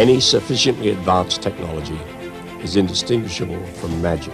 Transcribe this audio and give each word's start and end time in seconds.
Any 0.00 0.18
sufficiently 0.18 0.88
advanced 0.88 1.42
technology 1.42 2.00
is 2.62 2.76
indistinguishable 2.76 3.62
from 3.66 4.00
magic. 4.00 4.32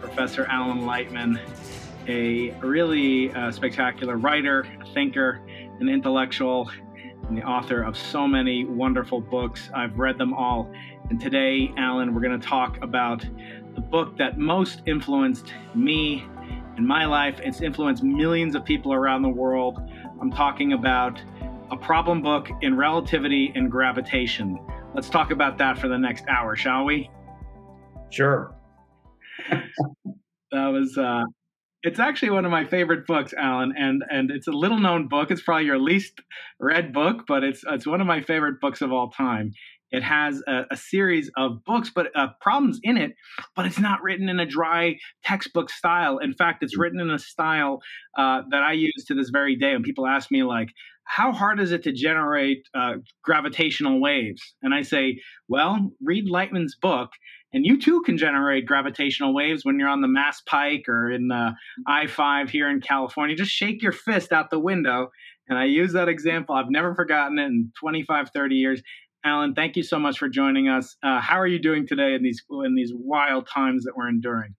Professor 0.00 0.44
Alan 0.50 0.82
Lightman, 0.82 1.40
a 2.06 2.50
really 2.60 3.32
uh, 3.32 3.50
spectacular 3.50 4.18
writer, 4.18 4.66
thinker, 4.92 5.40
an 5.80 5.88
intellectual, 5.88 6.70
and 7.26 7.38
the 7.38 7.42
author 7.42 7.82
of 7.82 7.96
so 7.96 8.28
many 8.28 8.66
wonderful 8.66 9.22
books. 9.22 9.70
I've 9.74 9.98
read 9.98 10.18
them 10.18 10.34
all. 10.34 10.70
And 11.08 11.18
today, 11.18 11.72
Alan, 11.78 12.12
we're 12.14 12.20
going 12.20 12.38
to 12.38 12.46
talk 12.46 12.76
about 12.82 13.24
the 13.74 13.80
book 13.80 14.18
that 14.18 14.36
most 14.36 14.82
influenced 14.84 15.54
me 15.74 16.26
in 16.76 16.86
my 16.86 17.06
life. 17.06 17.40
It's 17.42 17.62
influenced 17.62 18.02
millions 18.02 18.56
of 18.56 18.62
people 18.66 18.92
around 18.92 19.22
the 19.22 19.30
world. 19.30 19.80
I'm 20.20 20.30
talking 20.30 20.74
about 20.74 21.18
a 21.74 21.76
problem 21.76 22.22
book 22.22 22.48
in 22.62 22.76
relativity 22.76 23.52
and 23.54 23.68
gravitation. 23.68 24.58
Let's 24.94 25.08
talk 25.08 25.32
about 25.32 25.58
that 25.58 25.76
for 25.76 25.88
the 25.88 25.98
next 25.98 26.24
hour, 26.28 26.54
shall 26.54 26.84
we? 26.84 27.10
Sure. 28.10 28.54
that 29.50 30.66
was 30.68 30.96
uh, 30.96 31.24
it's 31.82 31.98
actually 31.98 32.30
one 32.30 32.44
of 32.44 32.52
my 32.52 32.64
favorite 32.64 33.06
books, 33.06 33.34
Alan, 33.36 33.74
and 33.76 34.04
and 34.08 34.30
it's 34.30 34.46
a 34.46 34.52
little 34.52 34.78
known 34.78 35.08
book. 35.08 35.32
It's 35.32 35.42
probably 35.42 35.66
your 35.66 35.80
least 35.80 36.20
read 36.60 36.92
book, 36.92 37.24
but 37.26 37.42
it's 37.42 37.64
it's 37.68 37.86
one 37.86 38.00
of 38.00 38.06
my 38.06 38.22
favorite 38.22 38.60
books 38.60 38.80
of 38.80 38.92
all 38.92 39.10
time. 39.10 39.50
It 39.90 40.02
has 40.02 40.42
a, 40.48 40.62
a 40.72 40.76
series 40.76 41.30
of 41.36 41.64
books, 41.64 41.90
but 41.94 42.08
uh, 42.16 42.28
problems 42.40 42.80
in 42.82 42.96
it, 42.96 43.12
but 43.54 43.64
it's 43.64 43.78
not 43.78 44.02
written 44.02 44.28
in 44.28 44.40
a 44.40 44.46
dry 44.46 44.96
textbook 45.24 45.70
style. 45.70 46.18
In 46.18 46.34
fact, 46.34 46.64
it's 46.64 46.76
written 46.76 46.98
in 47.00 47.10
a 47.10 47.18
style 47.18 47.80
uh, 48.18 48.42
that 48.50 48.62
I 48.62 48.72
use 48.72 49.04
to 49.06 49.14
this 49.14 49.30
very 49.30 49.54
day. 49.54 49.72
And 49.72 49.84
people 49.84 50.06
ask 50.06 50.32
me 50.32 50.42
like, 50.42 50.70
how 51.04 51.32
hard 51.32 51.60
is 51.60 51.72
it 51.72 51.82
to 51.84 51.92
generate 51.92 52.68
uh, 52.74 52.94
gravitational 53.22 54.00
waves? 54.00 54.54
And 54.62 54.74
I 54.74 54.82
say, 54.82 55.20
well, 55.48 55.92
read 56.02 56.28
Lightman's 56.28 56.76
book, 56.76 57.10
and 57.52 57.64
you 57.64 57.80
too 57.80 58.02
can 58.02 58.18
generate 58.18 58.66
gravitational 58.66 59.32
waves 59.32 59.64
when 59.64 59.78
you're 59.78 59.88
on 59.88 60.00
the 60.00 60.08
Mass 60.08 60.42
Pike 60.46 60.88
or 60.88 61.10
in 61.10 61.28
the 61.28 61.52
I 61.86 62.08
5 62.08 62.50
here 62.50 62.68
in 62.68 62.80
California. 62.80 63.36
Just 63.36 63.52
shake 63.52 63.80
your 63.80 63.92
fist 63.92 64.32
out 64.32 64.50
the 64.50 64.58
window. 64.58 65.10
And 65.48 65.58
I 65.58 65.66
use 65.66 65.92
that 65.92 66.08
example. 66.08 66.54
I've 66.54 66.70
never 66.70 66.94
forgotten 66.94 67.38
it 67.38 67.46
in 67.46 67.70
25, 67.78 68.30
30 68.30 68.54
years. 68.56 68.82
Alan, 69.24 69.54
thank 69.54 69.76
you 69.76 69.82
so 69.82 69.98
much 69.98 70.18
for 70.18 70.28
joining 70.28 70.68
us. 70.68 70.96
Uh, 71.02 71.20
how 71.20 71.36
are 71.36 71.46
you 71.46 71.58
doing 71.58 71.86
today 71.86 72.14
in 72.14 72.22
these 72.22 72.42
in 72.64 72.74
these 72.74 72.92
wild 72.94 73.46
times 73.46 73.84
that 73.84 73.96
we're 73.96 74.08
enduring? 74.08 74.54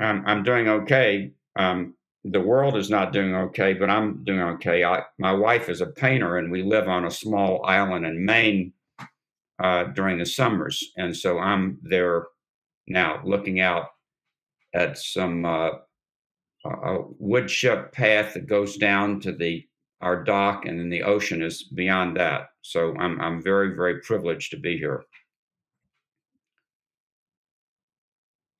Um, 0.00 0.24
I'm 0.26 0.42
doing 0.42 0.68
okay. 0.68 1.32
Um, 1.58 1.94
the 2.30 2.40
world 2.40 2.76
is 2.76 2.90
not 2.90 3.12
doing 3.12 3.34
okay, 3.34 3.72
but 3.72 3.88
I'm 3.88 4.24
doing 4.24 4.40
okay. 4.40 4.84
I, 4.84 5.02
my 5.18 5.32
wife 5.32 5.68
is 5.68 5.80
a 5.80 5.86
painter, 5.86 6.38
and 6.38 6.50
we 6.50 6.62
live 6.62 6.88
on 6.88 7.04
a 7.04 7.10
small 7.10 7.64
island 7.64 8.04
in 8.04 8.24
Maine 8.24 8.72
uh, 9.62 9.84
during 9.84 10.18
the 10.18 10.26
summers, 10.26 10.92
and 10.96 11.16
so 11.16 11.38
I'm 11.38 11.78
there 11.82 12.26
now, 12.88 13.20
looking 13.24 13.60
out 13.60 13.86
at 14.74 14.98
some 14.98 15.44
uh, 15.44 15.70
a 16.64 16.98
wood 17.18 17.50
path 17.92 18.34
that 18.34 18.46
goes 18.46 18.76
down 18.76 19.20
to 19.20 19.32
the 19.32 19.64
our 20.00 20.22
dock, 20.24 20.66
and 20.66 20.78
then 20.78 20.90
the 20.90 21.02
ocean 21.02 21.42
is 21.42 21.62
beyond 21.62 22.16
that. 22.16 22.48
So 22.62 22.94
I'm 22.96 23.20
I'm 23.20 23.42
very 23.42 23.74
very 23.74 24.00
privileged 24.00 24.50
to 24.50 24.58
be 24.58 24.76
here. 24.76 25.04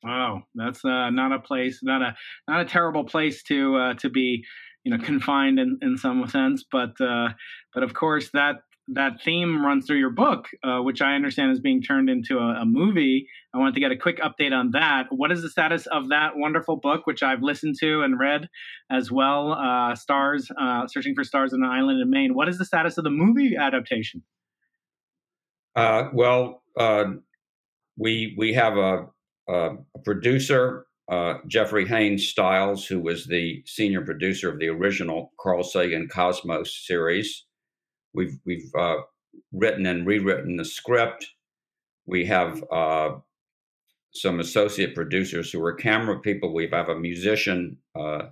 Wow, 0.06 0.44
that's 0.54 0.84
uh, 0.84 1.10
not 1.10 1.32
a 1.32 1.40
place, 1.40 1.80
not 1.82 2.00
a 2.00 2.14
not 2.46 2.60
a 2.60 2.64
terrible 2.64 3.02
place 3.02 3.42
to 3.44 3.76
uh, 3.76 3.94
to 3.94 4.08
be, 4.08 4.44
you 4.84 4.96
know, 4.96 5.04
confined 5.04 5.58
in, 5.58 5.80
in 5.82 5.96
some 5.96 6.24
sense. 6.28 6.64
But 6.70 7.00
uh, 7.00 7.30
but 7.74 7.82
of 7.82 7.92
course 7.92 8.30
that 8.32 8.56
that 8.88 9.20
theme 9.24 9.64
runs 9.66 9.84
through 9.84 9.98
your 9.98 10.10
book, 10.10 10.46
uh, 10.62 10.78
which 10.78 11.02
I 11.02 11.16
understand 11.16 11.50
is 11.50 11.58
being 11.58 11.82
turned 11.82 12.08
into 12.08 12.38
a, 12.38 12.60
a, 12.60 12.64
movie. 12.64 13.26
I 13.52 13.58
wanted 13.58 13.74
to 13.74 13.80
get 13.80 13.90
a 13.90 13.96
quick 13.96 14.20
update 14.20 14.52
on 14.52 14.70
that. 14.74 15.06
What 15.10 15.32
is 15.32 15.42
the 15.42 15.50
status 15.50 15.86
of 15.86 16.10
that 16.10 16.36
wonderful 16.36 16.76
book, 16.76 17.04
which 17.04 17.24
I've 17.24 17.42
listened 17.42 17.74
to 17.80 18.02
and 18.02 18.16
read 18.16 18.48
as 18.88 19.10
well? 19.10 19.54
Uh, 19.54 19.96
stars, 19.96 20.52
uh, 20.56 20.86
searching 20.86 21.16
for 21.16 21.24
stars 21.24 21.52
on 21.52 21.64
an 21.64 21.68
island 21.68 22.00
in 22.00 22.08
Maine. 22.08 22.32
What 22.32 22.48
is 22.48 22.58
the 22.58 22.64
status 22.64 22.96
of 22.96 23.02
the 23.02 23.10
movie 23.10 23.56
adaptation? 23.56 24.22
well, 25.74 26.62
we 27.98 28.36
we 28.38 28.52
have 28.52 28.76
a 28.76 28.80
uh, 28.80 29.06
a 29.48 29.98
producer, 30.04 30.86
uh, 31.10 31.34
Geoffrey 31.46 31.86
Haines-Stiles, 31.86 32.86
who 32.86 33.00
was 33.00 33.26
the 33.26 33.62
senior 33.66 34.02
producer 34.02 34.50
of 34.50 34.58
the 34.58 34.68
original 34.68 35.32
Carl 35.40 35.62
Sagan 35.62 36.08
Cosmos 36.08 36.84
series. 36.86 37.44
We've 38.14 38.38
we've 38.44 38.70
uh, 38.78 38.96
written 39.52 39.86
and 39.86 40.06
rewritten 40.06 40.56
the 40.56 40.64
script. 40.64 41.26
We 42.06 42.24
have 42.26 42.64
uh, 42.72 43.16
some 44.12 44.40
associate 44.40 44.94
producers 44.94 45.50
who 45.50 45.62
are 45.64 45.74
camera 45.74 46.20
people. 46.20 46.54
We 46.54 46.68
have 46.72 46.88
a 46.88 46.98
musician, 46.98 47.78
uh, 47.94 48.28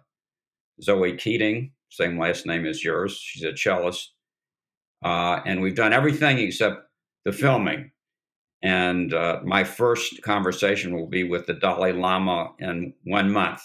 Zoe 0.82 1.16
Keating, 1.16 1.72
same 1.90 2.18
last 2.18 2.46
name 2.46 2.66
as 2.66 2.82
yours. 2.82 3.16
She's 3.16 3.44
a 3.44 3.52
cellist, 3.52 4.08
uh, 5.04 5.40
and 5.44 5.60
we've 5.60 5.76
done 5.76 5.92
everything 5.92 6.38
except 6.38 6.88
the 7.24 7.32
filming. 7.32 7.90
And 8.64 9.12
uh, 9.12 9.40
my 9.44 9.62
first 9.62 10.22
conversation 10.22 10.94
will 10.94 11.06
be 11.06 11.22
with 11.22 11.46
the 11.46 11.52
Dalai 11.52 11.92
Lama 11.92 12.52
in 12.58 12.94
one 13.04 13.30
month. 13.30 13.60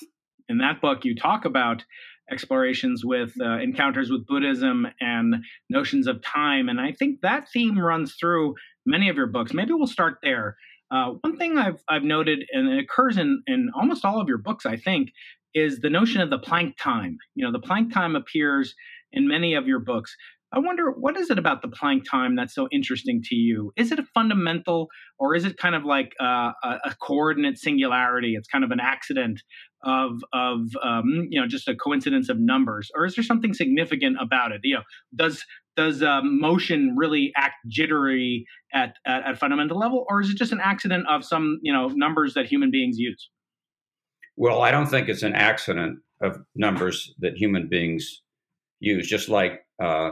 In 0.50 0.58
that 0.58 0.82
book, 0.82 1.06
you 1.06 1.16
talk 1.16 1.46
about 1.46 1.86
explorations 2.30 3.06
with 3.06 3.32
uh, 3.42 3.60
encounters 3.60 4.12
with 4.12 4.28
Buddhism 4.28 4.86
and 5.00 5.38
notions 5.70 6.06
of 6.06 6.22
time. 6.22 6.68
And 6.68 6.82
I 6.82 6.92
think 6.92 7.22
that 7.22 7.48
theme 7.52 7.80
runs 7.80 8.16
through 8.20 8.56
many 8.86 9.08
of 9.08 9.16
your 9.16 9.28
books. 9.28 9.54
Maybe 9.54 9.72
we'll 9.74 9.88
start 9.88 10.18
there. 10.22 10.58
Uh, 10.92 11.14
one 11.22 11.38
thing 11.38 11.58
I've, 11.58 11.82
I've 11.88 12.04
noted, 12.04 12.44
and 12.52 12.68
it 12.68 12.84
occurs 12.84 13.18
in, 13.18 13.42
in 13.48 13.70
almost 13.74 14.04
all 14.04 14.20
of 14.20 14.28
your 14.28 14.38
books, 14.38 14.66
I 14.66 14.76
think, 14.76 15.12
is 15.54 15.80
the 15.80 15.90
notion 15.90 16.20
of 16.20 16.30
the 16.30 16.40
Planck 16.40 16.76
time. 16.78 17.18
You 17.36 17.46
know, 17.46 17.52
the 17.52 17.66
Planck 17.66 17.94
time 17.94 18.16
appears 18.16 18.76
in 19.14 19.28
many 19.28 19.54
of 19.54 19.66
your 19.66 19.80
books. 19.80 20.16
I 20.52 20.58
wonder 20.58 20.90
what 20.92 21.16
is 21.16 21.30
it 21.30 21.38
about 21.38 21.62
the 21.62 21.68
Planck 21.68 22.06
time 22.10 22.36
that's 22.36 22.56
so 22.56 22.68
interesting 22.72 23.22
to 23.26 23.36
you? 23.36 23.72
Is 23.76 23.92
it 23.92 24.00
a 24.00 24.04
fundamental, 24.04 24.88
or 25.20 25.36
is 25.36 25.46
it 25.46 25.58
kind 25.58 25.76
of 25.76 25.86
like 25.86 26.14
uh, 26.20 26.52
a, 26.64 26.80
a, 26.86 26.96
coordinate 27.00 27.60
singularity? 27.60 28.34
It's 28.36 28.48
kind 28.48 28.64
of 28.64 28.72
an 28.72 28.80
accident 28.80 29.42
of 29.84 30.24
of 30.34 30.62
um, 30.84 31.28
you 31.30 31.40
know 31.40 31.48
just 31.48 31.68
a 31.68 31.76
coincidence 31.76 32.30
of 32.30 32.40
numbers, 32.40 32.90
or 32.96 33.06
is 33.06 33.16
there 33.16 33.24
something 33.24 33.54
significant 33.54 34.18
about 34.20 34.52
it? 34.52 34.62
You 34.64 34.76
know, 34.76 34.82
does 35.16 35.46
does 35.78 36.02
um, 36.02 36.42
motion 36.42 36.96
really 36.98 37.32
act 37.38 37.56
jittery 37.68 38.46
at, 38.74 38.96
at 39.06 39.24
at 39.28 39.38
fundamental 39.38 39.78
level, 39.78 40.06
or 40.10 40.20
is 40.20 40.32
it 40.32 40.38
just 40.38 40.52
an 40.52 40.62
accident 40.62 41.06
of 41.08 41.24
some 41.24 41.60
you 41.62 41.72
know 41.72 41.90
numbers 41.90 42.34
that 42.34 42.48
human 42.48 42.72
beings 42.72 42.98
use? 42.98 43.30
Well, 44.36 44.64
I 44.64 44.72
don't 44.72 44.88
think 44.88 45.10
it's 45.10 45.24
an 45.24 45.36
accident 45.36 46.00
of 46.24 46.40
numbers 46.56 47.14
that 47.20 47.38
human 47.38 47.68
beings 47.70 48.24
use. 48.80 49.08
Just 49.08 49.30
like 49.30 49.62
uh, 49.84 50.12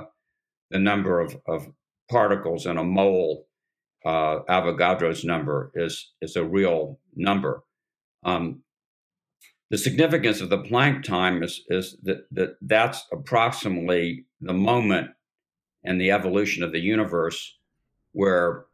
the 0.70 0.80
number 0.80 1.20
of, 1.20 1.38
of 1.48 1.68
particles 2.10 2.66
in 2.66 2.78
a 2.78 2.84
mole, 2.84 3.48
uh, 4.06 4.40
Avogadro's 4.50 5.24
number, 5.24 5.72
is, 5.76 6.12
is 6.22 6.36
a 6.36 6.44
real 6.44 7.00
number. 7.16 7.64
Um, 8.24 8.62
the 9.70 9.78
significance 9.78 10.40
of 10.40 10.50
the 10.50 10.60
Planck 10.60 11.04
time 11.04 11.44
is, 11.44 11.62
is 11.68 11.98
that, 12.04 12.26
that 12.32 12.56
that's 12.62 13.06
approximately 13.12 14.26
the 14.40 14.54
moment 14.54 15.12
in 15.84 15.98
the 15.98 16.12
evolution 16.12 16.64
of 16.64 16.72
the 16.72 16.80
universe 16.80 17.58
where 18.14 18.66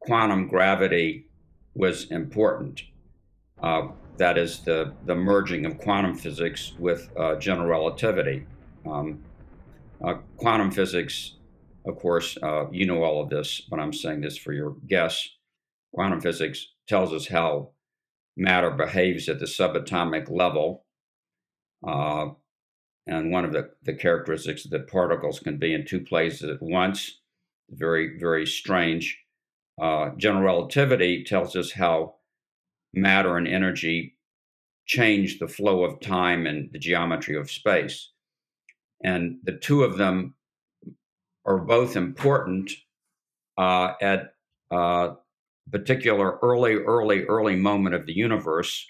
quantum 0.00 0.46
gravity 0.48 1.26
was 1.74 2.10
important. 2.10 2.82
Uh, 3.62 3.88
that 4.18 4.38
is 4.38 4.60
the, 4.60 4.92
the 5.04 5.14
merging 5.14 5.66
of 5.66 5.78
quantum 5.78 6.14
physics 6.14 6.72
with 6.78 7.10
uh, 7.18 7.36
general 7.36 7.68
relativity. 7.68 8.46
Um, 8.86 9.22
uh, 10.02 10.14
quantum 10.36 10.70
physics 10.70 11.35
of 11.86 11.98
course, 11.98 12.36
uh, 12.42 12.70
you 12.70 12.86
know 12.86 13.02
all 13.02 13.22
of 13.22 13.30
this, 13.30 13.60
but 13.60 13.78
I'm 13.78 13.92
saying 13.92 14.20
this 14.20 14.36
for 14.36 14.52
your 14.52 14.76
guests. 14.86 15.28
Quantum 15.94 16.20
physics 16.20 16.66
tells 16.88 17.12
us 17.12 17.28
how 17.28 17.70
matter 18.36 18.70
behaves 18.70 19.28
at 19.28 19.38
the 19.38 19.46
subatomic 19.46 20.30
level. 20.30 20.84
Uh, 21.86 22.28
and 23.06 23.30
one 23.30 23.44
of 23.44 23.52
the, 23.52 23.70
the 23.84 23.94
characteristics 23.94 24.64
that 24.64 24.90
particles 24.90 25.38
can 25.38 25.58
be 25.58 25.72
in 25.72 25.86
two 25.86 26.00
places 26.00 26.50
at 26.50 26.60
once. 26.60 27.20
Very, 27.70 28.18
very 28.18 28.46
strange. 28.46 29.18
Uh, 29.80 30.10
general 30.16 30.42
relativity 30.42 31.24
tells 31.24 31.54
us 31.54 31.72
how 31.72 32.16
matter 32.92 33.36
and 33.36 33.46
energy 33.46 34.16
change 34.86 35.38
the 35.38 35.48
flow 35.48 35.84
of 35.84 36.00
time 36.00 36.46
and 36.46 36.70
the 36.72 36.78
geometry 36.78 37.36
of 37.36 37.50
space. 37.50 38.10
And 39.02 39.38
the 39.44 39.56
two 39.56 39.84
of 39.84 39.98
them 39.98 40.35
are 41.46 41.58
both 41.58 41.96
important 41.96 42.70
uh, 43.56 43.92
at 44.02 44.34
a 44.70 44.74
uh, 44.74 45.14
particular 45.70 46.38
early, 46.42 46.74
early, 46.74 47.24
early 47.24 47.56
moment 47.56 47.94
of 47.94 48.06
the 48.06 48.12
universe 48.12 48.86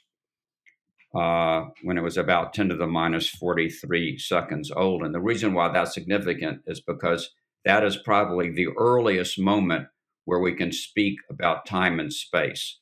uh, 1.15 1.67
when 1.83 1.97
it 1.97 2.03
was 2.03 2.17
about 2.17 2.53
10 2.53 2.69
to 2.71 2.77
the 2.77 2.87
minus 2.87 3.29
43 3.29 4.19
seconds 4.19 4.71
old. 4.71 5.03
And 5.03 5.15
the 5.15 5.21
reason 5.21 5.55
why 5.55 5.69
that's 5.69 5.95
significant 5.95 6.63
is 6.67 6.81
because 6.81 7.31
that 7.65 7.85
is 7.85 7.97
probably 7.97 8.51
the 8.51 8.69
earliest 8.77 9.39
moment 9.39 9.89
where 10.25 10.41
we 10.41 10.55
can 10.55 10.73
speak 10.73 11.19
about 11.31 11.67
time 11.67 12.01
and 12.01 12.13
space. 12.13 12.79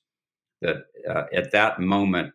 That 0.62 0.87
uh, 1.09 1.25
at 1.32 1.53
that 1.53 1.81
moment, 1.81 2.32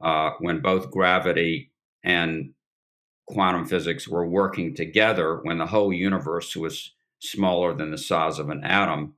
uh, 0.00 0.32
when 0.40 0.60
both 0.60 0.90
gravity 0.90 1.72
and 2.04 2.52
quantum 3.32 3.64
physics 3.64 4.06
were 4.06 4.26
working 4.26 4.74
together, 4.74 5.40
when 5.42 5.58
the 5.58 5.66
whole 5.66 5.92
universe 5.92 6.54
was 6.56 6.92
smaller 7.18 7.74
than 7.74 7.90
the 7.90 7.98
size 7.98 8.38
of 8.38 8.50
an 8.50 8.64
atom, 8.64 9.14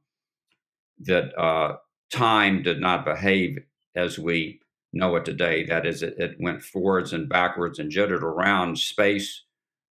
that 1.01 1.37
uh, 1.39 1.77
time 2.11 2.63
did 2.63 2.81
not 2.81 3.05
behave 3.05 3.59
as 3.95 4.19
we 4.19 4.61
know 4.93 5.17
it 5.17 5.25
today. 5.25 5.65
That 5.65 5.87
is, 5.87 6.03
it, 6.03 6.15
it 6.19 6.37
went 6.39 6.63
forwards 6.63 7.13
and 7.13 7.29
backwards 7.29 7.79
and 7.79 7.91
jittered 7.91 8.23
around. 8.23 8.79
Space, 8.79 9.43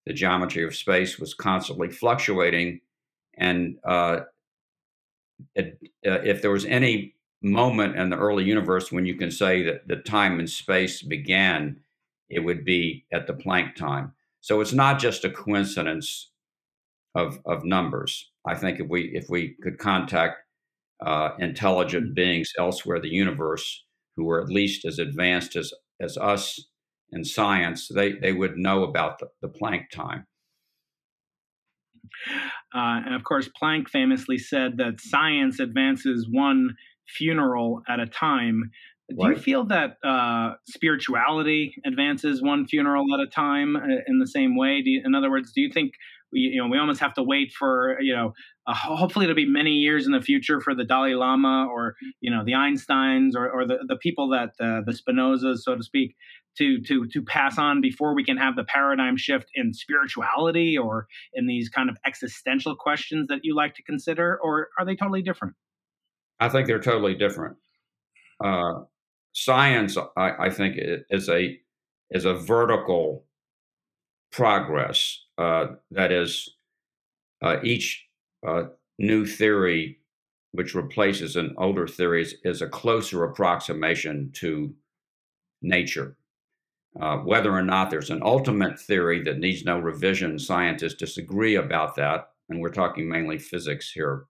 the 0.06 0.14
geometry 0.14 0.64
of 0.64 0.76
space 0.76 1.20
was 1.20 1.34
constantly 1.34 1.90
fluctuating. 1.90 2.80
And 3.38 3.78
uh, 3.84 4.22
it, 5.56 5.80
uh, 6.06 6.22
if 6.24 6.42
there 6.42 6.52
was 6.52 6.66
any 6.66 7.16
moment 7.42 7.98
in 7.98 8.10
the 8.10 8.18
early 8.18 8.46
universe 8.46 8.92
when 8.92 9.06
you 9.06 9.16
can 9.16 9.32
say 9.32 9.64
that 9.64 9.88
the 9.88 9.98
time 9.98 10.40
and 10.40 10.50
space 10.50 11.02
began, 11.02 11.83
it 12.34 12.44
would 12.44 12.66
be 12.66 13.06
at 13.12 13.28
the 13.28 13.34
Planck 13.34 13.76
time. 13.76 14.14
So 14.42 14.62
it's 14.62 14.74
not 14.74 15.00
just 15.00 15.24
a 15.24 15.30
coincidence 15.30 16.32
of 17.16 17.40
of 17.46 17.64
numbers. 17.64 18.32
I 18.46 18.56
think 18.56 18.80
if 18.80 18.88
we 18.90 19.12
if 19.14 19.26
we 19.30 19.56
could 19.62 19.78
contact 19.78 20.38
uh, 21.06 21.32
intelligent 21.40 22.16
beings 22.16 22.52
elsewhere 22.58 22.98
in 22.98 23.04
the 23.04 23.10
universe 23.10 23.84
who 24.16 24.26
were 24.26 24.42
at 24.42 24.50
least 24.50 24.86
as 24.86 25.00
advanced 25.00 25.56
as 25.56 25.74
as 26.02 26.18
us 26.18 26.60
in 27.12 27.24
science, 27.24 27.88
they 27.88 28.14
they 28.14 28.34
would 28.34 28.58
know 28.58 28.84
about 28.84 29.20
the, 29.20 29.28
the 29.42 29.48
Planck 29.50 29.90
time. 29.92 30.26
Uh, 32.74 33.02
and 33.06 33.16
of 33.16 33.24
course, 33.24 33.50
Planck 33.62 33.90
famously 33.90 34.38
said 34.38 34.78
that 34.78 35.00
science 35.00 35.60
advances 35.60 36.28
one 36.30 36.76
funeral 37.08 37.82
at 37.88 38.00
a 38.00 38.06
time. 38.06 38.72
Do 39.10 39.18
right. 39.26 39.36
you 39.36 39.42
feel 39.42 39.66
that 39.66 39.98
uh, 40.04 40.54
spirituality 40.68 41.76
advances 41.86 42.42
one 42.42 42.66
funeral 42.66 43.06
at 43.14 43.20
a 43.20 43.30
time 43.30 43.76
uh, 43.76 43.82
in 44.08 44.20
the 44.20 44.28
same 44.28 44.56
way? 44.56 44.82
You, 44.84 45.02
in 45.04 45.14
other 45.14 45.30
words, 45.30 45.52
do 45.54 45.62
you 45.62 45.70
think 45.72 45.94
we, 46.32 46.40
you 46.40 46.62
know, 46.62 46.70
we 46.70 46.78
almost 46.78 47.02
have 47.02 47.14
to 47.16 47.24
wait 47.24 47.52
for, 47.52 47.98
you 48.02 48.16
know, 48.16 48.34
uh, 48.66 48.74
hopefully 48.74 49.26
it'll 49.26 49.36
be 49.36 49.46
many 49.46 49.72
years 49.72 50.06
in 50.06 50.14
the 50.14 50.22
future 50.22 50.62
for 50.62 50.74
the 50.74 50.86
Dalai 50.86 51.16
Lama 51.16 51.68
or, 51.70 51.96
you 52.22 52.32
know, 52.32 52.44
the 52.46 52.54
Einsteins 52.54 53.36
or, 53.36 53.50
or 53.50 53.68
the, 53.68 53.80
the 53.88 53.98
people 53.98 54.30
that 54.30 54.52
uh, 54.60 54.82
the 54.86 54.94
Spinozas, 54.94 55.60
so 55.60 55.76
to 55.76 55.84
speak, 55.84 56.16
to 56.58 56.80
to 56.82 57.08
to 57.08 57.22
pass 57.24 57.58
on 57.58 57.82
before 57.82 58.16
we 58.16 58.24
can 58.24 58.38
have 58.38 58.56
the 58.56 58.64
paradigm 58.64 59.18
shift 59.18 59.48
in 59.56 59.74
spirituality 59.74 60.78
or 60.78 61.08
in 61.34 61.48
these 61.48 61.68
kind 61.70 61.90
of 61.90 61.98
existential 62.06 62.76
questions 62.76 63.28
that 63.28 63.40
you 63.44 63.56
like 63.56 63.76
to 63.76 63.84
consider, 63.84 64.40
or 64.42 64.70
are 64.80 64.86
they 64.86 64.96
totally 64.96 65.22
different? 65.22 65.56
I 66.40 66.50
think 66.50 66.68
they're 66.68 66.80
totally 66.80 67.16
different. 67.16 67.58
Uh, 68.44 68.82
science, 69.34 69.98
I, 70.18 70.32
I, 70.46 70.50
think, 70.50 70.76
is 71.10 71.30
a 71.30 71.60
is 72.12 72.26
a 72.26 72.34
vertical 72.34 73.26
progress. 74.32 75.20
Uh, 75.38 75.68
that 75.92 76.12
is, 76.12 76.50
uh, 77.42 77.58
each 77.64 78.06
uh, 78.48 78.64
new 79.00 79.26
theory 79.26 80.00
which 80.54 80.76
replaces 80.76 81.36
an 81.36 81.54
older 81.58 81.88
theory 81.88 82.22
is, 82.22 82.36
is 82.44 82.62
a 82.62 82.70
closer 82.70 83.24
approximation 83.24 84.32
to 84.34 84.74
nature. 85.62 86.16
Uh, 87.02 87.18
whether 87.18 87.52
or 87.52 87.64
not 87.64 87.90
there's 87.90 88.12
an 88.12 88.22
ultimate 88.24 88.80
theory 88.80 89.24
that 89.24 89.40
needs 89.40 89.66
no 89.66 89.80
revision, 89.80 90.38
scientists 90.38 90.94
disagree 90.94 91.56
about 91.56 91.96
that, 91.96 92.30
and 92.50 92.60
we're 92.60 92.70
talking 92.70 93.10
mainly 93.10 93.40
physics 93.40 93.92
here. 93.92 94.26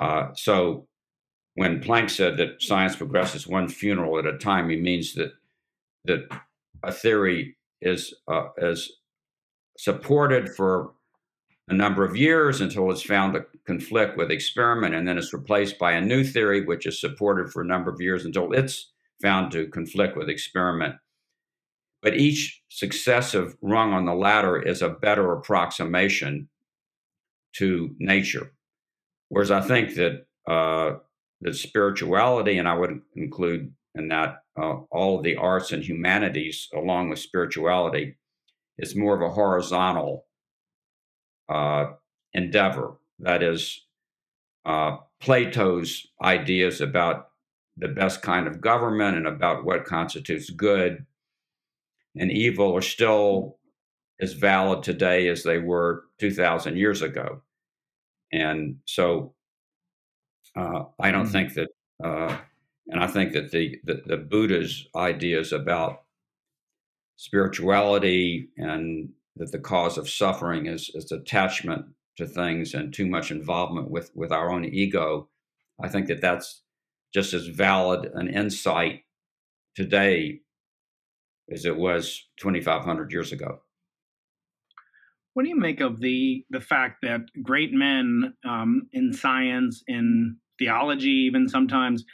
Uh, 0.00 0.28
so, 0.34 0.86
when 1.54 1.80
Planck 1.80 2.10
said 2.10 2.36
that 2.36 2.62
science 2.62 2.96
progresses 2.96 3.46
one 3.46 3.68
funeral 3.68 4.18
at 4.18 4.26
a 4.26 4.38
time, 4.38 4.68
he 4.68 4.76
means 4.76 5.14
that 5.14 5.32
that 6.04 6.28
a 6.82 6.92
theory 6.92 7.56
is 7.80 8.14
uh, 8.28 8.48
is 8.58 8.90
supported 9.78 10.54
for 10.54 10.92
a 11.68 11.74
number 11.74 12.04
of 12.04 12.16
years 12.16 12.60
until 12.60 12.90
it's 12.90 13.02
found 13.02 13.34
to 13.34 13.44
conflict 13.66 14.16
with 14.16 14.30
experiment, 14.30 14.94
and 14.94 15.06
then 15.06 15.18
it's 15.18 15.32
replaced 15.32 15.78
by 15.78 15.92
a 15.92 16.00
new 16.00 16.24
theory 16.24 16.64
which 16.64 16.86
is 16.86 17.00
supported 17.00 17.52
for 17.52 17.62
a 17.62 17.66
number 17.66 17.90
of 17.90 18.00
years 18.00 18.24
until 18.24 18.52
it's 18.52 18.90
found 19.22 19.52
to 19.52 19.68
conflict 19.68 20.16
with 20.16 20.28
experiment. 20.28 20.96
But 22.02 22.16
each 22.16 22.62
successive 22.68 23.56
rung 23.60 23.92
on 23.92 24.06
the 24.06 24.14
ladder 24.14 24.60
is 24.60 24.82
a 24.82 24.88
better 24.88 25.32
approximation 25.32 26.48
to 27.56 27.94
nature. 27.98 28.52
Whereas 29.28 29.50
I 29.50 29.60
think 29.60 29.94
that 29.94 30.26
uh, 30.48 30.96
that 31.40 31.54
spirituality, 31.54 32.58
and 32.58 32.68
I 32.68 32.74
would 32.74 33.00
include 33.14 33.72
in 33.94 34.08
that 34.08 34.42
uh, 34.60 34.76
all 34.90 35.18
of 35.18 35.24
the 35.24 35.36
arts 35.36 35.72
and 35.72 35.82
humanities 35.82 36.68
along 36.74 37.08
with 37.08 37.18
spirituality, 37.18 38.16
is 38.78 38.96
more 38.96 39.14
of 39.14 39.22
a 39.22 39.34
horizontal 39.34 40.26
uh, 41.48 41.86
endeavor. 42.32 42.98
That 43.18 43.42
is, 43.42 43.86
uh, 44.64 44.98
Plato's 45.20 46.06
ideas 46.22 46.80
about 46.80 47.28
the 47.76 47.88
best 47.88 48.22
kind 48.22 48.46
of 48.46 48.60
government 48.60 49.16
and 49.16 49.26
about 49.26 49.64
what 49.64 49.84
constitutes 49.84 50.50
good 50.50 51.04
and 52.16 52.30
evil 52.30 52.76
are 52.76 52.82
still 52.82 53.58
as 54.20 54.32
valid 54.34 54.82
today 54.82 55.28
as 55.28 55.42
they 55.42 55.58
were 55.58 56.04
2,000 56.18 56.76
years 56.76 57.02
ago. 57.02 57.42
And 58.32 58.76
so 58.84 59.34
uh, 60.56 60.84
I 60.98 61.10
don't 61.10 61.24
mm-hmm. 61.24 61.32
think 61.32 61.54
that, 61.54 61.68
uh, 62.02 62.36
and 62.88 63.02
I 63.02 63.06
think 63.06 63.32
that 63.32 63.50
the, 63.50 63.78
the, 63.84 64.02
the 64.06 64.16
Buddha's 64.16 64.86
ideas 64.96 65.52
about 65.52 66.02
spirituality 67.16 68.48
and 68.56 69.10
that 69.36 69.52
the 69.52 69.58
cause 69.58 69.98
of 69.98 70.08
suffering 70.08 70.66
is, 70.66 70.90
is 70.94 71.12
attachment 71.12 71.86
to 72.16 72.26
things 72.26 72.74
and 72.74 72.92
too 72.92 73.06
much 73.06 73.30
involvement 73.30 73.90
with, 73.90 74.10
with 74.14 74.32
our 74.32 74.50
own 74.50 74.64
ego. 74.64 75.28
I 75.82 75.88
think 75.88 76.08
that 76.08 76.20
that's 76.20 76.62
just 77.14 77.32
as 77.32 77.46
valid 77.46 78.10
an 78.14 78.28
insight 78.28 79.02
today 79.74 80.40
as 81.50 81.64
it 81.64 81.76
was 81.76 82.28
2,500 82.38 83.12
years 83.12 83.32
ago. 83.32 83.60
What 85.34 85.44
do 85.44 85.48
you 85.48 85.58
make 85.58 85.80
of 85.80 86.00
the 86.00 86.44
the 86.50 86.60
fact 86.60 86.98
that 87.02 87.20
great 87.42 87.72
men 87.72 88.34
um, 88.48 88.88
in 88.92 89.12
science, 89.12 89.82
in 89.86 90.36
theology, 90.58 91.26
even 91.28 91.48
sometimes, 91.48 92.04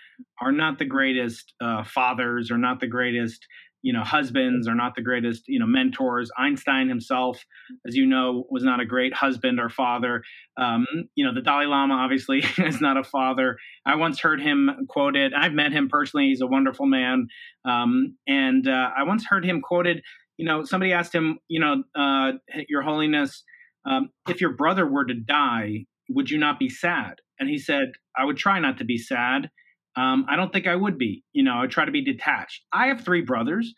are 0.41 0.53
not 0.53 0.79
the 0.79 0.85
greatest 0.85 1.55
uh, 1.61 1.85
fathers, 1.85 2.51
or 2.51 2.59
not 2.59 2.81
the 2.81 2.87
greatest 2.87 3.47
you 3.83 3.93
know 3.93 4.03
husbands 4.03 4.67
are 4.67 4.75
not 4.75 4.95
the 4.97 5.03
greatest 5.03 5.45
you 5.47 5.59
know 5.59 5.67
mentors? 5.67 6.31
Einstein 6.39 6.89
himself 6.89 7.43
as 7.87 7.97
you 7.97 8.05
know 8.05 8.45
was 8.51 8.65
not 8.65 8.81
a 8.81 8.85
great 8.85 9.15
husband 9.15 9.61
or 9.61 9.71
father. 9.71 10.23
Um, 10.59 10.87
you 11.15 11.25
know 11.25 11.33
the 11.33 11.41
dalai 11.41 11.67
lama 11.67 11.95
obviously 11.95 12.45
is 12.59 12.81
not 12.83 12.99
a 12.99 13.05
father. 13.05 13.57
I 13.87 13.95
once 13.95 14.21
heard 14.21 14.43
him 14.43 14.87
quoted 14.89 15.33
i've 15.35 15.53
met 15.53 15.73
him 15.73 15.89
personally 15.89 16.27
he's 16.27 16.43
a 16.43 16.47
wonderful 16.47 16.87
man. 16.87 17.29
Um, 17.65 18.17
and 18.27 18.69
uh, 18.69 18.91
i 18.97 19.05
once 19.05 19.25
heard 19.27 19.45
him 19.45 19.63
quoted 19.63 20.03
you 20.37 20.47
know 20.47 20.65
somebody 20.65 20.93
asked 20.93 21.15
him 21.15 21.39
you 21.49 21.61
know 21.61 21.83
uh, 21.95 22.33
your 22.69 22.83
holiness 22.83 23.43
um, 23.89 24.11
if 24.29 24.41
your 24.41 24.55
brother 24.55 24.87
were 24.87 25.05
to 25.05 25.15
die 25.15 25.85
would 26.09 26.31
you 26.31 26.39
not 26.39 26.59
be 26.59 26.69
sad 26.69 27.15
and 27.39 27.49
he 27.49 27.59
said 27.59 27.93
i 28.17 28.25
would 28.25 28.37
try 28.37 28.59
not 28.59 28.79
to 28.79 28.85
be 28.85 28.99
sad 28.99 29.51
um, 29.97 30.27
I 30.29 30.37
don't 30.37 30.53
think 30.53 30.67
I 30.67 30.77
would 30.77 30.99
be. 30.99 31.25
You 31.33 31.43
know, 31.43 31.59
I 31.59 31.67
try 31.67 31.85
to 31.85 31.91
be 31.91 32.05
detached. 32.05 32.63
I 32.73 32.89
have 32.89 33.01
three 33.01 33.23
brothers. 33.23 33.73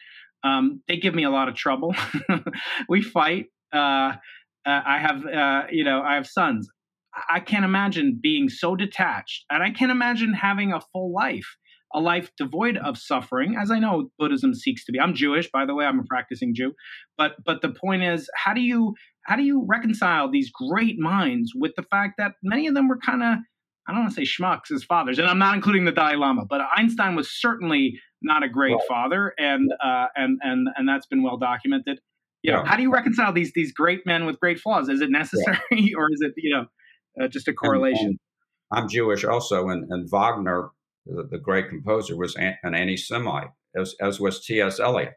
Um, 0.44 0.82
they 0.88 0.96
give 0.96 1.14
me 1.14 1.24
a 1.24 1.30
lot 1.30 1.48
of 1.48 1.54
trouble. 1.54 1.94
we 2.88 3.02
fight. 3.02 3.46
Uh, 3.72 4.12
uh, 4.66 4.82
I 4.86 4.98
have, 4.98 5.24
uh, 5.24 5.62
you 5.70 5.84
know, 5.84 6.02
I 6.02 6.14
have 6.14 6.26
sons. 6.26 6.68
I 7.30 7.40
can't 7.40 7.64
imagine 7.64 8.18
being 8.20 8.48
so 8.48 8.76
detached, 8.76 9.44
and 9.50 9.62
I 9.62 9.70
can't 9.70 9.90
imagine 9.90 10.34
having 10.34 10.72
a 10.72 10.80
full 10.92 11.12
life, 11.12 11.56
a 11.95 12.00
life 12.00 12.30
devoid 12.37 12.76
of 12.76 12.99
suffering, 12.99 13.57
as 13.61 13.71
I 13.71 13.78
know 13.78 14.11
Buddhism 14.18 14.54
seeks 14.54 14.85
to 14.85 14.92
be. 14.92 15.00
I'm 15.00 15.14
Jewish, 15.14 15.50
by 15.50 15.64
the 15.64 15.75
way. 15.75 15.85
I'm 15.85 16.00
a 16.00 16.04
practicing 16.04 16.54
Jew, 16.54 16.75
but 17.16 17.37
but 17.45 17.62
the 17.62 17.71
point 17.71 18.02
is, 18.02 18.28
how 18.35 18.52
do 18.52 18.61
you 18.61 18.95
how 19.25 19.37
do 19.37 19.42
you 19.42 19.64
reconcile 19.66 20.30
these 20.30 20.50
great 20.50 20.99
minds 20.99 21.52
with 21.54 21.73
the 21.76 21.83
fact 21.83 22.14
that 22.18 22.33
many 22.42 22.66
of 22.66 22.75
them 22.75 22.88
were 22.88 22.99
kind 22.99 23.23
of 23.23 23.38
I 23.88 23.92
don't 23.92 24.02
want 24.02 24.14
to 24.14 24.26
say 24.26 24.30
schmucks 24.30 24.71
as 24.71 24.85
fathers, 24.85 25.18
and 25.18 25.26
I'm 25.26 25.38
not 25.38 25.54
including 25.54 25.87
the 25.87 25.92
Dalai 25.92 26.16
Lama, 26.16 26.45
but 26.45 26.61
Einstein 26.76 27.16
was 27.16 27.30
certainly 27.30 27.99
not 28.21 28.42
a 28.42 28.49
great 28.49 28.75
right. 28.75 28.83
father, 28.87 29.33
and 29.38 29.71
uh, 29.83 30.07
and 30.14 30.38
and 30.42 30.68
and 30.76 30.88
that's 30.88 31.07
been 31.07 31.23
well 31.23 31.38
documented. 31.38 31.99
You 32.42 32.52
know, 32.52 32.64
how 32.64 32.76
do 32.76 32.83
you 32.83 32.92
reconcile 32.92 33.33
these 33.33 33.52
these 33.54 33.73
great 33.73 34.00
men 34.04 34.26
with 34.26 34.38
great 34.40 34.61
flaws? 34.61 34.90
Is 34.90 35.00
it 35.00 35.11
necessary, 35.11 35.59
yeah. 35.71 35.92
or 35.97 36.12
is 36.12 36.21
it 36.21 36.33
you 36.37 36.54
know 36.54 37.25
uh, 37.25 37.28
just 37.28 37.49
a 37.49 37.54
correlation? 37.54 38.07
And, 38.07 38.18
and 38.71 38.80
I'm 38.83 38.88
Jewish 38.88 39.25
also, 39.25 39.71
and, 39.71 39.90
and 39.90 40.09
Wagner, 40.11 40.71
the, 41.08 41.28
the, 41.30 41.38
great 41.38 41.68
composer, 41.68 42.16
was 42.16 42.36
an, 42.36 42.56
an 42.62 42.74
anti-Semite, 42.74 43.50
as 43.76 43.94
as 44.00 44.20
was 44.20 44.44
T.S. 44.44 44.80
Eliot. 44.80 45.14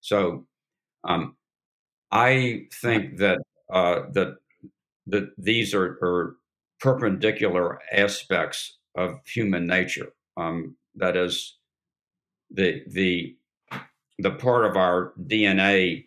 So, 0.00 0.46
um, 1.04 1.36
I 2.10 2.66
think 2.80 3.18
that 3.18 3.38
uh, 3.72 4.02
that 4.12 4.36
that 5.06 5.30
these 5.38 5.74
are, 5.74 5.98
are 6.02 6.36
perpendicular 6.80 7.80
aspects 7.92 8.78
of 8.96 9.20
human 9.26 9.66
nature. 9.66 10.12
Um, 10.36 10.76
that 10.94 11.16
is, 11.16 11.56
the 12.50 12.82
the 12.88 13.36
the 14.18 14.30
part 14.30 14.64
of 14.64 14.76
our 14.76 15.12
DNA 15.20 16.06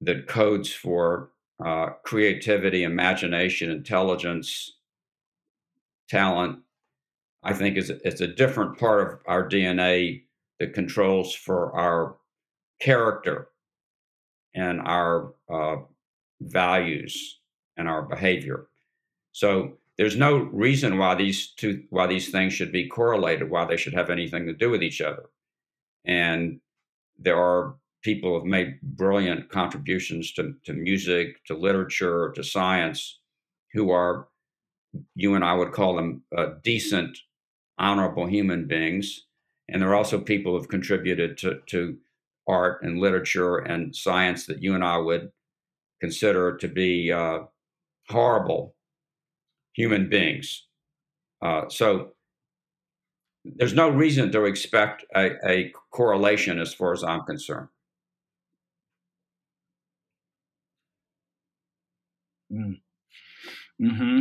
that 0.00 0.26
codes 0.26 0.72
for 0.72 1.30
uh, 1.64 1.90
creativity, 2.04 2.82
imagination, 2.82 3.70
intelligence, 3.70 4.76
talent. 6.08 6.58
I 7.42 7.52
think 7.52 7.76
is 7.76 7.90
it's 7.90 8.20
a 8.20 8.26
different 8.26 8.78
part 8.78 9.00
of 9.00 9.18
our 9.26 9.48
DNA 9.48 10.24
that 10.60 10.74
controls 10.74 11.34
for 11.34 11.72
our 11.72 12.16
character 12.80 13.48
and 14.54 14.80
our 14.80 15.34
uh, 15.50 15.76
values 16.40 17.40
and 17.76 17.88
our 17.88 18.02
behavior. 18.02 18.66
So 19.32 19.78
there's 19.98 20.16
no 20.16 20.36
reason 20.36 20.98
why 20.98 21.14
these 21.14 21.52
two 21.52 21.84
why 21.90 22.06
these 22.06 22.30
things 22.30 22.52
should 22.52 22.72
be 22.72 22.88
correlated, 22.88 23.50
why 23.50 23.64
they 23.64 23.76
should 23.76 23.94
have 23.94 24.10
anything 24.10 24.46
to 24.46 24.52
do 24.52 24.70
with 24.70 24.82
each 24.82 25.00
other. 25.00 25.24
And 26.04 26.60
there 27.18 27.38
are 27.38 27.76
people 28.02 28.30
who 28.30 28.34
have 28.36 28.44
made 28.44 28.80
brilliant 28.82 29.48
contributions 29.48 30.32
to, 30.32 30.54
to 30.64 30.72
music, 30.72 31.44
to 31.46 31.54
literature, 31.54 32.32
to 32.34 32.42
science, 32.42 33.20
who 33.72 33.90
are 33.90 34.28
you 35.14 35.34
and 35.34 35.44
I 35.44 35.54
would 35.54 35.72
call 35.72 35.96
them 35.96 36.22
uh, 36.36 36.54
decent, 36.62 37.16
honorable 37.82 38.26
human 38.26 38.66
beings. 38.66 39.26
And 39.68 39.82
there 39.82 39.90
are 39.90 39.94
also 39.94 40.20
people 40.20 40.52
who 40.52 40.58
have 40.58 40.68
contributed 40.68 41.36
to, 41.38 41.60
to 41.66 41.98
art 42.48 42.82
and 42.82 42.98
literature 42.98 43.58
and 43.58 43.94
science 43.94 44.46
that 44.46 44.62
you 44.62 44.74
and 44.74 44.84
I 44.84 44.96
would 44.98 45.30
consider 46.00 46.56
to 46.56 46.68
be 46.68 47.12
uh, 47.12 47.40
horrible 48.08 48.74
human 49.74 50.08
beings. 50.08 50.66
Uh, 51.42 51.68
so 51.68 52.12
there's 53.44 53.74
no 53.74 53.88
reason 53.88 54.30
to 54.32 54.44
expect 54.44 55.04
a, 55.16 55.32
a, 55.44 55.72
correlation 55.90 56.60
as 56.60 56.72
far 56.72 56.92
as 56.92 57.02
I'm 57.02 57.22
concerned. 57.22 57.68
Mm. 62.52 62.80
Hmm 63.80 64.20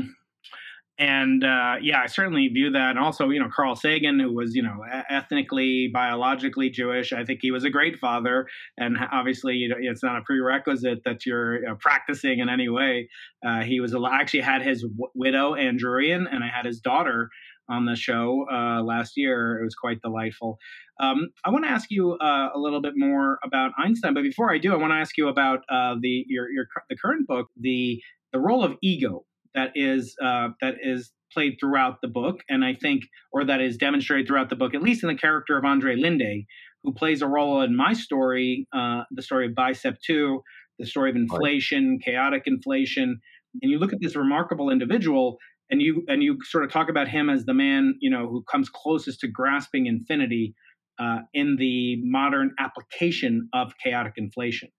and 1.02 1.44
uh, 1.44 1.78
yeah, 1.82 2.02
I 2.04 2.06
certainly 2.06 2.48
view 2.50 2.70
that. 2.74 2.92
And 2.92 3.00
also, 3.00 3.30
you 3.32 3.40
know, 3.40 3.50
Carl 3.52 3.76
Sagan, 3.76 4.20
who 4.20 4.32
was, 4.32 4.54
you 4.54 4.62
know, 4.62 4.86
ethnically, 5.10 5.90
biologically 5.92 6.70
Jewish, 6.70 7.12
I 7.12 7.26
think 7.26 7.40
he 7.42 7.50
was 7.50 7.64
a 7.64 7.72
great 7.72 7.98
father. 7.98 8.46
And 8.78 8.98
obviously, 9.12 9.56
you 9.56 9.68
know, 9.68 9.78
it's 9.80 10.04
not 10.04 10.20
a 10.20 10.22
prerequisite 10.22 11.00
that 11.06 11.26
you're 11.26 11.76
practicing 11.80 12.38
in 12.38 12.50
any 12.50 12.70
way. 12.70 13.10
Uh, 13.44 13.62
he 13.62 13.80
was 13.80 13.96
I 13.96 14.22
actually 14.22 14.42
had 14.42 14.62
his 14.62 14.84
w- 14.84 15.10
widow, 15.16 15.56
Ann 15.56 15.80
Druyan, 15.80 16.28
and 16.32 16.44
I 16.44 16.50
had 16.56 16.66
his 16.66 16.80
daughter 16.80 17.30
on 17.68 17.86
the 17.86 17.96
show 17.96 18.46
uh, 18.52 18.84
last 18.84 19.14
year. 19.16 19.60
It 19.60 19.64
was 19.64 19.74
quite 19.74 20.04
delightful. 20.04 20.60
Um, 21.00 21.30
I 21.44 21.50
want 21.50 21.66
to 21.66 21.72
ask 21.72 21.90
you 21.90 22.12
uh, 22.12 22.50
a 22.54 22.60
little 22.60 22.80
bit 22.80 22.94
more 22.96 23.40
about 23.44 23.72
Einstein, 23.76 24.14
but 24.14 24.22
before 24.22 24.54
I 24.54 24.60
do, 24.60 24.72
I 24.72 24.76
want 24.76 24.92
to 24.92 24.98
ask 24.98 25.18
you 25.18 25.30
about 25.30 25.62
uh, 25.68 25.96
the 26.00 26.26
your, 26.28 26.48
your 26.52 26.68
the 26.92 26.96
current 26.96 27.28
book, 27.28 27.48
the 27.60 28.00
the 28.32 28.40
role 28.40 28.64
of 28.64 28.76
ego 28.84 29.26
that 29.56 29.72
is 29.76 30.16
uh, 30.24 30.50
that 30.62 30.76
is 30.82 31.12
played 31.34 31.58
throughout 31.60 32.02
the 32.02 32.08
book, 32.08 32.42
and 32.50 32.64
I 32.64 32.74
think, 32.74 33.04
or 33.32 33.46
that 33.46 33.62
is 33.62 33.78
demonstrated 33.78 34.28
throughout 34.28 34.50
the 34.50 34.56
book, 34.56 34.74
at 34.74 34.82
least 34.82 35.04
in 35.04 35.10
the 35.10 35.16
character 35.16 35.58
of 35.58 35.66
Andre 35.66 35.96
Linde, 35.96 36.46
who 36.84 36.94
plays 36.94 37.22
a 37.22 37.28
role 37.28 37.62
in 37.62 37.76
my 37.76 37.94
story, 37.94 38.68
uh, 38.74 39.04
the 39.12 39.22
story 39.22 39.48
of 39.48 39.54
BICEP2, 39.54 40.40
the 40.80 40.86
story 40.86 41.10
of 41.10 41.16
inflation, 41.16 41.92
right. 41.92 42.02
chaotic 42.04 42.44
inflation, 42.46 43.20
and 43.62 43.72
you 43.72 43.80
look 43.80 43.94
at 43.94 44.00
this 44.02 44.16
remarkable 44.16 44.70
individual, 44.70 45.38
and 45.70 45.82
you 45.82 46.04
and 46.08 46.24
you 46.24 46.38
sort 46.44 46.64
of 46.64 46.72
talk 46.72 46.90
about 46.90 47.08
him 47.08 47.30
as 47.30 47.46
the 47.46 47.54
man, 47.54 47.96
you 48.00 48.10
know, 48.10 48.28
who 48.28 48.44
comes 48.44 48.70
closest 48.70 49.22
to 49.22 49.28
grasping 49.28 49.86
infinity 49.86 50.54
uh, 51.00 51.20
in 51.34 51.56
the 51.58 51.98
modern 52.04 52.52
application 52.60 53.50
of 53.54 53.74
chaotic 53.84 54.14
inflation. 54.18 54.70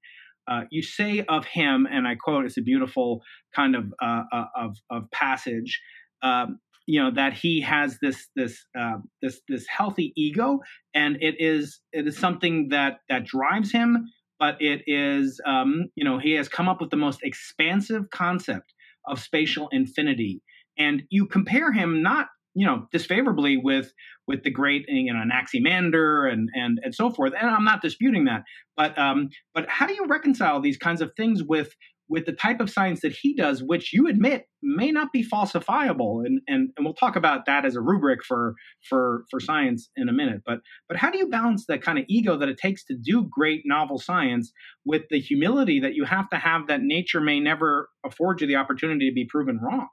Uh, 0.49 0.63
you 0.71 0.83
say 0.83 1.25
of 1.29 1.45
him, 1.45 1.87
and 1.91 2.07
I 2.07 2.15
quote, 2.17 2.45
it's 2.45 2.59
a 2.59 2.63
beautiful 2.63 3.23
kind 3.55 3.77
of 3.77 3.93
uh, 4.03 4.23
uh, 4.33 4.45
of, 4.57 4.77
of 4.91 5.11
passage. 5.11 5.81
Um, 6.23 6.59
you 6.87 7.01
know 7.01 7.11
that 7.13 7.33
he 7.33 7.61
has 7.61 7.99
this 8.01 8.29
this 8.35 8.65
uh, 8.79 8.99
this 9.21 9.41
this 9.49 9.67
healthy 9.69 10.13
ego, 10.17 10.61
and 10.95 11.17
it 11.21 11.37
is 11.39 11.81
it 11.93 12.07
is 12.07 12.19
something 12.19 12.69
that 12.71 12.99
that 13.09 13.25
drives 13.25 13.71
him. 13.71 14.09
But 14.39 14.61
it 14.61 14.83
is 14.87 15.41
um, 15.47 15.87
you 15.95 16.05
know 16.05 16.19
he 16.19 16.33
has 16.33 16.49
come 16.49 16.69
up 16.69 16.81
with 16.81 16.91
the 16.91 16.97
most 16.97 17.21
expansive 17.23 18.11
concept 18.11 18.75
of 19.07 19.21
spatial 19.21 19.69
infinity, 19.71 20.43
and 20.77 21.05
you 21.11 21.27
compare 21.27 21.73
him 21.73 22.03
not 22.03 22.27
you 22.55 22.67
know 22.67 22.87
disfavorably 22.93 23.57
with 23.57 23.93
with 24.27 24.43
the 24.45 24.51
great 24.51 24.85
you 24.89 25.13
know 25.13 25.21
Anaximander 25.21 26.27
and 26.27 26.49
and 26.55 26.81
and 26.83 26.95
so 26.95 27.11
forth. 27.11 27.33
And 27.39 27.51
I'm 27.51 27.65
not 27.65 27.83
disputing 27.83 28.25
that, 28.27 28.43
but 28.77 28.99
um, 28.99 29.31
but 29.55 29.69
how 29.69 29.87
do 29.87 29.95
you 29.95 30.07
reconcile 30.07 30.61
these 30.61 30.77
kinds 30.77 31.01
of 31.01 31.13
things 31.17 31.43
with 31.43 31.75
with 32.09 32.27
the 32.27 32.33
type 32.33 32.61
of 32.61 32.69
science 32.69 33.01
that 33.01 33.13
he 33.13 33.35
does, 33.35 33.63
which 33.63 33.93
you 33.93 34.07
admit 34.07 34.45
may 34.63 34.91
not 34.91 35.13
be 35.13 35.25
falsifiable, 35.27 36.25
and 36.27 36.41
and 36.47 36.71
and 36.77 36.85
we'll 36.85 36.95
talk 36.95 37.17
about 37.17 37.47
that 37.47 37.65
as 37.65 37.75
a 37.75 37.81
rubric 37.81 38.23
for 38.25 38.55
for 38.89 39.25
for 39.31 39.41
science 39.41 39.91
in 39.97 40.09
a 40.09 40.13
minute. 40.13 40.43
But 40.45 40.61
but 40.89 40.99
how 40.99 41.11
do 41.11 41.19
you 41.19 41.29
balance 41.29 41.65
that 41.67 41.83
kind 41.83 41.99
of 41.99 42.05
ego 42.09 42.37
that 42.37 42.49
it 42.49 42.59
takes 42.59 42.85
to 42.87 42.97
do 43.03 43.29
great 43.31 43.63
novel 43.65 43.99
science 43.99 44.53
with 44.85 45.03
the 45.11 45.21
humility 45.21 45.81
that 45.81 45.95
you 45.95 46.05
have 46.05 46.29
to 46.31 46.37
have 46.37 46.67
that 46.67 46.83
nature 46.83 47.21
may 47.21 47.41
never 47.41 47.89
afford 48.05 48.41
you 48.41 48.47
the 48.47 48.57
opportunity 48.57 49.09
to 49.09 49.15
be 49.15 49.25
proven 49.25 49.59
wrong? 49.63 49.89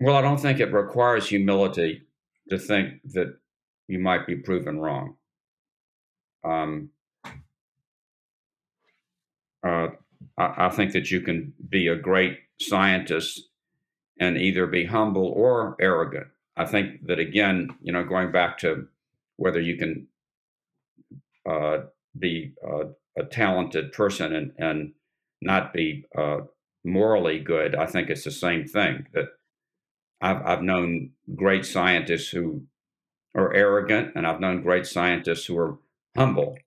Well, 0.00 0.16
I 0.16 0.22
don't 0.22 0.40
think 0.40 0.60
it 0.60 0.72
requires 0.72 1.28
humility 1.28 2.06
to 2.48 2.58
think 2.58 3.02
that 3.12 3.36
you 3.86 3.98
might 3.98 4.26
be 4.26 4.36
proven 4.36 4.80
wrong. 4.80 5.16
Um, 6.42 6.88
uh, 9.62 9.88
I, 10.38 10.54
I, 10.66 10.68
think 10.70 10.92
that 10.92 11.10
you 11.10 11.20
can 11.20 11.52
be 11.68 11.88
a 11.88 11.96
great 11.96 12.38
scientist 12.58 13.42
and 14.18 14.38
either 14.38 14.66
be 14.66 14.86
humble 14.86 15.26
or 15.26 15.76
arrogant. 15.78 16.28
I 16.56 16.64
think 16.64 17.06
that 17.06 17.18
again, 17.18 17.68
you 17.82 17.92
know, 17.92 18.04
going 18.04 18.32
back 18.32 18.56
to 18.58 18.88
whether 19.36 19.60
you 19.60 19.76
can 19.76 20.06
uh, 21.46 21.80
be 22.18 22.54
uh, 22.66 22.84
a 23.18 23.24
talented 23.24 23.92
person 23.92 24.34
and 24.34 24.52
and 24.56 24.92
not 25.42 25.74
be 25.74 26.06
uh, 26.16 26.38
morally 26.84 27.38
good, 27.38 27.74
I 27.74 27.84
think 27.84 28.08
it's 28.08 28.24
the 28.24 28.30
same 28.30 28.66
thing. 28.66 29.06
That 29.12 29.26
I've, 30.20 30.44
I've 30.44 30.62
known 30.62 31.10
great 31.34 31.64
scientists 31.64 32.28
who 32.28 32.64
are 33.34 33.52
arrogant, 33.54 34.12
and 34.14 34.26
I've 34.26 34.40
known 34.40 34.62
great 34.62 34.86
scientists 34.86 35.46
who 35.46 35.56
are 35.58 35.78
humble. 36.16 36.58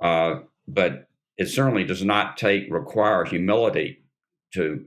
Uh, 0.00 0.40
but 0.68 1.08
it 1.38 1.46
certainly 1.46 1.84
does 1.84 2.04
not 2.04 2.36
take 2.36 2.70
require 2.70 3.24
humility 3.24 4.02
to 4.54 4.86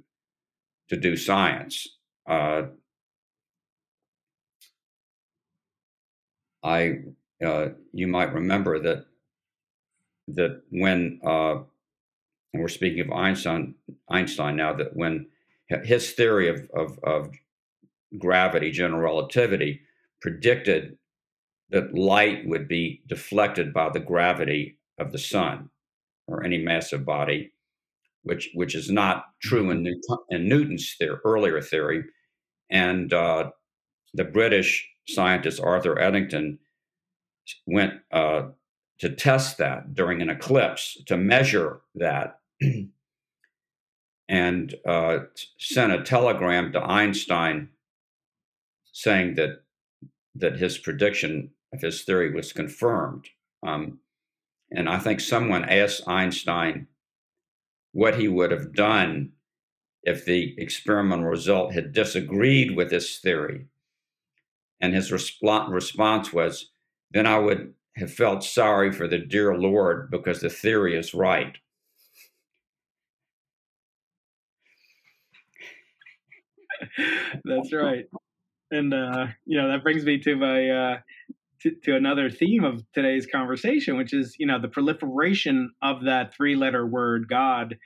to 0.89 0.97
do 0.97 1.15
science. 1.15 1.87
Uh, 2.27 2.63
I 6.63 6.99
uh, 7.43 7.69
you 7.93 8.07
might 8.07 8.33
remember 8.33 8.79
that 8.79 9.05
that 10.27 10.61
when 10.69 11.19
uh, 11.25 11.59
and 12.53 12.61
we're 12.61 12.67
speaking 12.67 13.01
of 13.01 13.11
Einstein 13.11 13.75
Einstein 14.09 14.55
now 14.55 14.73
that 14.73 14.95
when 14.95 15.27
his 15.83 16.11
theory 16.11 16.49
of, 16.49 16.67
of, 16.73 16.99
of 17.03 17.31
gravity, 18.17 18.71
general 18.71 19.01
relativity, 19.01 19.81
predicted 20.21 20.97
that 21.69 21.93
light 21.93 22.47
would 22.47 22.67
be 22.67 23.01
deflected 23.07 23.73
by 23.73 23.89
the 23.89 23.99
gravity 23.99 24.77
of 24.97 25.11
the 25.11 25.17
sun 25.17 25.69
or 26.27 26.43
any 26.43 26.57
massive 26.57 27.05
body, 27.05 27.51
which 28.23 28.49
which 28.53 28.75
is 28.75 28.89
not 28.89 29.25
true 29.41 29.69
in, 29.69 29.83
Newton, 29.83 30.17
in 30.29 30.49
Newton's 30.49 30.95
theory, 30.97 31.17
earlier 31.23 31.61
theory. 31.61 32.03
And 32.69 33.13
uh, 33.13 33.51
the 34.13 34.23
British 34.23 34.87
scientist 35.07 35.59
Arthur 35.61 35.99
Eddington 35.99 36.59
went 37.65 37.93
uh, 38.11 38.43
to 38.99 39.09
test 39.09 39.57
that 39.57 39.93
during 39.93 40.21
an 40.21 40.29
eclipse 40.29 41.01
to 41.07 41.17
measure 41.17 41.81
that. 41.95 42.39
and 44.29 44.75
uh, 44.87 45.17
sent 45.57 45.91
a 45.91 46.03
telegram 46.03 46.71
to 46.71 46.79
Einstein 46.79 47.67
saying 48.91 49.35
that 49.35 49.63
that 50.35 50.57
his 50.57 50.77
prediction 50.77 51.51
of 51.73 51.81
his 51.81 52.03
theory 52.03 52.33
was 52.33 52.53
confirmed. 52.53 53.27
Um, 53.65 53.99
and 54.71 54.89
I 54.89 54.99
think 54.99 55.19
someone 55.19 55.65
asked 55.67 56.07
Einstein 56.07 56.87
what 57.91 58.19
he 58.19 58.27
would 58.27 58.51
have 58.51 58.73
done 58.73 59.31
if 60.03 60.25
the 60.25 60.55
experimental 60.57 61.25
result 61.25 61.73
had 61.73 61.93
disagreed 61.93 62.75
with 62.75 62.89
this 62.89 63.19
theory. 63.19 63.65
And 64.81 64.93
his 64.93 65.11
resp- 65.11 65.69
response 65.69 66.31
was, 66.31 66.71
then 67.11 67.25
I 67.27 67.39
would 67.39 67.73
have 67.95 68.13
felt 68.13 68.43
sorry 68.43 68.91
for 68.91 69.07
the 69.07 69.17
dear 69.19 69.55
Lord 69.57 70.09
because 70.09 70.39
the 70.41 70.49
theory 70.49 70.95
is 70.97 71.13
right. 71.13 71.57
That's 77.43 77.73
right. 77.73 78.05
And 78.71 78.93
uh, 78.93 79.27
you 79.45 79.59
know 79.59 79.69
that 79.71 79.83
brings 79.83 80.05
me 80.05 80.19
to 80.19 80.35
my 80.35 80.69
uh, 80.69 80.97
to, 81.61 81.71
to, 81.83 81.95
another 81.95 82.29
theme 82.29 82.63
of 82.63 82.83
today's 82.93 83.25
conversation, 83.25 83.97
which 83.97 84.13
is 84.13 84.35
you 84.37 84.45
know 84.45 84.59
the 84.61 84.67
proliferation 84.67 85.71
of 85.81 86.03
that 86.05 86.33
three-letter 86.33 86.85
word 86.85 87.27
God 87.27 87.77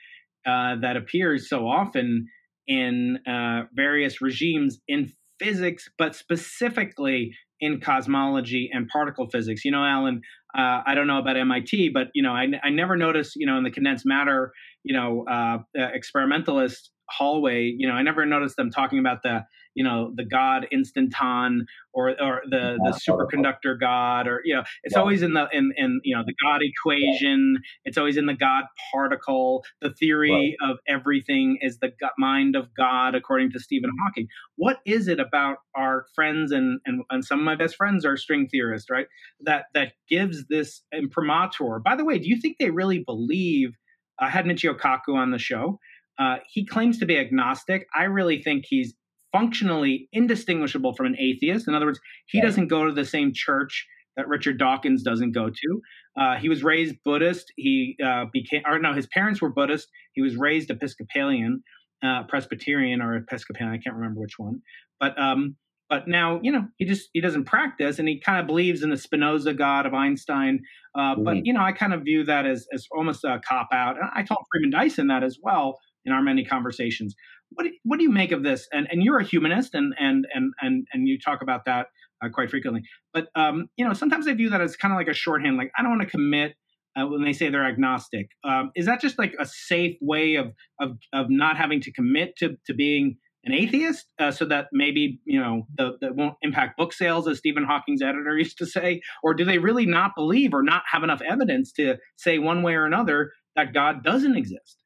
uh, 0.46 0.76
that 0.80 0.96
appears 0.96 1.48
so 1.48 1.66
often 1.66 2.28
in 2.66 3.18
uh, 3.26 3.62
various 3.74 4.20
regimes 4.20 4.80
in 4.88 5.12
physics, 5.38 5.88
but 5.98 6.14
specifically 6.14 7.32
in 7.60 7.80
cosmology 7.80 8.70
and 8.72 8.88
particle 8.88 9.28
physics. 9.28 9.64
You 9.64 9.70
know, 9.70 9.84
Alan, 9.84 10.20
uh, 10.56 10.82
I 10.86 10.94
don't 10.94 11.06
know 11.06 11.18
about 11.18 11.36
MIT, 11.36 11.90
but 11.90 12.08
you 12.14 12.22
know, 12.22 12.32
I, 12.32 12.46
I 12.62 12.70
never 12.70 12.96
noticed, 12.96 13.36
you 13.36 13.46
know, 13.46 13.56
in 13.56 13.64
the 13.64 13.70
condensed 13.70 14.04
matter, 14.06 14.52
you 14.82 14.94
know, 14.94 15.24
uh, 15.30 15.58
experimentalist 15.74 16.90
hallway, 17.10 17.74
you 17.76 17.88
know, 17.88 17.94
I 17.94 18.02
never 18.02 18.24
noticed 18.24 18.56
them 18.56 18.70
talking 18.70 18.98
about 18.98 19.22
the 19.22 19.44
you 19.74 19.84
know 19.84 20.12
the 20.14 20.24
god 20.24 20.66
instanton 20.70 21.66
or 21.92 22.10
or 22.20 22.42
the 22.50 22.78
the 22.84 23.00
superconductor 23.08 23.78
god 23.78 24.26
or 24.26 24.40
you 24.44 24.54
know 24.54 24.62
it's 24.82 24.94
yeah. 24.94 25.00
always 25.00 25.22
in 25.22 25.34
the 25.34 25.46
in 25.52 25.72
in 25.76 26.00
you 26.04 26.16
know 26.16 26.22
the 26.26 26.34
god 26.42 26.60
equation 26.62 27.58
it's 27.84 27.98
always 27.98 28.16
in 28.16 28.26
the 28.26 28.34
god 28.34 28.64
particle 28.92 29.64
the 29.80 29.90
theory 29.90 30.56
right. 30.60 30.70
of 30.70 30.78
everything 30.88 31.58
is 31.60 31.78
the 31.78 31.90
mind 32.18 32.56
of 32.56 32.68
god 32.76 33.14
according 33.14 33.50
to 33.50 33.58
stephen 33.58 33.90
mm-hmm. 33.90 34.06
hawking 34.06 34.26
what 34.56 34.78
is 34.86 35.08
it 35.08 35.20
about 35.20 35.58
our 35.76 36.06
friends 36.14 36.52
and, 36.52 36.80
and 36.86 37.02
and 37.10 37.24
some 37.24 37.38
of 37.38 37.44
my 37.44 37.56
best 37.56 37.76
friends 37.76 38.04
are 38.04 38.16
string 38.16 38.48
theorists 38.50 38.90
right 38.90 39.06
that 39.40 39.66
that 39.74 39.92
gives 40.08 40.46
this 40.48 40.82
imprimatur 40.92 41.80
by 41.84 41.96
the 41.96 42.04
way 42.04 42.18
do 42.18 42.28
you 42.28 42.40
think 42.40 42.56
they 42.58 42.70
really 42.70 43.00
believe 43.00 43.70
i 44.18 44.28
had 44.28 44.44
michio 44.44 44.76
kaku 44.76 45.14
on 45.14 45.30
the 45.30 45.38
show 45.38 45.78
uh, 46.18 46.36
he 46.48 46.64
claims 46.64 46.98
to 46.98 47.06
be 47.06 47.18
agnostic. 47.18 47.86
I 47.94 48.04
really 48.04 48.42
think 48.42 48.64
he's 48.68 48.94
functionally 49.34 50.08
indistinguishable 50.12 50.94
from 50.94 51.06
an 51.06 51.16
atheist. 51.18 51.66
In 51.66 51.74
other 51.74 51.86
words, 51.86 51.98
he 52.26 52.38
right. 52.38 52.46
doesn't 52.46 52.68
go 52.68 52.86
to 52.86 52.92
the 52.92 53.04
same 53.04 53.32
church 53.34 53.84
that 54.16 54.28
Richard 54.28 54.58
Dawkins 54.58 55.02
doesn't 55.02 55.32
go 55.32 55.50
to. 55.50 55.80
Uh, 56.16 56.36
he 56.36 56.48
was 56.48 56.62
raised 56.62 56.94
Buddhist. 57.04 57.52
He 57.56 57.96
uh, 58.04 58.26
became, 58.32 58.62
or 58.64 58.78
no, 58.78 58.92
his 58.92 59.08
parents 59.08 59.42
were 59.42 59.50
Buddhist. 59.50 59.88
He 60.12 60.22
was 60.22 60.36
raised 60.36 60.70
Episcopalian, 60.70 61.64
uh, 62.04 62.22
Presbyterian, 62.28 63.02
or 63.02 63.16
Episcopalian. 63.16 63.74
I 63.74 63.78
can't 63.78 63.96
remember 63.96 64.20
which 64.20 64.38
one. 64.38 64.62
But 65.00 65.18
um, 65.20 65.56
but 65.90 66.06
now 66.06 66.38
you 66.42 66.52
know 66.52 66.68
he 66.76 66.84
just 66.84 67.10
he 67.12 67.20
doesn't 67.20 67.46
practice, 67.46 67.98
and 67.98 68.08
he 68.08 68.20
kind 68.20 68.38
of 68.38 68.46
believes 68.46 68.84
in 68.84 68.90
the 68.90 68.96
Spinoza 68.96 69.52
God 69.54 69.86
of 69.86 69.94
Einstein. 69.94 70.60
Mm-hmm. 70.96 71.24
But 71.24 71.44
you 71.44 71.52
know, 71.52 71.62
I 71.62 71.72
kind 71.72 71.92
of 71.92 72.02
view 72.02 72.24
that 72.24 72.46
as 72.46 72.68
as 72.72 72.86
almost 72.96 73.24
a 73.24 73.40
cop 73.46 73.68
out. 73.72 73.96
And 73.96 74.08
I 74.14 74.22
told 74.22 74.46
Freeman 74.52 74.70
Dyson 74.70 75.08
that 75.08 75.24
as 75.24 75.38
well 75.42 75.80
in 76.04 76.12
our 76.12 76.22
many 76.22 76.44
conversations. 76.44 77.14
What 77.54 77.64
do, 77.64 77.70
what 77.84 77.98
do 77.98 78.02
you 78.02 78.10
make 78.10 78.32
of 78.32 78.42
this? 78.42 78.68
And 78.72 78.86
and 78.90 79.02
you're 79.02 79.18
a 79.18 79.24
humanist, 79.24 79.74
and 79.74 79.94
and 79.98 80.26
and 80.34 80.52
and 80.60 80.86
and 80.92 81.08
you 81.08 81.18
talk 81.18 81.42
about 81.42 81.64
that 81.66 81.86
uh, 82.22 82.28
quite 82.28 82.50
frequently. 82.50 82.82
But 83.12 83.28
um, 83.34 83.68
you 83.76 83.86
know, 83.86 83.92
sometimes 83.92 84.26
I 84.26 84.34
view 84.34 84.50
that 84.50 84.60
as 84.60 84.76
kind 84.76 84.92
of 84.92 84.98
like 84.98 85.08
a 85.08 85.14
shorthand. 85.14 85.56
Like 85.56 85.70
I 85.76 85.82
don't 85.82 85.90
want 85.90 86.02
to 86.02 86.08
commit 86.08 86.54
uh, 86.96 87.06
when 87.06 87.24
they 87.24 87.32
say 87.32 87.48
they're 87.48 87.66
agnostic. 87.66 88.28
Um, 88.44 88.70
is 88.74 88.86
that 88.86 89.00
just 89.00 89.18
like 89.18 89.34
a 89.38 89.46
safe 89.46 89.96
way 90.00 90.36
of 90.36 90.52
of 90.80 90.98
of 91.12 91.26
not 91.30 91.56
having 91.56 91.80
to 91.82 91.92
commit 91.92 92.36
to 92.38 92.56
to 92.66 92.74
being 92.74 93.16
an 93.46 93.52
atheist, 93.52 94.06
uh, 94.18 94.30
so 94.30 94.46
that 94.46 94.68
maybe 94.72 95.20
you 95.24 95.40
know 95.40 95.66
the, 95.76 95.92
that 96.00 96.16
won't 96.16 96.34
impact 96.42 96.76
book 96.76 96.92
sales, 96.92 97.28
as 97.28 97.38
Stephen 97.38 97.64
Hawking's 97.64 98.02
editor 98.02 98.36
used 98.38 98.58
to 98.58 98.66
say, 98.66 99.02
or 99.22 99.34
do 99.34 99.44
they 99.44 99.58
really 99.58 99.86
not 99.86 100.12
believe 100.16 100.54
or 100.54 100.62
not 100.62 100.82
have 100.90 101.02
enough 101.02 101.20
evidence 101.22 101.72
to 101.72 101.96
say 102.16 102.38
one 102.38 102.62
way 102.62 102.74
or 102.74 102.86
another 102.86 103.32
that 103.56 103.74
God 103.74 104.02
doesn't 104.02 104.36
exist? 104.36 104.82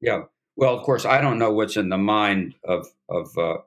Yeah, 0.00 0.22
well, 0.56 0.74
of 0.76 0.82
course, 0.82 1.04
I 1.04 1.20
don't 1.20 1.38
know 1.38 1.52
what's 1.52 1.76
in 1.76 1.88
the 1.88 1.98
mind 1.98 2.54
of 2.64 2.86
of 3.08 3.36
uh, 3.38 3.58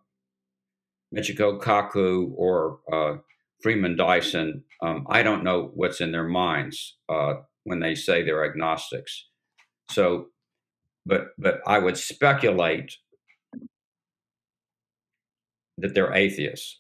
Michio 1.15 1.60
Kaku 1.62 2.31
or 2.36 2.79
uh, 2.91 3.17
Freeman 3.62 3.95
Dyson. 3.95 4.63
Um, 4.81 5.08
I 5.10 5.23
don't 5.23 5.43
know 5.43 5.71
what's 5.73 6.01
in 6.01 6.12
their 6.12 6.27
minds 6.27 6.97
uh, 7.10 7.36
when 7.63 7.79
they 7.79 7.95
say 7.95 8.23
they're 8.23 8.45
agnostics. 8.45 9.25
So, 9.89 10.27
but 11.05 11.27
but 11.38 11.62
I 11.65 11.79
would 11.79 11.97
speculate 11.97 12.97
that 15.77 15.95
they're 15.95 16.13
atheists, 16.13 16.79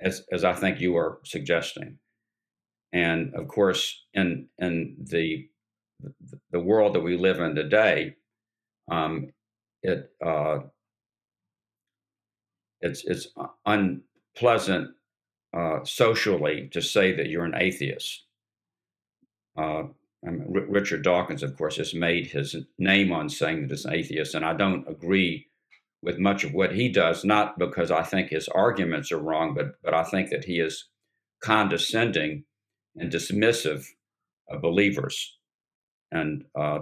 as 0.00 0.22
as 0.32 0.44
I 0.44 0.54
think 0.54 0.80
you 0.80 0.96
are 0.96 1.20
suggesting. 1.24 1.98
And 2.92 3.34
of 3.34 3.48
course, 3.48 4.04
in 4.14 4.48
in 4.58 4.96
the 4.98 5.48
the 6.50 6.60
world 6.60 6.94
that 6.94 7.00
we 7.00 7.16
live 7.16 7.40
in 7.40 7.54
today, 7.54 8.16
um, 8.90 9.32
it 9.82 10.10
uh, 10.24 10.58
it's 12.80 13.04
it's 13.04 13.28
unpleasant 13.66 14.90
uh, 15.56 15.84
socially 15.84 16.68
to 16.72 16.82
say 16.82 17.12
that 17.12 17.28
you're 17.28 17.44
an 17.44 17.54
atheist. 17.56 18.24
Uh, 19.56 19.84
I 20.26 20.30
mean, 20.30 20.46
R- 20.54 20.66
Richard 20.68 21.02
Dawkins, 21.02 21.42
of 21.42 21.56
course, 21.56 21.76
has 21.76 21.94
made 21.94 22.28
his 22.28 22.56
name 22.78 23.12
on 23.12 23.28
saying 23.28 23.62
that 23.62 23.70
he's 23.70 23.84
an 23.84 23.94
atheist, 23.94 24.34
and 24.34 24.44
I 24.44 24.54
don't 24.54 24.88
agree 24.88 25.46
with 26.02 26.18
much 26.18 26.44
of 26.44 26.54
what 26.54 26.74
he 26.74 26.88
does. 26.88 27.24
Not 27.24 27.58
because 27.58 27.90
I 27.90 28.02
think 28.02 28.30
his 28.30 28.48
arguments 28.48 29.12
are 29.12 29.18
wrong, 29.18 29.54
but 29.54 29.80
but 29.82 29.94
I 29.94 30.04
think 30.04 30.30
that 30.30 30.44
he 30.44 30.60
is 30.60 30.88
condescending 31.42 32.44
and 32.96 33.10
dismissive 33.12 33.86
of 34.48 34.62
believers, 34.62 35.38
and 36.10 36.44
uh, 36.58 36.80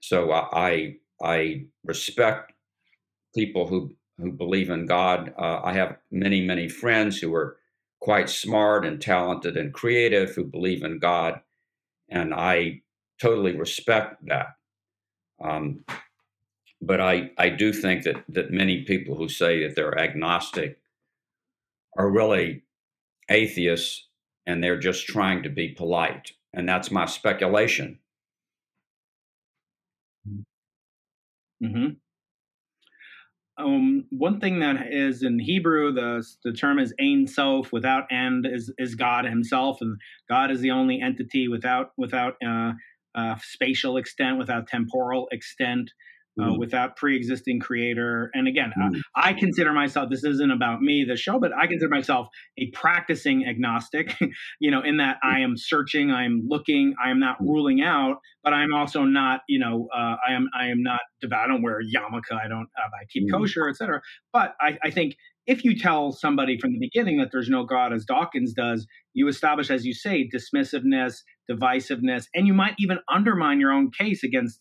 so 0.00 0.32
I 0.32 0.96
I 1.22 1.66
respect 1.84 2.52
people 3.34 3.66
who 3.66 3.94
who 4.18 4.32
believe 4.32 4.70
in 4.70 4.86
God. 4.86 5.32
Uh, 5.38 5.60
I 5.62 5.72
have 5.74 5.96
many 6.10 6.40
many 6.40 6.68
friends 6.68 7.18
who 7.18 7.34
are 7.34 7.56
quite 8.00 8.30
smart 8.30 8.84
and 8.84 9.00
talented 9.00 9.56
and 9.56 9.72
creative 9.74 10.34
who 10.34 10.44
believe 10.44 10.82
in 10.82 10.98
God, 10.98 11.40
and 12.08 12.34
I 12.34 12.82
totally 13.20 13.56
respect 13.56 14.26
that. 14.26 14.56
Um, 15.42 15.84
but 16.82 17.00
I, 17.00 17.30
I 17.38 17.50
do 17.50 17.72
think 17.72 18.04
that 18.04 18.24
that 18.28 18.50
many 18.50 18.84
people 18.84 19.16
who 19.16 19.28
say 19.28 19.66
that 19.66 19.76
they're 19.76 19.98
agnostic 19.98 20.78
are 21.96 22.10
really 22.10 22.62
atheists 23.28 24.06
and 24.46 24.62
they're 24.62 24.78
just 24.78 25.06
trying 25.06 25.42
to 25.42 25.48
be 25.48 25.68
polite. 25.68 26.32
And 26.52 26.68
that's 26.68 26.90
my 26.90 27.06
speculation. 27.06 27.98
Hmm 31.62 31.86
Um, 33.58 34.06
one 34.10 34.40
thing 34.40 34.60
that 34.60 34.92
is 34.92 35.22
in 35.22 35.38
Hebrew, 35.38 35.92
the 35.92 36.26
the 36.44 36.52
term 36.52 36.78
is 36.78 36.92
Ein 37.00 37.26
Sof, 37.26 37.72
without 37.72 38.04
end 38.10 38.46
is 38.50 38.72
is 38.78 38.94
God 38.96 39.24
Himself, 39.26 39.78
and 39.80 39.96
God 40.28 40.50
is 40.50 40.60
the 40.60 40.72
only 40.72 41.00
entity 41.00 41.46
without 41.48 41.92
without 41.96 42.34
uh, 42.44 42.72
uh, 43.14 43.36
spatial 43.42 43.96
extent, 43.96 44.38
without 44.38 44.66
temporal 44.66 45.28
extent 45.30 45.92
uh, 46.42 46.54
without 46.54 46.96
pre-existing 46.96 47.60
creator. 47.60 48.30
And 48.34 48.48
again, 48.48 48.72
mm. 48.78 49.00
I, 49.14 49.30
I, 49.30 49.32
consider 49.32 49.72
myself. 49.72 50.10
This 50.10 50.24
isn't 50.24 50.50
about 50.50 50.80
me, 50.80 51.04
the 51.08 51.16
show, 51.16 51.38
but 51.38 51.52
I 51.56 51.66
consider 51.66 51.88
myself 51.88 52.28
a 52.58 52.70
practicing 52.70 53.46
agnostic. 53.46 54.14
you 54.60 54.70
know, 54.70 54.82
in 54.82 54.98
that 54.98 55.18
I 55.22 55.40
am 55.40 55.56
searching, 55.56 56.10
I 56.10 56.24
am 56.24 56.46
looking, 56.48 56.94
I 57.02 57.10
am 57.10 57.20
not 57.20 57.40
ruling 57.40 57.82
out, 57.82 58.16
but 58.42 58.52
I'm 58.52 58.72
also 58.74 59.04
not. 59.04 59.40
You 59.48 59.58
know, 59.58 59.88
uh, 59.94 60.16
I 60.26 60.32
am 60.32 60.48
I 60.58 60.66
am 60.66 60.82
not 60.82 61.00
devout. 61.20 61.44
I 61.44 61.48
don't 61.48 61.62
wear 61.62 61.80
yarmulke. 61.80 62.32
I 62.32 62.48
don't. 62.48 62.68
Uh, 62.76 62.88
I 63.00 63.04
keep 63.12 63.28
mm. 63.28 63.32
kosher, 63.32 63.68
etc. 63.68 64.00
But 64.32 64.54
I, 64.60 64.78
I 64.82 64.90
think 64.90 65.16
if 65.46 65.64
you 65.64 65.76
tell 65.76 66.12
somebody 66.12 66.58
from 66.58 66.72
the 66.72 66.78
beginning 66.78 67.18
that 67.18 67.30
there's 67.32 67.48
no 67.48 67.64
God, 67.64 67.92
as 67.92 68.04
Dawkins 68.04 68.52
does, 68.52 68.86
you 69.14 69.26
establish, 69.26 69.70
as 69.70 69.84
you 69.84 69.94
say, 69.94 70.28
dismissiveness, 70.32 71.22
divisiveness, 71.50 72.26
and 72.34 72.46
you 72.46 72.54
might 72.54 72.74
even 72.78 72.98
undermine 73.12 73.58
your 73.60 73.72
own 73.72 73.90
case 73.90 74.22
against 74.22 74.60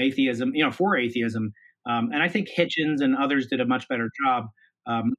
atheism, 0.00 0.54
you 0.54 0.64
know, 0.64 0.72
for 0.72 0.96
atheism. 0.96 1.52
Um, 1.88 2.10
and 2.12 2.22
I 2.22 2.28
think 2.28 2.48
Hitchens 2.48 3.00
and 3.00 3.16
others 3.16 3.46
did 3.46 3.60
a 3.60 3.66
much 3.66 3.88
better 3.88 4.10
job. 4.24 4.46
Um, 4.86 5.14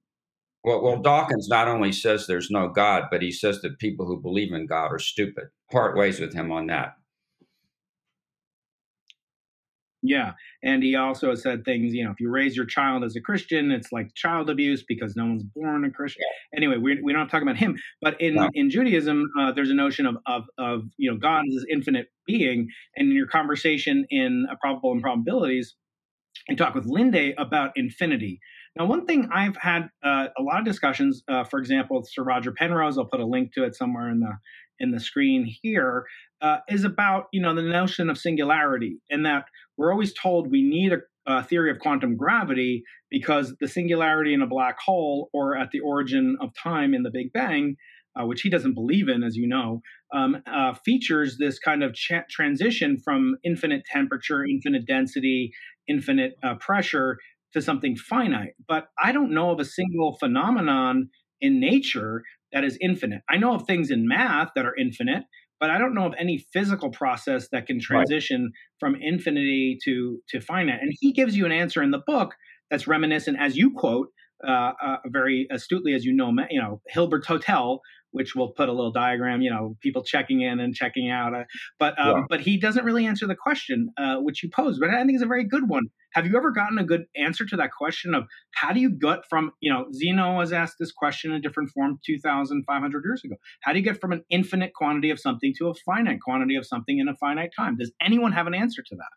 well, 0.64 0.84
well, 0.84 1.02
Dawkins 1.02 1.48
not 1.50 1.68
only 1.68 1.92
says 1.92 2.28
there's 2.28 2.52
no 2.52 2.70
God, 2.70 3.06
but 3.10 3.22
he 3.22 3.32
says 3.32 3.62
that 3.62 3.80
people 3.80 4.06
who 4.06 4.22
believe 4.22 4.54
in 4.54 4.68
God 4.68 4.92
are 4.92 5.00
stupid. 5.00 5.46
Part 5.72 5.98
ways 5.98 6.20
with 6.20 6.34
him 6.34 6.52
on 6.52 6.68
that. 6.68 6.94
Yeah. 10.04 10.34
And 10.64 10.82
he 10.84 10.96
also 10.96 11.36
said 11.36 11.64
things, 11.64 11.94
you 11.94 12.04
know, 12.04 12.12
if 12.12 12.20
you 12.20 12.30
raise 12.30 12.56
your 12.56 12.66
child 12.66 13.04
as 13.04 13.16
a 13.16 13.22
Christian, 13.22 13.72
it's 13.72 13.92
like 13.92 14.14
child 14.16 14.50
abuse 14.50 14.84
because 14.88 15.16
no 15.16 15.26
one's 15.26 15.44
born 15.44 15.86
a 15.86 15.92
Christian. 15.92 16.24
Yeah. 16.24 16.58
Anyway, 16.58 16.78
we, 16.78 17.02
we 17.04 17.14
don't 17.14 17.30
talk 17.30 17.44
about 17.44 17.58
him. 17.58 17.78
But 18.02 18.20
in, 18.20 18.36
no. 18.36 18.50
in 18.54 18.70
Judaism, 18.70 19.30
uh, 19.40 19.52
there's 19.52 19.70
a 19.70 19.76
notion 19.76 20.08
of, 20.08 20.18
of, 20.26 20.44
of, 20.58 20.84
you 20.98 21.12
know, 21.12 21.18
God 21.18 21.44
is 21.48 21.56
this 21.56 21.66
infinite 21.72 22.08
being. 22.26 22.68
And 22.96 23.10
in 23.10 23.16
your 23.16 23.28
conversation 23.28 24.06
in 24.10 24.48
a 24.52 24.56
Probable 24.56 24.92
Impossibilities, 24.92 25.76
you 26.50 26.56
talk 26.56 26.74
with 26.74 26.86
Linde 26.86 27.34
about 27.38 27.72
infinity. 27.76 28.40
Now, 28.76 28.86
one 28.86 29.06
thing 29.06 29.30
I've 29.34 29.58
had 29.58 29.90
uh, 30.04 30.28
a 30.38 30.42
lot 30.42 30.60
of 30.60 30.66
discussions, 30.66 31.24
uh, 31.28 31.44
for 31.44 31.60
example, 31.60 32.00
with 32.00 32.10
Sir 32.10 32.24
Roger 32.24 32.52
Penrose, 32.52 32.98
I'll 32.98 33.06
put 33.06 33.20
a 33.20 33.26
link 33.26 33.54
to 33.54 33.64
it 33.64 33.76
somewhere 33.76 34.10
in 34.10 34.22
the 34.22 34.32
in 34.80 34.92
the 34.92 35.00
screen 35.00 35.46
here, 35.62 36.06
uh, 36.42 36.58
is 36.70 36.84
about 36.84 37.26
you 37.32 37.42
know 37.42 37.54
the 37.54 37.62
notion 37.62 38.10
of 38.10 38.18
singularity 38.18 39.00
and 39.10 39.26
that 39.26 39.46
we're 39.82 39.92
always 39.92 40.14
told 40.14 40.52
we 40.52 40.62
need 40.62 40.94
a 40.94 41.00
uh, 41.26 41.42
theory 41.42 41.72
of 41.72 41.80
quantum 41.80 42.16
gravity 42.16 42.84
because 43.10 43.56
the 43.60 43.68
singularity 43.68 44.32
in 44.32 44.42
a 44.44 44.48
black 44.48 44.80
hole 44.80 45.30
or 45.34 45.58
at 45.58 45.72
the 45.72 45.80
origin 45.80 46.38
of 46.40 46.50
time 46.54 46.94
in 46.94 47.02
the 47.02 47.10
Big 47.12 47.34
Bang, 47.34 47.78
uh, 48.16 48.26
which 48.26 48.42
he 48.42 48.50
doesn't 48.50 48.76
believe 48.76 49.10
in, 49.10 49.24
as 49.24 49.36
you 49.36 49.48
know, 49.48 49.82
um, 50.14 50.38
uh, 50.46 50.76
features 50.86 51.38
this 51.40 51.58
kind 51.58 51.84
of 51.84 51.96
transition 52.30 53.00
from 53.04 53.38
infinite 53.44 53.82
temperature, 53.92 54.46
infinite 54.46 54.86
density, 54.86 55.52
infinite 55.88 56.34
uh, 56.44 56.56
pressure 56.56 57.18
to 57.54 57.62
something 57.62 57.96
finite. 57.96 58.54
But 58.68 58.90
I 59.04 59.12
don't 59.12 59.34
know 59.34 59.50
of 59.50 59.60
a 59.60 59.66
single 59.66 60.16
phenomenon 60.20 61.10
in 61.40 61.60
nature 61.60 62.22
that 62.54 62.64
is 62.64 62.78
infinite. 62.82 63.22
I 63.28 63.38
know 63.38 63.56
of 63.56 63.66
things 63.66 63.90
in 63.90 64.08
math 64.08 64.50
that 64.56 64.66
are 64.66 64.76
infinite, 64.76 65.24
but 65.62 65.70
I 65.70 65.78
don't 65.78 65.94
know 65.94 66.08
of 66.08 66.16
any 66.20 66.40
physical 66.52 66.90
process 66.90 67.48
that 67.54 67.68
can 67.68 67.80
transition 67.80 68.46
right. 68.46 68.52
from 68.80 68.96
infinity 69.00 69.78
to 69.86 70.20
to 70.30 70.42
finite. 70.42 70.82
And 70.82 70.92
he 71.00 71.14
gives 71.14 71.38
you 71.38 71.46
an 71.46 71.54
answer 71.54 71.82
in 71.82 71.92
the 71.92 72.02
book 72.06 72.34
that's 72.70 72.88
reminiscent, 72.88 73.38
as 73.40 73.56
you 73.56 73.72
quote 73.72 74.08
uh, 74.48 74.74
uh, 74.84 74.98
very 75.06 75.48
astutely, 75.52 75.94
as 75.94 76.06
you 76.06 76.14
know, 76.14 76.34
you 76.50 76.62
know 76.62 76.82
Hilbert's 76.88 77.28
Hotel, 77.28 77.82
which 78.12 78.36
we'll 78.36 78.50
put 78.50 78.70
a 78.70 78.74
little 78.74 78.92
diagram, 78.92 79.42
you 79.42 79.50
know, 79.50 79.78
people 79.82 80.04
checking 80.04 80.42
in 80.42 80.60
and 80.60 80.76
checking 80.76 81.10
out. 81.10 81.34
Uh, 81.34 81.44
but 81.80 82.00
um, 82.00 82.18
yeah. 82.18 82.24
but 82.30 82.42
he 82.42 82.58
doesn't 82.58 82.86
really 82.86 83.06
answer 83.06 83.28
the 83.28 83.36
question 83.36 83.90
uh, 83.98 84.18
which 84.18 84.44
you 84.44 84.50
posed. 84.50 84.80
But 84.80 84.90
I 84.90 85.04
think 85.04 85.14
it's 85.14 85.24
a 85.24 85.28
very 85.28 85.46
good 85.46 85.70
one. 85.70 85.86
Have 86.14 86.26
you 86.26 86.36
ever 86.36 86.52
gotten 86.52 86.78
a 86.78 86.84
good 86.84 87.06
answer 87.16 87.46
to 87.46 87.56
that 87.58 87.72
question 87.72 88.14
of 88.14 88.26
how 88.54 88.74
do 88.74 88.82
you 88.82 88.90
get 88.90 89.20
from 89.30 89.52
you 89.62 89.72
know 89.72 89.86
Zeno 89.94 90.36
was 90.36 90.52
asked 90.52 90.76
this 90.80 90.92
question 90.92 91.32
in 91.32 91.38
a 91.38 91.42
different 91.42 91.70
form 91.70 92.00
two 92.06 92.20
thousand 92.20 92.64
five 92.66 92.82
hundred 92.82 93.04
years 93.06 93.22
ago? 93.24 93.36
How 93.62 93.72
do 93.72 93.80
you 93.80 93.86
get 93.86 94.00
from 94.00 94.12
an 94.12 94.24
infinite 94.30 94.74
quantity 94.74 95.10
of 95.10 95.20
something 95.20 95.54
to 95.58 95.70
a 95.70 95.74
finite 95.74 96.22
quantity 96.22 96.56
of 96.56 96.66
something 96.66 97.00
in 97.00 97.08
a 97.08 97.16
finite 97.16 97.52
time? 97.58 97.78
Does 97.78 97.92
anyone 98.02 98.34
have 98.34 98.48
an 98.48 98.54
answer 98.54 98.82
to 98.82 98.96
that? 98.96 99.12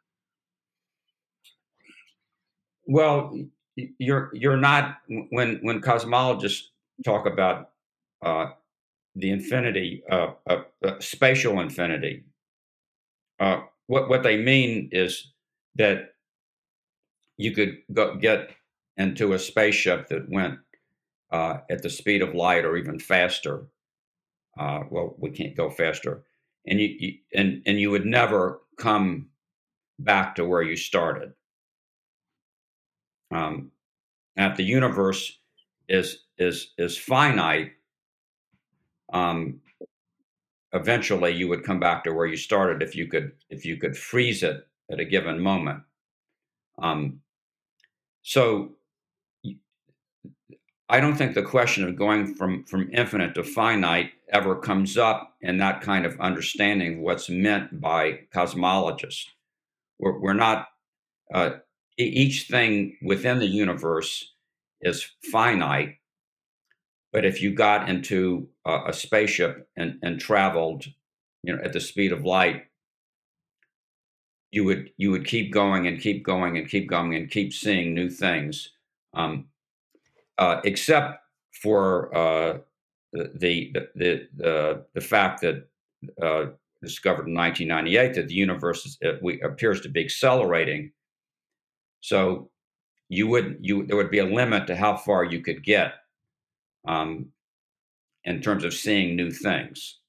Well, 2.87 3.35
you're 3.77 4.31
you're 4.33 4.57
not 4.57 4.99
when 5.31 5.59
when 5.63 5.81
cosmologists 5.81 6.63
talk 7.05 7.27
about 7.27 7.71
uh, 8.23 8.47
the 9.17 9.31
infinity, 9.31 10.03
uh, 10.11 10.33
uh, 10.47 10.63
spatial 11.01 11.61
infinity. 11.61 12.25
Uh, 13.41 13.63
what 13.87 14.09
what 14.09 14.23
they 14.23 14.37
mean 14.37 14.89
is 14.93 15.33
that 15.77 16.15
you 17.37 17.53
could 17.53 17.79
go, 17.93 18.17
get 18.17 18.51
into 18.97 19.33
a 19.33 19.39
spaceship 19.39 20.09
that 20.09 20.29
went 20.29 20.59
uh, 21.33 21.59
at 21.71 21.83
the 21.83 21.91
speed 21.91 22.23
of 22.23 22.35
light 22.35 22.65
or 22.65 22.77
even 22.77 22.99
faster. 22.99 23.67
Uh, 24.59 24.81
well, 24.91 25.17
we 25.19 25.31
can't 25.31 25.57
go 25.57 25.69
faster, 25.69 26.23
and 26.67 26.81
you, 26.81 26.95
you 26.99 27.15
and 27.35 27.63
and 27.67 27.81
you 27.81 27.91
would 27.91 28.07
never 28.07 28.61
come 28.79 29.29
back 29.99 30.37
to 30.37 30.45
where 30.45 30.63
you 30.63 30.77
started. 30.77 31.33
Um, 33.35 33.73
if 34.37 34.57
the 34.57 34.65
universe 34.65 35.39
is 35.89 36.21
is 36.39 36.73
is 36.79 36.97
finite, 36.97 37.73
um, 39.13 39.61
eventually 40.73 41.33
you 41.33 41.49
would 41.49 41.65
come 41.65 41.81
back 41.81 42.05
to 42.05 42.13
where 42.13 42.27
you 42.27 42.37
started 42.37 42.83
if 42.83 42.95
you 42.95 43.07
could 43.09 43.33
if 43.51 43.65
you 43.65 43.77
could 43.77 43.97
freeze 43.97 44.43
it 44.43 44.67
at 44.91 45.01
a 45.01 45.05
given 45.05 45.41
moment. 45.41 45.83
Um, 46.79 47.21
so 48.23 48.73
I 50.89 51.01
don't 51.01 51.17
think 51.17 51.35
the 51.35 51.43
question 51.43 51.85
of 51.85 51.97
going 51.97 52.35
from 52.35 52.65
from 52.65 52.91
infinite 52.93 53.35
to 53.35 53.45
finite 53.45 54.13
ever 54.33 54.57
comes 54.57 54.97
up 54.97 55.35
in 55.41 55.59
that 55.59 55.81
kind 55.81 56.07
of 56.07 56.21
understanding 56.21 56.95
of 56.95 57.01
what's 57.01 57.29
meant 57.29 57.81
by 57.81 58.21
cosmologists. 58.35 59.27
We're, 59.99 60.19
we're 60.19 60.35
not 60.35 60.69
uh, 61.33 61.51
each 61.97 62.49
thing 62.49 62.97
within 63.03 63.39
the 63.39 63.47
universe 63.47 64.33
is 64.81 65.09
finite, 65.31 65.97
but 67.13 67.25
if 67.25 67.41
you 67.41 67.55
got 67.55 67.89
into 67.89 68.49
a, 68.67 68.87
a 68.89 68.93
spaceship 68.93 69.69
and, 69.77 69.99
and 70.03 70.21
traveled, 70.21 70.87
you 71.43 71.55
know, 71.55 71.63
at 71.63 71.73
the 71.73 71.81
speed 71.81 72.13
of 72.13 72.25
light, 72.25 72.65
you 74.51 74.65
would 74.65 74.91
you 74.97 75.11
would 75.11 75.27
keep 75.27 75.53
going 75.53 75.87
and 75.87 76.01
keep 76.01 76.25
going 76.25 76.57
and 76.57 76.69
keep 76.69 76.89
going 76.89 77.15
and 77.15 77.31
keep 77.31 77.53
seeing 77.53 77.93
new 77.93 78.09
things, 78.09 78.71
um, 79.13 79.47
uh, 80.39 80.61
except 80.65 81.19
for 81.61 82.15
uh, 82.17 82.59
the, 83.13 83.31
the 83.35 83.73
the 83.97 84.29
the 84.37 84.85
the 84.95 85.01
fact 85.01 85.41
that 85.41 85.69
uh, 86.23 86.47
discovered 86.83 87.27
in 87.27 87.35
1998 87.35 88.15
that 88.15 88.29
the 88.29 88.35
universe 88.35 88.87
is, 88.87 88.99
uh, 89.05 89.13
we, 89.23 89.41
appears 89.41 89.81
to 89.81 89.89
be 89.89 90.05
accelerating. 90.05 90.93
So 92.05 92.51
you 93.09 93.27
would 93.29 93.57
you 93.63 93.87
there 93.87 93.97
would 93.97 94.11
be 94.11 94.19
a 94.19 94.27
limit 94.27 94.67
to 94.67 94.77
how 94.77 94.95
far 94.95 95.25
you 95.25 95.41
could 95.41 95.65
get 95.65 95.95
um, 96.87 97.29
in 98.25 98.43
terms 98.43 98.63
of 98.63 98.75
seeing 98.75 99.17
new 99.17 99.31
things. 99.31 100.01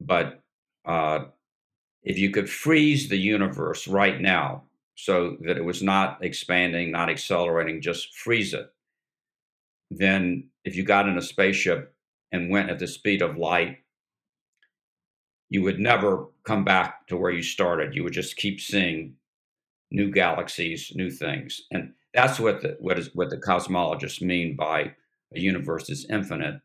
But 0.00 0.42
uh, 0.84 1.26
if 2.02 2.18
you 2.18 2.30
could 2.30 2.50
freeze 2.50 3.08
the 3.08 3.16
universe 3.16 3.86
right 3.86 4.20
now 4.20 4.64
so 4.96 5.36
that 5.42 5.56
it 5.56 5.64
was 5.64 5.80
not 5.80 6.18
expanding, 6.24 6.90
not 6.90 7.08
accelerating, 7.08 7.80
just 7.80 8.16
freeze 8.16 8.52
it, 8.52 8.66
then 9.92 10.48
if 10.64 10.74
you 10.74 10.82
got 10.82 11.08
in 11.08 11.18
a 11.18 11.22
spaceship 11.22 11.94
and 12.32 12.50
went 12.50 12.68
at 12.68 12.80
the 12.80 12.88
speed 12.88 13.22
of 13.22 13.38
light, 13.38 13.78
you 15.50 15.62
would 15.62 15.78
never 15.78 16.26
come 16.42 16.64
back 16.64 17.06
to 17.06 17.16
where 17.16 17.30
you 17.30 17.44
started. 17.44 17.94
You 17.94 18.02
would 18.02 18.12
just 18.12 18.36
keep 18.36 18.60
seeing 18.60 19.14
new 19.92 20.10
galaxies, 20.10 20.90
new 20.94 21.10
things. 21.10 21.60
And 21.70 21.92
that's 22.14 22.40
what 22.40 22.62
the, 22.62 22.76
what 22.80 22.98
is 22.98 23.10
what 23.14 23.30
the 23.30 23.36
cosmologists 23.36 24.20
mean 24.20 24.56
by 24.56 24.94
a 25.34 25.40
universe 25.40 25.88
is 25.88 26.06
infinite 26.10 26.60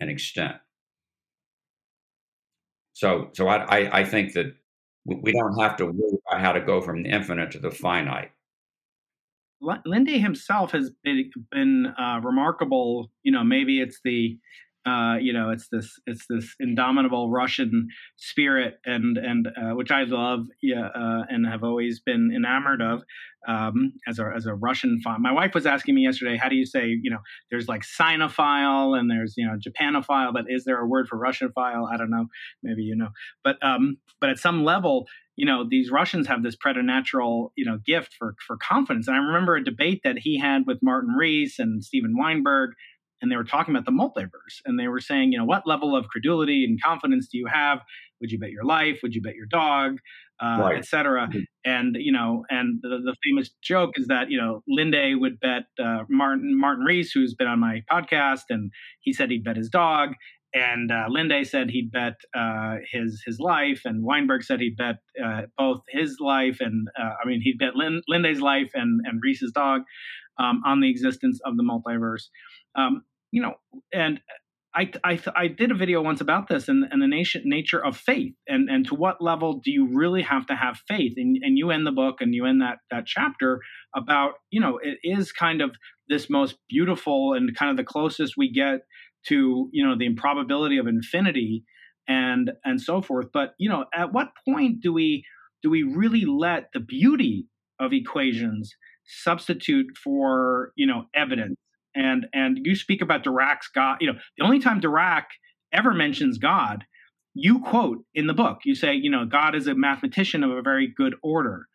in 0.00 0.08
extent. 0.08 0.56
So, 2.94 3.30
so 3.32 3.48
I, 3.48 3.56
I, 3.64 4.00
I 4.00 4.04
think 4.04 4.32
that 4.34 4.54
we 5.04 5.32
don't 5.32 5.58
have 5.58 5.76
to 5.76 5.86
worry 5.86 6.18
about 6.28 6.40
how 6.40 6.52
to 6.52 6.60
go 6.60 6.80
from 6.80 7.02
the 7.02 7.10
infinite 7.10 7.50
to 7.52 7.58
the 7.58 7.70
finite. 7.70 8.32
Linde 9.62 10.20
himself 10.20 10.72
has 10.72 10.90
been, 11.04 11.30
been 11.50 11.86
uh, 11.98 12.20
remarkable. 12.22 13.10
You 13.22 13.32
know, 13.32 13.44
maybe 13.44 13.80
it's 13.80 14.00
the 14.04 14.38
uh, 14.86 15.16
you 15.20 15.32
know, 15.32 15.50
it's 15.50 15.68
this 15.68 15.98
it's 16.06 16.26
this 16.28 16.54
indomitable 16.58 17.30
Russian 17.30 17.88
spirit, 18.16 18.78
and 18.86 19.18
and 19.18 19.48
uh, 19.48 19.74
which 19.74 19.90
I 19.90 20.04
love, 20.04 20.46
yeah, 20.62 20.86
uh, 20.86 21.24
and 21.28 21.46
have 21.46 21.62
always 21.62 22.00
been 22.00 22.32
enamored 22.34 22.80
of 22.80 23.02
um, 23.46 23.92
as 24.08 24.18
a 24.18 24.32
as 24.34 24.46
a 24.46 24.54
Russian 24.54 25.00
fan. 25.04 25.20
My 25.20 25.32
wife 25.32 25.54
was 25.54 25.66
asking 25.66 25.94
me 25.96 26.02
yesterday, 26.04 26.38
how 26.38 26.48
do 26.48 26.56
you 26.56 26.64
say, 26.64 26.86
you 26.86 27.10
know, 27.10 27.20
there's 27.50 27.68
like 27.68 27.82
Sinophile 27.82 28.98
and 28.98 29.10
there's 29.10 29.34
you 29.36 29.46
know 29.46 29.56
Japanophile, 29.58 30.32
but 30.32 30.46
is 30.48 30.64
there 30.64 30.80
a 30.80 30.86
word 30.86 31.08
for 31.08 31.18
Russianophile? 31.18 31.92
I 31.92 31.98
don't 31.98 32.10
know, 32.10 32.26
maybe 32.62 32.82
you 32.82 32.96
know, 32.96 33.10
but 33.44 33.56
um, 33.62 33.98
but 34.18 34.30
at 34.30 34.38
some 34.38 34.64
level, 34.64 35.06
you 35.36 35.44
know 35.44 35.66
these 35.68 35.90
Russians 35.90 36.26
have 36.26 36.42
this 36.42 36.56
preternatural 36.56 37.52
you 37.54 37.66
know 37.66 37.78
gift 37.84 38.14
for 38.18 38.34
for 38.46 38.56
confidence. 38.56 39.08
And 39.08 39.16
I 39.16 39.20
remember 39.20 39.56
a 39.56 39.64
debate 39.64 40.00
that 40.04 40.18
he 40.18 40.38
had 40.38 40.66
with 40.66 40.78
Martin 40.82 41.14
Rees 41.14 41.56
and 41.58 41.84
Steven 41.84 42.14
Weinberg 42.16 42.70
and 43.20 43.30
they 43.30 43.36
were 43.36 43.44
talking 43.44 43.74
about 43.74 43.84
the 43.84 43.92
multiverse 43.92 44.60
and 44.64 44.78
they 44.78 44.88
were 44.88 45.00
saying 45.00 45.32
you 45.32 45.38
know 45.38 45.44
what 45.44 45.66
level 45.66 45.96
of 45.96 46.08
credulity 46.08 46.64
and 46.64 46.80
confidence 46.82 47.28
do 47.28 47.38
you 47.38 47.46
have 47.46 47.80
would 48.20 48.30
you 48.30 48.38
bet 48.38 48.50
your 48.50 48.64
life 48.64 49.00
would 49.02 49.14
you 49.14 49.22
bet 49.22 49.34
your 49.34 49.46
dog 49.46 49.98
uh, 50.42 50.58
right. 50.60 50.78
etc 50.78 51.28
mm-hmm. 51.28 51.40
and 51.64 51.96
you 51.98 52.12
know 52.12 52.44
and 52.50 52.78
the, 52.82 52.88
the, 52.88 53.14
famous 53.24 53.50
joke 53.62 53.90
is 53.96 54.06
that 54.06 54.30
you 54.30 54.40
know 54.40 54.62
linde 54.68 55.20
would 55.20 55.38
bet 55.40 55.64
uh, 55.82 56.04
martin 56.08 56.58
martin 56.58 56.84
rees 56.84 57.10
who's 57.12 57.34
been 57.34 57.48
on 57.48 57.58
my 57.60 57.82
podcast 57.90 58.44
and 58.48 58.70
he 59.00 59.12
said 59.12 59.30
he'd 59.30 59.44
bet 59.44 59.56
his 59.56 59.68
dog 59.68 60.10
and 60.52 60.90
uh, 60.90 61.06
Linde 61.08 61.46
said 61.46 61.70
he'd 61.70 61.92
bet 61.92 62.16
uh, 62.34 62.76
his 62.90 63.22
his 63.24 63.38
life, 63.38 63.82
and 63.84 64.04
Weinberg 64.04 64.42
said 64.42 64.60
he'd 64.60 64.76
bet 64.76 64.96
uh, 65.24 65.42
both 65.56 65.82
his 65.88 66.16
life 66.18 66.58
and 66.60 66.88
uh, 66.98 67.10
I 67.22 67.28
mean 67.28 67.40
he'd 67.40 67.58
bet 67.58 67.76
Lin- 67.76 68.02
Linde's 68.10 68.40
life 68.40 68.70
and 68.74 69.00
and 69.04 69.20
Rees's 69.22 69.52
dog 69.52 69.82
um, 70.38 70.62
on 70.66 70.80
the 70.80 70.90
existence 70.90 71.38
of 71.44 71.56
the 71.56 71.62
multiverse. 71.62 72.24
Um, 72.74 73.02
you 73.30 73.42
know, 73.42 73.54
and 73.92 74.20
I, 74.74 74.90
I, 75.02 75.20
I 75.34 75.48
did 75.48 75.72
a 75.72 75.74
video 75.74 76.00
once 76.00 76.20
about 76.20 76.48
this 76.48 76.68
and, 76.68 76.84
and 76.90 77.02
the 77.02 77.08
nation, 77.08 77.42
nature 77.44 77.84
of 77.84 77.96
faith 77.96 78.34
and, 78.46 78.68
and 78.70 78.86
to 78.86 78.94
what 78.94 79.20
level 79.20 79.60
do 79.64 79.70
you 79.70 79.88
really 79.92 80.22
have 80.22 80.46
to 80.46 80.54
have 80.54 80.78
faith 80.86 81.14
and, 81.16 81.38
and 81.42 81.58
you 81.58 81.70
end 81.70 81.86
the 81.86 81.92
book 81.92 82.20
and 82.20 82.34
you 82.34 82.46
end 82.46 82.60
that, 82.62 82.78
that 82.90 83.06
chapter 83.06 83.60
about, 83.96 84.34
you 84.50 84.60
know, 84.60 84.78
it 84.80 84.98
is 85.02 85.32
kind 85.32 85.60
of 85.60 85.74
this 86.08 86.30
most 86.30 86.56
beautiful 86.68 87.34
and 87.34 87.56
kind 87.56 87.70
of 87.70 87.76
the 87.76 87.84
closest 87.84 88.34
we 88.36 88.52
get 88.52 88.82
to, 89.26 89.68
you 89.72 89.84
know, 89.84 89.98
the 89.98 90.06
improbability 90.06 90.78
of 90.78 90.86
infinity 90.86 91.64
and, 92.06 92.52
and 92.64 92.80
so 92.80 93.02
forth. 93.02 93.26
But, 93.32 93.54
you 93.58 93.68
know, 93.68 93.86
at 93.92 94.12
what 94.12 94.28
point 94.48 94.82
do 94.82 94.92
we, 94.92 95.24
do 95.62 95.70
we 95.70 95.82
really 95.82 96.24
let 96.24 96.68
the 96.72 96.80
beauty 96.80 97.46
of 97.80 97.92
equations 97.92 98.72
substitute 99.04 99.86
for, 100.02 100.70
you 100.76 100.86
know, 100.86 101.06
evidence 101.14 101.56
and 101.94 102.26
and 102.32 102.60
you 102.62 102.74
speak 102.74 103.02
about 103.02 103.24
Dirac's 103.24 103.68
God. 103.74 103.98
You 104.00 104.12
know, 104.12 104.18
the 104.38 104.44
only 104.44 104.60
time 104.60 104.80
Dirac 104.80 105.24
ever 105.72 105.92
mentions 105.92 106.38
God, 106.38 106.84
you 107.34 107.60
quote 107.60 107.98
in 108.14 108.26
the 108.26 108.34
book. 108.34 108.60
You 108.64 108.74
say, 108.74 108.94
you 108.94 109.10
know, 109.10 109.24
God 109.24 109.54
is 109.54 109.66
a 109.66 109.74
mathematician 109.74 110.42
of 110.44 110.50
a 110.50 110.62
very 110.62 110.92
good 110.94 111.14
order. 111.22 111.66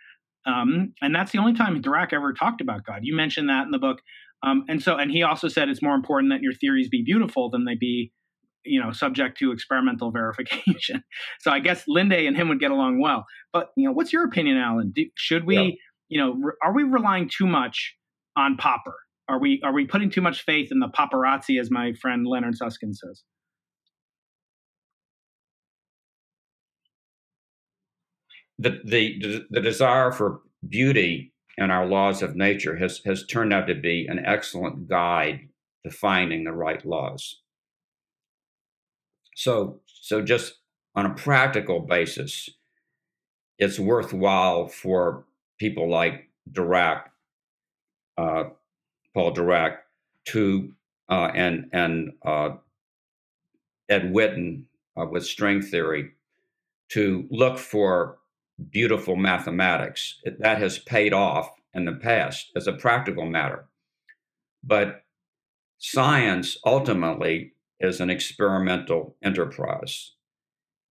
Um, 0.46 0.94
and 1.02 1.14
that's 1.14 1.32
the 1.32 1.40
only 1.40 1.54
time 1.54 1.82
Dirac 1.82 2.14
ever 2.14 2.34
talked 2.34 2.62
about 2.62 2.86
God. 2.86 3.00
You 3.02 3.16
mentioned 3.16 3.50
that 3.50 3.66
in 3.66 3.72
the 3.72 3.80
book. 3.80 4.00
Um, 4.44 4.64
and 4.68 4.82
so, 4.82 4.96
and 4.96 5.10
he 5.10 5.24
also 5.24 5.48
said 5.48 5.70
it's 5.70 5.82
more 5.82 5.96
important 5.96 6.32
that 6.32 6.42
your 6.42 6.54
theories 6.54 6.88
be 6.88 7.04
beautiful 7.04 7.50
than 7.50 7.66
they 7.66 7.76
be, 7.76 8.12
you 8.64 8.80
know, 8.80 8.92
subject 8.92 9.40
to 9.40 9.52
experimental 9.52 10.12
verification. 10.14 11.04
so 11.40 11.52
I 11.52 11.60
guess 11.60 11.84
Linde 11.88 12.28
and 12.28 12.38
him 12.38 12.50
would 12.50 12.60
get 12.60 12.72
along 12.72 13.02
well. 13.02 13.26
But 13.52 13.70
you 13.76 13.88
know, 13.88 13.94
what's 13.94 14.14
your 14.14 14.26
opinion, 14.26 14.58
Alan? 14.58 14.92
Do, 14.94 15.06
should 15.16 15.46
we, 15.46 15.56
yeah. 15.56 15.70
you 16.10 16.22
know, 16.22 16.34
re- 16.34 16.54
are 16.64 16.74
we 16.74 16.84
relying 16.84 17.30
too 17.30 17.48
much 17.48 17.96
on 18.38 18.58
Popper? 18.58 18.96
Are 19.28 19.40
we 19.40 19.62
are 19.64 19.74
we 19.74 19.86
putting 19.86 20.10
too 20.10 20.22
much 20.22 20.44
faith 20.44 20.72
in 20.72 20.80
the 20.80 20.88
Popperazzi, 20.88 21.60
as 21.60 21.72
my 21.72 21.94
friend 21.94 22.28
Leonard 22.28 22.56
Susskind 22.56 22.96
says? 22.96 23.24
The, 28.58 28.80
the 28.86 29.46
the 29.50 29.62
desire 29.62 30.12
for 30.12 30.42
beauty 30.68 31.34
in 31.58 31.72
our 31.72 31.86
laws 31.86 32.22
of 32.22 32.36
nature 32.36 32.78
has 32.78 33.02
has 33.06 33.26
turned 33.26 33.52
out 33.52 33.68
to 33.68 33.76
be 33.76 34.06
an 34.08 34.24
excellent 34.24 34.88
guide 34.88 35.50
to 35.84 35.92
finding 35.92 36.44
the 36.44 36.52
right 36.52 36.86
laws. 36.86 37.42
So 39.36 39.82
so 39.86 40.22
just 40.22 40.60
on 40.96 41.06
a 41.06 41.14
practical 41.16 41.82
basis, 41.82 42.50
it's 43.58 43.80
worthwhile 43.80 44.68
for 44.68 45.26
people 45.60 45.90
like 45.90 46.30
Dirac 46.52 47.04
uh, 48.18 48.46
Paul 49.16 49.34
Dirac, 49.34 49.78
to 50.26 50.74
uh, 51.10 51.32
and 51.34 51.70
and 51.72 52.12
uh, 52.24 52.50
Ed 53.90 54.12
Witten 54.14 54.66
uh, 55.00 55.06
with 55.06 55.26
string 55.26 55.62
theory 55.62 56.12
to 56.90 57.26
look 57.32 57.58
for 57.58 58.18
beautiful 58.70 59.16
mathematics. 59.16 60.20
That 60.40 60.60
has 60.60 60.80
paid 60.80 61.14
off 61.14 61.50
in 61.74 61.86
the 61.86 61.94
past 61.94 62.52
as 62.56 62.68
a 62.68 62.74
practical 62.74 63.26
matter, 63.26 63.66
but 64.64 65.04
science 65.78 66.58
ultimately 66.66 67.54
is 67.80 68.02
an 68.02 68.10
experimental 68.10 69.16
enterprise. 69.24 70.12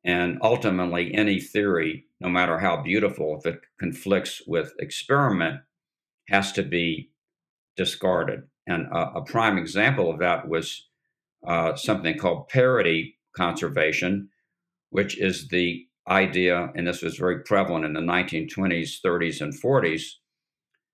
And 0.06 0.38
ultimately, 0.42 1.14
any 1.14 1.40
theory, 1.40 2.04
no 2.20 2.28
matter 2.28 2.58
how 2.58 2.82
beautiful, 2.82 3.38
if 3.38 3.46
it 3.46 3.60
conflicts 3.78 4.42
with 4.46 4.74
experiment, 4.78 5.60
has 6.28 6.52
to 6.52 6.62
be 6.62 7.10
discarded. 7.76 8.42
And 8.66 8.86
a, 8.92 9.18
a 9.18 9.24
prime 9.24 9.58
example 9.58 10.10
of 10.10 10.18
that 10.20 10.48
was 10.48 10.86
uh, 11.46 11.76
something 11.76 12.18
called 12.18 12.48
parity 12.48 13.18
conservation, 13.36 14.28
which 14.90 15.18
is 15.18 15.48
the 15.48 15.86
idea, 16.08 16.70
and 16.74 16.86
this 16.86 17.02
was 17.02 17.16
very 17.16 17.40
prevalent 17.40 17.84
in 17.84 17.92
the 17.94 18.00
1920s, 18.00 19.00
30s, 19.04 19.40
and 19.40 19.52
40s, 19.52 20.02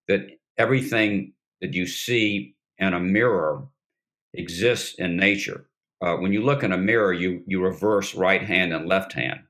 that 0.08 0.26
everything 0.56 1.32
that 1.60 1.74
you 1.74 1.86
see 1.86 2.54
in 2.78 2.94
a 2.94 3.00
mirror 3.00 3.68
exists 4.34 4.94
in 4.98 5.16
nature. 5.16 5.66
Uh, 6.00 6.16
when 6.16 6.32
you 6.32 6.42
look 6.42 6.62
in 6.62 6.72
a 6.72 6.78
mirror, 6.78 7.12
you 7.12 7.42
you 7.46 7.62
reverse 7.62 8.14
right 8.14 8.42
hand 8.42 8.72
and 8.72 8.88
left 8.88 9.12
hand, 9.12 9.40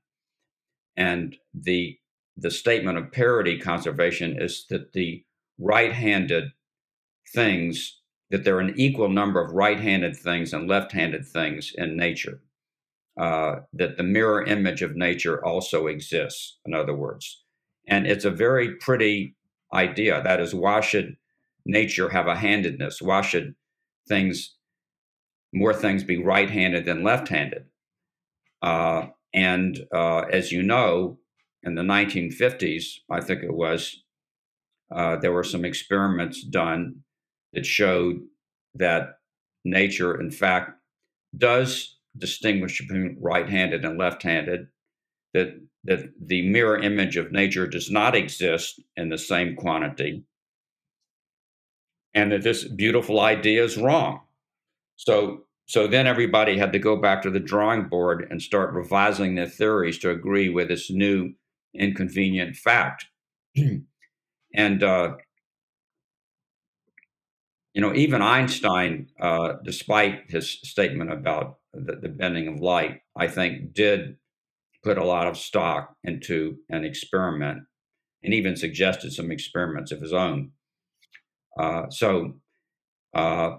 and 0.96 1.36
the 1.54 1.96
the 2.36 2.50
statement 2.50 2.98
of 2.98 3.12
parity 3.12 3.58
conservation 3.58 4.40
is 4.40 4.66
that 4.70 4.92
the 4.92 5.24
right-handed 5.58 6.50
things 7.32 8.00
that 8.30 8.44
there 8.44 8.56
are 8.56 8.60
an 8.60 8.74
equal 8.76 9.08
number 9.08 9.44
of 9.44 9.52
right-handed 9.52 10.16
things 10.16 10.52
and 10.52 10.68
left-handed 10.68 11.26
things 11.26 11.72
in 11.76 11.96
nature. 11.96 12.40
Uh, 13.18 13.56
that 13.72 13.96
the 13.96 14.02
mirror 14.02 14.42
image 14.44 14.82
of 14.82 14.96
nature 14.96 15.44
also 15.44 15.88
exists. 15.88 16.58
In 16.64 16.72
other 16.72 16.94
words, 16.94 17.42
and 17.86 18.06
it's 18.06 18.24
a 18.24 18.30
very 18.30 18.76
pretty 18.76 19.34
idea. 19.74 20.22
That 20.22 20.40
is, 20.40 20.54
why 20.54 20.80
should 20.80 21.16
nature 21.66 22.08
have 22.08 22.28
a 22.28 22.36
handedness? 22.36 23.02
Why 23.02 23.20
should 23.20 23.56
things 24.08 24.56
more 25.52 25.74
things 25.74 26.04
be 26.04 26.22
right-handed 26.22 26.84
than 26.86 27.02
left-handed? 27.02 27.64
Uh, 28.62 29.08
and 29.34 29.78
uh, 29.92 30.20
as 30.32 30.52
you 30.52 30.62
know, 30.62 31.18
in 31.62 31.74
the 31.74 31.82
1950s, 31.82 33.00
I 33.10 33.20
think 33.20 33.42
it 33.42 33.52
was, 33.52 34.02
uh, 34.94 35.16
there 35.16 35.32
were 35.32 35.44
some 35.44 35.64
experiments 35.64 36.42
done 36.42 37.02
that 37.52 37.66
showed 37.66 38.20
that 38.74 39.18
nature, 39.64 40.20
in 40.20 40.30
fact, 40.30 40.72
does 41.36 41.96
distinguish 42.16 42.80
between 42.80 43.16
right-handed 43.20 43.84
and 43.84 43.98
left-handed. 43.98 44.68
That 45.34 45.60
that 45.84 46.12
the 46.20 46.42
mirror 46.48 46.76
image 46.78 47.16
of 47.16 47.32
nature 47.32 47.66
does 47.66 47.90
not 47.90 48.14
exist 48.14 48.82
in 48.96 49.08
the 49.08 49.16
same 49.18 49.56
quantity, 49.56 50.24
and 52.12 52.32
that 52.32 52.42
this 52.42 52.64
beautiful 52.64 53.20
idea 53.20 53.64
is 53.64 53.76
wrong. 53.76 54.20
So 54.96 55.44
so 55.66 55.86
then 55.86 56.08
everybody 56.08 56.58
had 56.58 56.72
to 56.72 56.80
go 56.80 56.96
back 56.96 57.22
to 57.22 57.30
the 57.30 57.38
drawing 57.38 57.84
board 57.84 58.26
and 58.28 58.42
start 58.42 58.74
revising 58.74 59.36
their 59.36 59.46
theories 59.46 59.98
to 59.98 60.10
agree 60.10 60.48
with 60.48 60.66
this 60.66 60.90
new 60.90 61.34
inconvenient 61.74 62.56
fact. 62.56 63.06
and 64.54 64.82
uh, 64.82 65.12
you 67.74 67.80
know, 67.80 67.94
even 67.94 68.22
Einstein, 68.22 69.09
uh, 69.20 69.54
despite 69.64 70.30
his 70.30 70.50
statement 70.50 71.12
about 71.12 71.59
the, 71.72 71.96
the, 71.96 72.09
bending 72.09 72.48
of 72.48 72.61
light, 72.61 73.00
I 73.16 73.28
think 73.28 73.74
did 73.74 74.16
put 74.83 74.98
a 74.98 75.04
lot 75.04 75.28
of 75.28 75.37
stock 75.37 75.94
into 76.02 76.56
an 76.68 76.85
experiment 76.85 77.62
and 78.22 78.35
even 78.35 78.56
suggested 78.56 79.12
some 79.12 79.30
experiments 79.30 79.92
of 79.92 80.00
his 80.00 80.12
own. 80.12 80.50
Uh, 81.59 81.88
so 81.90 82.35
uh, 83.14 83.56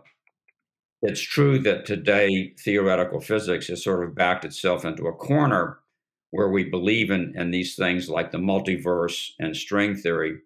it's 1.02 1.22
true 1.22 1.60
that 1.60 1.86
today 1.86 2.54
theoretical 2.60 3.22
physics 3.22 3.68
has 3.68 3.84
sort 3.84 4.04
of 4.04 4.16
backed 4.16 4.46
itself 4.46 4.84
into 4.84 5.08
a 5.08 5.14
corner 5.14 5.80
where 6.32 6.50
we 6.50 6.64
believe 6.64 7.12
in, 7.12 7.34
in 7.36 7.52
these 7.52 7.76
things 7.76 8.10
like 8.10 8.32
the 8.32 8.38
multiverse 8.38 9.32
and 9.40 9.56
string 9.56 9.96
theory 9.96 10.40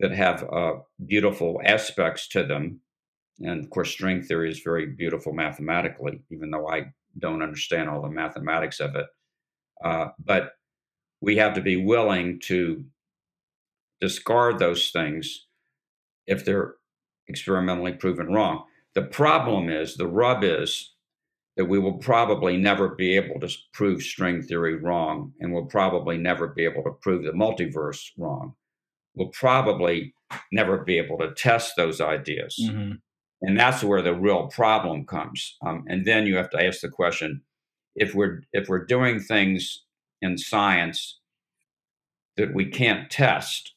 that 0.00 0.12
have 0.12 0.44
uh, 0.52 0.74
beautiful 1.04 1.60
aspects 1.64 2.28
to 2.28 2.44
them. 2.44 2.80
And 3.40 3.62
of 3.62 3.70
course, 3.70 3.90
string 3.90 4.22
theory 4.22 4.50
is 4.50 4.60
very 4.60 4.86
beautiful 4.86 5.32
mathematically, 5.32 6.20
even 6.30 6.50
though 6.50 6.68
I 6.68 6.92
don't 7.18 7.42
understand 7.42 7.88
all 7.88 8.02
the 8.02 8.08
mathematics 8.08 8.80
of 8.80 8.94
it. 8.94 9.06
Uh, 9.84 10.08
but 10.24 10.52
we 11.20 11.36
have 11.36 11.54
to 11.54 11.60
be 11.60 11.76
willing 11.76 12.40
to 12.44 12.84
discard 14.00 14.58
those 14.58 14.90
things 14.90 15.46
if 16.26 16.44
they're 16.44 16.74
experimentally 17.26 17.92
proven 17.92 18.32
wrong. 18.32 18.64
The 18.94 19.02
problem 19.02 19.68
is, 19.68 19.96
the 19.96 20.06
rub 20.06 20.44
is 20.44 20.94
that 21.56 21.66
we 21.66 21.78
will 21.78 21.98
probably 21.98 22.56
never 22.56 22.88
be 22.88 23.16
able 23.16 23.40
to 23.40 23.52
prove 23.72 24.02
string 24.02 24.42
theory 24.42 24.76
wrong, 24.76 25.32
and 25.40 25.52
we'll 25.52 25.66
probably 25.66 26.16
never 26.16 26.48
be 26.48 26.64
able 26.64 26.84
to 26.84 26.92
prove 27.00 27.24
the 27.24 27.32
multiverse 27.32 28.10
wrong 28.16 28.54
will 29.18 29.28
probably 29.28 30.14
never 30.52 30.78
be 30.78 30.96
able 30.98 31.18
to 31.18 31.34
test 31.34 31.74
those 31.76 32.00
ideas. 32.00 32.56
Mm-hmm. 32.62 32.92
And 33.42 33.58
that's 33.58 33.84
where 33.84 34.02
the 34.02 34.14
real 34.14 34.46
problem 34.46 35.04
comes. 35.04 35.56
Um, 35.64 35.84
and 35.88 36.04
then 36.04 36.26
you 36.26 36.36
have 36.36 36.50
to 36.50 36.64
ask 36.64 36.80
the 36.80 36.88
question: 36.88 37.42
if 37.94 38.14
we're 38.14 38.42
if 38.52 38.68
we're 38.68 38.84
doing 38.84 39.20
things 39.20 39.84
in 40.22 40.38
science 40.38 41.18
that 42.36 42.54
we 42.54 42.66
can't 42.66 43.10
test, 43.10 43.74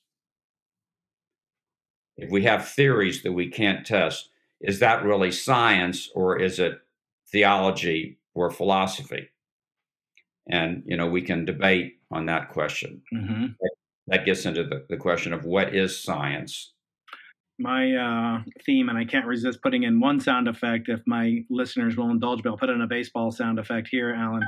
if 2.17 2.31
we 2.31 2.43
have 2.43 2.67
theories 2.67 3.23
that 3.23 3.33
we 3.33 3.49
can't 3.49 3.85
test, 3.85 4.29
is 4.61 4.79
that 4.79 5.03
really 5.03 5.31
science 5.31 6.09
or 6.15 6.39
is 6.39 6.57
it 6.59 6.79
theology 7.31 8.17
or 8.33 8.49
philosophy? 8.49 9.29
And 10.49 10.81
you 10.87 10.97
know 10.97 11.07
we 11.07 11.21
can 11.21 11.45
debate 11.45 11.99
on 12.11 12.25
that 12.25 12.49
question. 12.49 13.03
Mm-hmm 13.13 13.53
that 14.07 14.25
gets 14.25 14.45
into 14.45 14.63
the, 14.63 14.85
the 14.89 14.97
question 14.97 15.33
of 15.33 15.45
what 15.45 15.75
is 15.75 16.01
science 16.01 16.73
my 17.61 17.93
uh, 17.93 18.43
theme, 18.65 18.89
and 18.89 18.97
I 18.97 19.05
can't 19.05 19.25
resist 19.25 19.61
putting 19.61 19.83
in 19.83 19.99
one 19.99 20.19
sound 20.19 20.47
effect 20.47 20.89
if 20.89 20.99
my 21.05 21.43
listeners 21.49 21.95
will 21.95 22.09
indulge 22.09 22.43
me. 22.43 22.49
I'll 22.49 22.57
put 22.57 22.69
in 22.69 22.81
a 22.81 22.87
baseball 22.87 23.31
sound 23.31 23.59
effect 23.59 23.87
here, 23.91 24.13
Alan. 24.13 24.41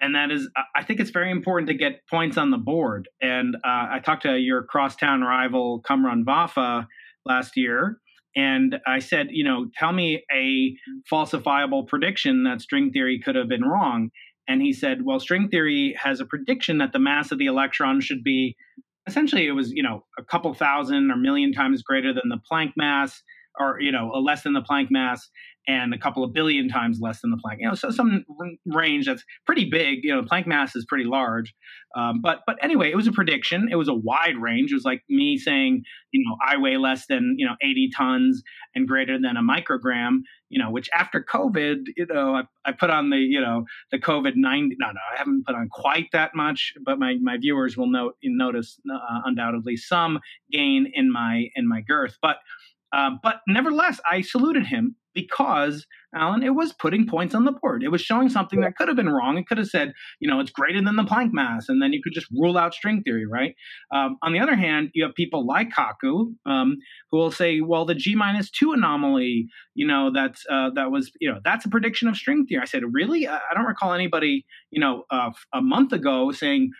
And 0.00 0.14
that 0.14 0.30
is, 0.30 0.48
I 0.76 0.84
think 0.84 1.00
it's 1.00 1.10
very 1.10 1.30
important 1.30 1.68
to 1.68 1.74
get 1.74 2.06
points 2.10 2.36
on 2.36 2.50
the 2.50 2.58
board. 2.58 3.08
And 3.22 3.56
uh, 3.56 3.58
I 3.64 4.00
talked 4.04 4.24
to 4.24 4.36
your 4.36 4.62
crosstown 4.64 5.22
rival, 5.22 5.82
Cumrun 5.88 6.24
Vafa, 6.24 6.86
last 7.24 7.56
year, 7.56 8.00
and 8.36 8.76
I 8.86 8.98
said, 8.98 9.28
you 9.30 9.44
know, 9.44 9.66
tell 9.78 9.92
me 9.92 10.22
a 10.30 10.76
falsifiable 11.10 11.86
prediction 11.86 12.44
that 12.44 12.60
string 12.60 12.90
theory 12.92 13.18
could 13.24 13.36
have 13.36 13.48
been 13.48 13.64
wrong. 13.64 14.10
And 14.48 14.60
he 14.60 14.72
said, 14.72 15.04
well, 15.04 15.20
string 15.20 15.48
theory 15.48 15.94
has 15.98 16.20
a 16.20 16.26
prediction 16.26 16.78
that 16.78 16.92
the 16.92 16.98
mass 16.98 17.32
of 17.32 17.38
the 17.38 17.46
electron 17.46 18.00
should 18.00 18.22
be 18.22 18.56
essentially 19.06 19.46
it 19.46 19.52
was, 19.52 19.70
you 19.70 19.82
know, 19.82 20.04
a 20.18 20.24
couple 20.24 20.52
thousand 20.54 21.10
or 21.10 21.16
million 21.16 21.52
times 21.52 21.82
greater 21.82 22.12
than 22.12 22.28
the 22.28 22.40
Planck 22.50 22.72
mass 22.76 23.22
or, 23.58 23.80
you 23.80 23.92
know, 23.92 24.08
less 24.08 24.42
than 24.42 24.52
the 24.52 24.62
Planck 24.62 24.88
mass. 24.90 25.28
and 25.66 25.94
a 25.94 25.98
couple 25.98 26.22
of 26.22 26.32
billion 26.34 26.68
times 26.68 26.98
less 27.00 27.20
than 27.20 27.30
the 27.30 27.38
Planck. 27.38 27.56
You 27.60 27.68
know, 27.68 27.74
so 27.74 27.90
some 27.90 28.24
range 28.66 29.06
that's 29.06 29.24
pretty 29.46 29.68
big. 29.70 30.00
You 30.02 30.14
know, 30.14 30.22
the 30.22 30.28
Planck 30.28 30.46
mass 30.46 30.76
is 30.76 30.84
pretty 30.84 31.04
large. 31.04 31.54
Um, 31.96 32.20
but 32.22 32.40
but 32.46 32.56
anyway, 32.62 32.90
it 32.90 32.96
was 32.96 33.06
a 33.06 33.12
prediction. 33.12 33.68
It 33.70 33.76
was 33.76 33.88
a 33.88 33.94
wide 33.94 34.36
range. 34.36 34.72
It 34.72 34.74
was 34.74 34.84
like 34.84 35.02
me 35.08 35.38
saying, 35.38 35.84
you 36.10 36.24
know, 36.26 36.36
I 36.46 36.58
weigh 36.58 36.76
less 36.76 37.06
than 37.06 37.36
you 37.38 37.46
know 37.46 37.54
80 37.62 37.90
tons 37.96 38.42
and 38.74 38.86
greater 38.88 39.18
than 39.18 39.36
a 39.36 39.42
microgram. 39.42 40.18
You 40.54 40.62
know, 40.62 40.70
which 40.70 40.88
after 40.96 41.20
COVID, 41.20 41.88
you 41.96 42.06
know, 42.06 42.36
I, 42.36 42.42
I 42.64 42.70
put 42.70 42.88
on 42.88 43.10
the 43.10 43.16
you 43.16 43.40
know 43.40 43.64
the 43.90 43.98
COVID 43.98 44.36
90. 44.36 44.76
No, 44.78 44.86
no, 44.86 45.00
I 45.12 45.18
haven't 45.18 45.44
put 45.44 45.56
on 45.56 45.68
quite 45.68 46.06
that 46.12 46.34
much, 46.34 46.74
but 46.84 46.98
my 46.98 47.16
my 47.20 47.36
viewers 47.38 47.76
will 47.76 47.90
note 47.90 48.14
notice 48.22 48.80
uh, 48.88 49.20
undoubtedly 49.24 49.76
some 49.76 50.20
gain 50.52 50.86
in 50.94 51.12
my 51.12 51.48
in 51.56 51.68
my 51.68 51.80
girth. 51.80 52.18
But 52.22 52.36
uh, 52.94 53.10
but 53.22 53.36
nevertheless, 53.48 54.00
I 54.08 54.20
saluted 54.20 54.66
him 54.66 54.94
because 55.14 55.86
Alan, 56.14 56.42
it 56.42 56.54
was 56.54 56.72
putting 56.72 57.06
points 57.06 57.34
on 57.34 57.44
the 57.44 57.52
board. 57.52 57.82
It 57.82 57.88
was 57.88 58.00
showing 58.00 58.28
something 58.28 58.60
that 58.60 58.76
could 58.76 58.88
have 58.88 58.96
been 58.96 59.08
wrong. 59.08 59.36
It 59.38 59.46
could 59.46 59.58
have 59.58 59.68
said, 59.68 59.92
you 60.20 60.28
know, 60.28 60.40
it's 60.40 60.50
greater 60.50 60.82
than 60.82 60.96
the 60.96 61.02
Planck 61.02 61.30
mass, 61.32 61.68
and 61.68 61.80
then 61.80 61.92
you 61.92 62.00
could 62.02 62.12
just 62.12 62.26
rule 62.32 62.58
out 62.58 62.74
string 62.74 63.02
theory, 63.02 63.26
right? 63.26 63.54
Um, 63.92 64.16
on 64.22 64.32
the 64.32 64.40
other 64.40 64.56
hand, 64.56 64.90
you 64.94 65.04
have 65.04 65.14
people 65.14 65.46
like 65.46 65.70
Kaku 65.70 66.34
um, 66.46 66.76
who 67.10 67.18
will 67.18 67.30
say, 67.30 67.60
well, 67.60 67.84
the 67.84 67.94
G 67.94 68.14
minus 68.14 68.50
two 68.50 68.72
anomaly, 68.72 69.46
you 69.74 69.86
know, 69.86 70.10
that's 70.12 70.44
uh, 70.50 70.70
that 70.74 70.90
was, 70.90 71.10
you 71.20 71.30
know, 71.30 71.40
that's 71.44 71.64
a 71.64 71.68
prediction 71.68 72.08
of 72.08 72.16
string 72.16 72.46
theory. 72.46 72.62
I 72.62 72.66
said, 72.66 72.82
really? 72.92 73.26
I, 73.26 73.36
I 73.36 73.54
don't 73.54 73.66
recall 73.66 73.92
anybody, 73.92 74.44
you 74.70 74.80
know, 74.80 75.04
uh, 75.10 75.30
a 75.52 75.62
month 75.62 75.92
ago 75.92 76.32
saying, 76.32 76.70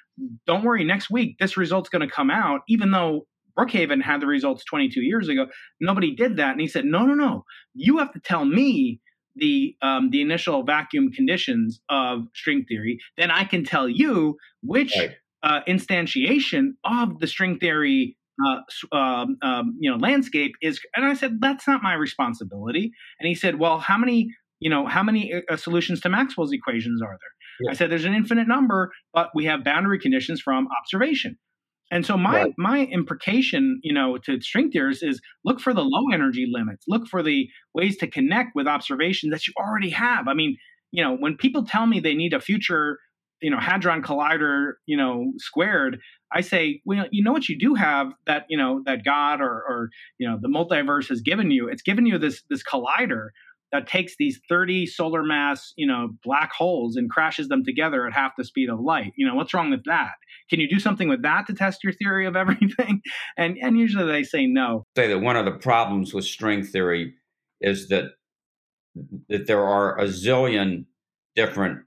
don't 0.46 0.64
worry, 0.64 0.84
next 0.84 1.10
week 1.10 1.36
this 1.38 1.56
result's 1.56 1.88
going 1.88 2.06
to 2.08 2.12
come 2.12 2.30
out, 2.30 2.60
even 2.68 2.90
though 2.90 3.26
Brookhaven 3.58 4.02
had 4.02 4.20
the 4.20 4.26
results 4.26 4.64
22 4.64 5.00
years 5.00 5.28
ago. 5.28 5.46
Nobody 5.80 6.14
did 6.14 6.36
that. 6.38 6.52
And 6.52 6.60
he 6.60 6.66
said, 6.66 6.84
no, 6.84 7.04
no, 7.04 7.14
no. 7.14 7.44
You 7.74 7.98
have 7.98 8.12
to 8.12 8.20
tell 8.20 8.44
me 8.44 9.00
the 9.36 9.76
um, 9.82 10.10
the 10.10 10.20
initial 10.20 10.62
vacuum 10.62 11.10
conditions 11.10 11.80
of 11.88 12.26
string 12.34 12.64
theory. 12.68 12.98
Then 13.16 13.30
I 13.30 13.44
can 13.44 13.64
tell 13.64 13.88
you 13.88 14.36
which 14.62 14.96
right. 14.96 15.12
uh, 15.42 15.60
instantiation 15.66 16.74
of 16.84 17.18
the 17.18 17.26
string 17.26 17.58
theory 17.58 18.16
uh, 18.44 18.96
um, 18.96 19.36
um, 19.42 19.76
you 19.78 19.90
know 19.90 19.96
landscape 19.96 20.52
is. 20.62 20.80
And 20.94 21.04
I 21.04 21.14
said, 21.14 21.40
that's 21.40 21.66
not 21.66 21.82
my 21.82 21.94
responsibility. 21.94 22.92
And 23.20 23.28
he 23.28 23.34
said, 23.34 23.58
well, 23.58 23.78
how 23.78 23.98
many 23.98 24.28
you 24.60 24.70
know 24.70 24.86
how 24.86 25.02
many 25.02 25.32
uh, 25.48 25.56
solutions 25.56 26.00
to 26.02 26.08
Maxwell's 26.08 26.52
equations 26.52 27.02
are 27.02 27.08
there? 27.08 27.34
Yeah. 27.60 27.70
I 27.70 27.74
said, 27.74 27.90
there's 27.90 28.04
an 28.04 28.14
infinite 28.14 28.48
number, 28.48 28.90
but 29.12 29.30
we 29.34 29.44
have 29.44 29.62
boundary 29.62 29.98
conditions 29.98 30.40
from 30.40 30.66
observation. 30.80 31.38
And 31.94 32.04
so 32.04 32.16
my 32.16 32.42
right. 32.42 32.54
my 32.58 32.86
imprecation, 32.86 33.78
you 33.84 33.94
know, 33.94 34.18
to 34.24 34.40
string 34.40 34.72
theorists 34.72 35.04
is 35.04 35.20
look 35.44 35.60
for 35.60 35.72
the 35.72 35.84
low 35.84 36.12
energy 36.12 36.44
limits. 36.50 36.86
Look 36.88 37.06
for 37.06 37.22
the 37.22 37.48
ways 37.72 37.96
to 37.98 38.08
connect 38.08 38.56
with 38.56 38.66
observations 38.66 39.32
that 39.32 39.46
you 39.46 39.52
already 39.56 39.90
have. 39.90 40.26
I 40.26 40.34
mean, 40.34 40.56
you 40.90 41.04
know, 41.04 41.16
when 41.16 41.36
people 41.36 41.64
tell 41.64 41.86
me 41.86 42.00
they 42.00 42.14
need 42.14 42.32
a 42.32 42.40
future, 42.40 42.98
you 43.40 43.48
know, 43.48 43.60
hadron 43.60 44.02
collider, 44.02 44.72
you 44.86 44.96
know, 44.96 45.34
squared, 45.36 46.00
I 46.32 46.40
say, 46.40 46.82
well, 46.84 47.06
you 47.12 47.22
know 47.22 47.30
what 47.30 47.48
you 47.48 47.56
do 47.56 47.74
have 47.74 48.08
that, 48.26 48.46
you 48.48 48.58
know, 48.58 48.82
that 48.86 49.04
God 49.04 49.40
or 49.40 49.52
or 49.52 49.90
you 50.18 50.28
know 50.28 50.36
the 50.40 50.48
multiverse 50.48 51.08
has 51.10 51.20
given 51.20 51.52
you. 51.52 51.68
It's 51.68 51.82
given 51.82 52.06
you 52.06 52.18
this 52.18 52.42
this 52.50 52.64
collider 52.64 53.28
that 53.72 53.86
takes 53.88 54.14
these 54.18 54.40
30 54.48 54.86
solar 54.86 55.22
mass, 55.22 55.72
you 55.76 55.86
know, 55.86 56.10
black 56.22 56.52
holes 56.52 56.96
and 56.96 57.10
crashes 57.10 57.48
them 57.48 57.64
together 57.64 58.06
at 58.06 58.12
half 58.12 58.32
the 58.38 58.44
speed 58.44 58.70
of 58.70 58.80
light. 58.80 59.12
You 59.16 59.26
know, 59.26 59.34
what's 59.34 59.52
wrong 59.52 59.70
with 59.70 59.84
that? 59.84 60.12
Can 60.48 60.60
you 60.60 60.68
do 60.68 60.78
something 60.78 61.08
with 61.08 61.22
that 61.22 61.46
to 61.48 61.54
test 61.54 61.82
your 61.82 61.92
theory 61.92 62.26
of 62.26 62.36
everything? 62.36 63.00
And 63.36 63.56
and 63.60 63.78
usually 63.78 64.10
they 64.10 64.22
say 64.22 64.46
no. 64.46 64.84
Say 64.96 65.08
that 65.08 65.20
one 65.20 65.36
of 65.36 65.44
the 65.44 65.52
problems 65.52 66.14
with 66.14 66.24
string 66.24 66.62
theory 66.64 67.14
is 67.60 67.88
that 67.88 68.12
that 69.28 69.46
there 69.46 69.64
are 69.64 69.98
a 69.98 70.04
zillion 70.04 70.84
different 71.34 71.80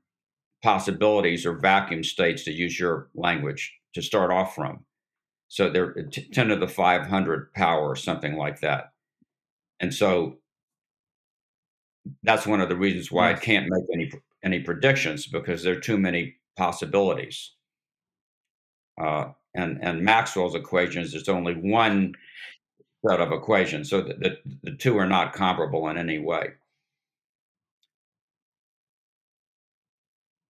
possibilities 0.62 1.46
or 1.46 1.54
vacuum 1.54 2.04
states 2.04 2.44
to 2.44 2.52
use 2.52 2.80
your 2.80 3.10
language 3.16 3.74
to 3.94 4.02
start 4.02 4.32
off 4.32 4.56
from. 4.56 4.84
So 5.48 5.70
they're 5.70 5.94
10 5.94 6.48
to 6.50 6.56
the 6.58 6.68
500 6.68 7.54
power 7.54 7.88
or 7.88 7.96
something 7.96 8.36
like 8.36 8.60
that. 8.60 8.92
And 9.80 9.94
so 9.94 10.38
that's 12.24 12.48
one 12.48 12.62
of 12.62 12.70
the 12.70 12.76
reasons 12.76 13.12
why 13.12 13.30
yes. 13.30 13.40
I 13.40 13.42
can't 13.42 13.68
make 13.70 13.84
any 13.94 14.12
any 14.44 14.60
predictions 14.60 15.28
because 15.28 15.64
there 15.64 15.76
are 15.76 15.80
too 15.80 15.98
many 15.98 16.36
possibilities. 16.56 17.54
Uh, 19.02 19.32
and 19.56 19.80
and 19.82 20.04
Maxwell's 20.04 20.56
equations, 20.56 21.12
there's 21.12 21.30
only 21.30 21.54
one 21.54 22.14
set 23.08 23.22
of 23.22 23.32
equations, 23.32 23.90
so 23.90 24.02
the, 24.02 24.14
the, 24.16 24.38
the 24.64 24.76
two 24.76 24.98
are 24.98 25.08
not 25.08 25.34
comparable 25.34 25.88
in 25.90 25.98
any 25.98 26.20
way. 26.20 26.50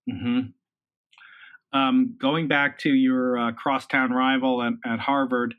hmm 0.10 0.40
Um, 1.74 2.16
going 2.20 2.48
back 2.48 2.80
to 2.80 2.90
your 2.94 3.38
uh, 3.38 3.52
crosstown 3.52 4.12
rival 4.12 4.62
at, 4.64 4.74
at 4.86 5.00
Harvard, 5.00 5.54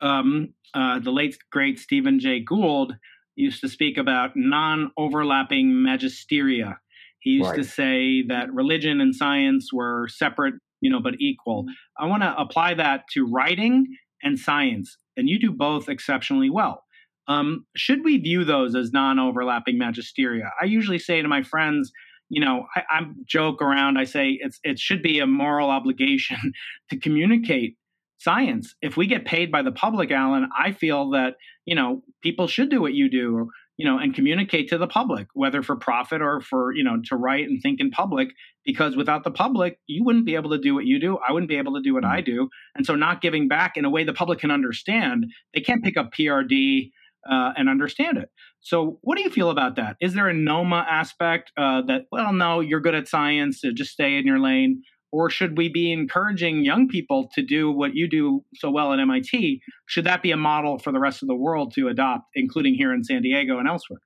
um, 0.00 0.52
uh, 0.74 0.98
the 0.98 1.10
late 1.10 1.38
great 1.50 1.78
Stephen 1.78 2.20
Jay 2.20 2.40
Gould 2.40 2.94
used 3.36 3.60
to 3.60 3.68
speak 3.68 3.96
about 3.96 4.32
non 4.34 4.90
overlapping 4.96 5.70
magisteria. 5.70 6.76
He 7.20 7.30
used 7.30 7.50
right. 7.50 7.56
to 7.56 7.64
say 7.64 8.22
that 8.28 8.52
religion 8.52 9.00
and 9.00 9.14
science 9.14 9.72
were 9.72 10.08
separate, 10.08 10.54
you 10.80 10.90
know, 10.90 11.00
but 11.00 11.14
equal. 11.20 11.66
I 11.98 12.06
want 12.06 12.22
to 12.22 12.34
apply 12.36 12.74
that 12.74 13.04
to 13.12 13.26
writing 13.26 13.86
and 14.22 14.38
science, 14.38 14.96
and 15.16 15.28
you 15.28 15.38
do 15.38 15.52
both 15.52 15.88
exceptionally 15.88 16.50
well. 16.50 16.84
Um, 17.28 17.66
should 17.74 18.04
we 18.04 18.18
view 18.18 18.44
those 18.44 18.74
as 18.74 18.92
non 18.92 19.18
overlapping 19.18 19.78
magisteria? 19.78 20.50
I 20.60 20.66
usually 20.66 20.98
say 20.98 21.20
to 21.20 21.28
my 21.28 21.42
friends, 21.42 21.92
you 22.28 22.44
know, 22.44 22.66
I, 22.74 22.82
I, 22.88 23.00
joke 23.24 23.62
around. 23.62 23.98
I 23.98 24.04
say 24.04 24.38
it's 24.40 24.58
it 24.62 24.78
should 24.78 25.02
be 25.02 25.18
a 25.18 25.26
moral 25.26 25.70
obligation 25.70 26.38
to 26.90 26.98
communicate 26.98 27.76
science. 28.18 28.74
If 28.80 28.96
we 28.96 29.06
get 29.06 29.24
paid 29.24 29.52
by 29.52 29.62
the 29.62 29.72
public, 29.72 30.10
Alan, 30.10 30.48
I 30.58 30.72
feel 30.72 31.10
that, 31.10 31.34
you 31.64 31.74
know, 31.74 32.02
people 32.22 32.46
should 32.46 32.70
do 32.70 32.80
what 32.80 32.94
you 32.94 33.10
do, 33.10 33.50
you 33.76 33.86
know, 33.86 33.98
and 33.98 34.14
communicate 34.14 34.68
to 34.70 34.78
the 34.78 34.86
public, 34.86 35.26
whether 35.34 35.62
for 35.62 35.76
profit 35.76 36.22
or 36.22 36.40
for, 36.40 36.74
you 36.74 36.82
know, 36.82 36.96
to 37.06 37.16
write 37.16 37.48
and 37.48 37.60
think 37.62 37.80
in 37.80 37.90
public, 37.90 38.28
because 38.64 38.96
without 38.96 39.22
the 39.22 39.30
public, 39.30 39.78
you 39.86 40.02
wouldn't 40.04 40.26
be 40.26 40.34
able 40.34 40.50
to 40.50 40.58
do 40.58 40.74
what 40.74 40.86
you 40.86 40.98
do. 40.98 41.18
I 41.26 41.32
wouldn't 41.32 41.50
be 41.50 41.58
able 41.58 41.74
to 41.74 41.82
do 41.82 41.94
what 41.94 42.04
I 42.04 42.20
do. 42.20 42.48
And 42.74 42.86
so 42.86 42.94
not 42.94 43.20
giving 43.20 43.48
back 43.48 43.76
in 43.76 43.84
a 43.84 43.90
way 43.90 44.04
the 44.04 44.14
public 44.14 44.38
can 44.38 44.50
understand, 44.50 45.26
they 45.54 45.60
can't 45.60 45.84
pick 45.84 45.96
up 45.96 46.10
PRD 46.18 46.90
uh, 47.30 47.52
and 47.56 47.68
understand 47.68 48.18
it. 48.18 48.30
So, 48.60 48.98
what 49.02 49.16
do 49.16 49.22
you 49.22 49.30
feel 49.30 49.50
about 49.50 49.76
that? 49.76 49.96
Is 50.00 50.14
there 50.14 50.28
a 50.28 50.34
NOMA 50.34 50.86
aspect 50.88 51.52
uh, 51.56 51.82
that, 51.82 52.06
well, 52.10 52.32
no, 52.32 52.60
you're 52.60 52.80
good 52.80 52.94
at 52.94 53.08
science, 53.08 53.60
so 53.60 53.70
just 53.72 53.92
stay 53.92 54.16
in 54.16 54.26
your 54.26 54.38
lane? 54.38 54.82
Or 55.12 55.30
should 55.30 55.56
we 55.56 55.68
be 55.68 55.92
encouraging 55.92 56.64
young 56.64 56.88
people 56.88 57.30
to 57.34 57.42
do 57.42 57.70
what 57.70 57.94
you 57.94 58.08
do 58.08 58.44
so 58.56 58.70
well 58.70 58.92
at 58.92 59.00
MIT? 59.00 59.62
Should 59.86 60.04
that 60.04 60.22
be 60.22 60.30
a 60.30 60.36
model 60.36 60.78
for 60.78 60.92
the 60.92 60.98
rest 60.98 61.22
of 61.22 61.28
the 61.28 61.34
world 61.34 61.72
to 61.74 61.88
adopt, 61.88 62.24
including 62.34 62.74
here 62.74 62.92
in 62.92 63.04
San 63.04 63.22
Diego 63.22 63.58
and 63.58 63.68
elsewhere? 63.68 64.00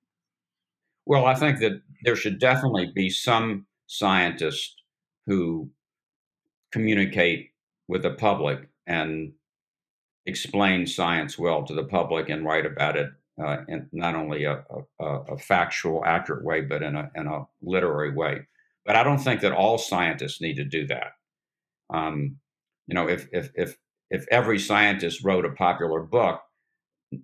Well, 1.07 1.27
I 1.27 1.35
think 1.35 1.59
that 1.61 1.81
there 2.05 2.17
should 2.17 2.39
definitely 2.39 2.93
be 2.95 3.11
some 3.11 3.67
scientists 3.87 4.77
who 5.27 5.71
communicate 6.71 7.51
with 7.89 8.03
the 8.03 8.11
public 8.11 8.69
and 8.87 9.33
explain 10.27 10.87
science 10.87 11.39
well 11.39 11.65
to 11.65 11.75
the 11.75 11.85
public 11.85 12.29
and 12.29 12.45
write 12.45 12.67
about 12.67 12.97
it 12.97 13.11
uh, 13.43 13.59
in 13.69 13.89
not 13.93 14.15
only 14.15 14.45
a, 14.45 14.63
a, 15.01 15.05
a, 15.05 15.39
factual, 15.39 16.05
accurate 16.05 16.45
way, 16.45 16.61
but 16.61 16.83
in 16.83 16.95
a, 16.95 17.11
in 17.15 17.27
a 17.27 17.47
literary 17.63 18.13
way. 18.13 18.47
But 18.85 18.97
I 18.97 19.03
don't 19.03 19.19
think 19.19 19.41
that 19.43 19.53
all 19.53 19.79
scientists 19.79 20.41
need 20.41 20.57
to 20.57 20.65
do 20.65 20.87
that. 20.87 21.13
Um, 21.93 22.37
you 22.87 22.95
know, 22.95 23.09
if 23.09 23.29
if 23.33 23.51
if 23.55 23.77
if 24.11 24.27
every 24.31 24.59
scientist 24.59 25.23
wrote 25.25 25.45
a 25.45 25.51
popular 25.51 26.01
book, 26.03 26.41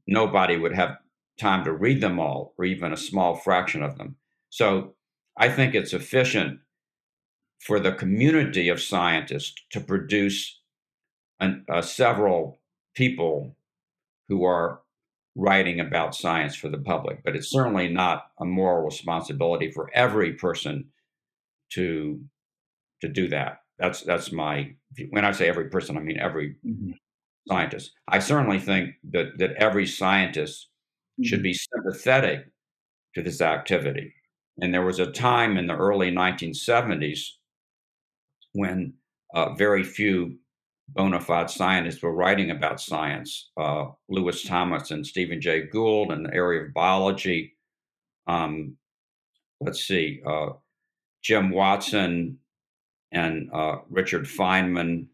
nobody 0.06 0.56
would 0.56 0.74
have 0.74 0.96
time 1.38 1.64
to 1.64 1.72
read 1.72 2.00
them 2.00 2.18
all, 2.18 2.54
or 2.58 2.64
even 2.64 2.92
a 2.92 2.96
small 2.96 3.36
fraction 3.36 3.82
of 3.82 3.98
them. 3.98 4.16
So 4.50 4.94
I 5.36 5.48
think 5.48 5.74
it's 5.74 5.92
efficient 5.92 6.60
for 7.58 7.80
the 7.80 7.92
community 7.92 8.68
of 8.68 8.80
scientists 8.80 9.54
to 9.70 9.80
produce 9.80 10.60
an, 11.40 11.64
uh, 11.68 11.82
several 11.82 12.60
people 12.94 13.56
who 14.28 14.44
are 14.44 14.80
writing 15.34 15.80
about 15.80 16.14
science 16.14 16.56
for 16.56 16.68
the 16.68 16.78
public. 16.78 17.22
But 17.22 17.36
it's 17.36 17.50
certainly 17.50 17.88
not 17.88 18.30
a 18.40 18.44
moral 18.44 18.84
responsibility 18.84 19.70
for 19.70 19.90
every 19.92 20.32
person 20.32 20.86
to 21.74 22.20
to 23.02 23.08
do 23.08 23.28
that. 23.28 23.58
That's 23.78 24.02
that's 24.02 24.32
my 24.32 24.72
when 25.10 25.24
I 25.24 25.32
say 25.32 25.48
every 25.48 25.68
person, 25.68 25.96
I 25.96 26.00
mean 26.00 26.18
every 26.18 26.56
mm-hmm. 26.66 26.92
scientist. 27.48 27.92
I 28.08 28.18
certainly 28.18 28.58
think 28.58 28.94
that 29.10 29.38
that 29.38 29.54
every 29.56 29.86
scientist 29.86 30.68
mm-hmm. 31.20 31.28
should 31.28 31.42
be 31.42 31.54
sympathetic 31.54 32.46
to 33.14 33.22
this 33.22 33.40
activity. 33.40 34.12
And 34.58 34.72
there 34.72 34.84
was 34.84 34.98
a 34.98 35.10
time 35.10 35.58
in 35.58 35.66
the 35.66 35.76
early 35.76 36.10
1970s 36.10 37.20
when 38.52 38.94
uh, 39.34 39.54
very 39.54 39.82
few 39.82 40.38
bona 40.88 41.20
fide 41.20 41.50
scientists 41.50 42.02
were 42.02 42.14
writing 42.14 42.50
about 42.50 42.80
science. 42.80 43.50
Uh, 43.56 43.86
Lewis 44.08 44.44
Thomas 44.44 44.90
and 44.90 45.06
Stephen 45.06 45.40
Jay 45.40 45.62
Gould 45.62 46.12
in 46.12 46.22
the 46.22 46.34
area 46.34 46.62
of 46.62 46.74
biology. 46.74 47.54
Um, 48.26 48.76
let's 49.60 49.86
see, 49.86 50.20
uh, 50.26 50.50
Jim 51.26 51.50
Watson 51.50 52.38
and 53.10 53.50
uh, 53.52 53.78
Richard 53.90 54.26
Feynman 54.26 55.08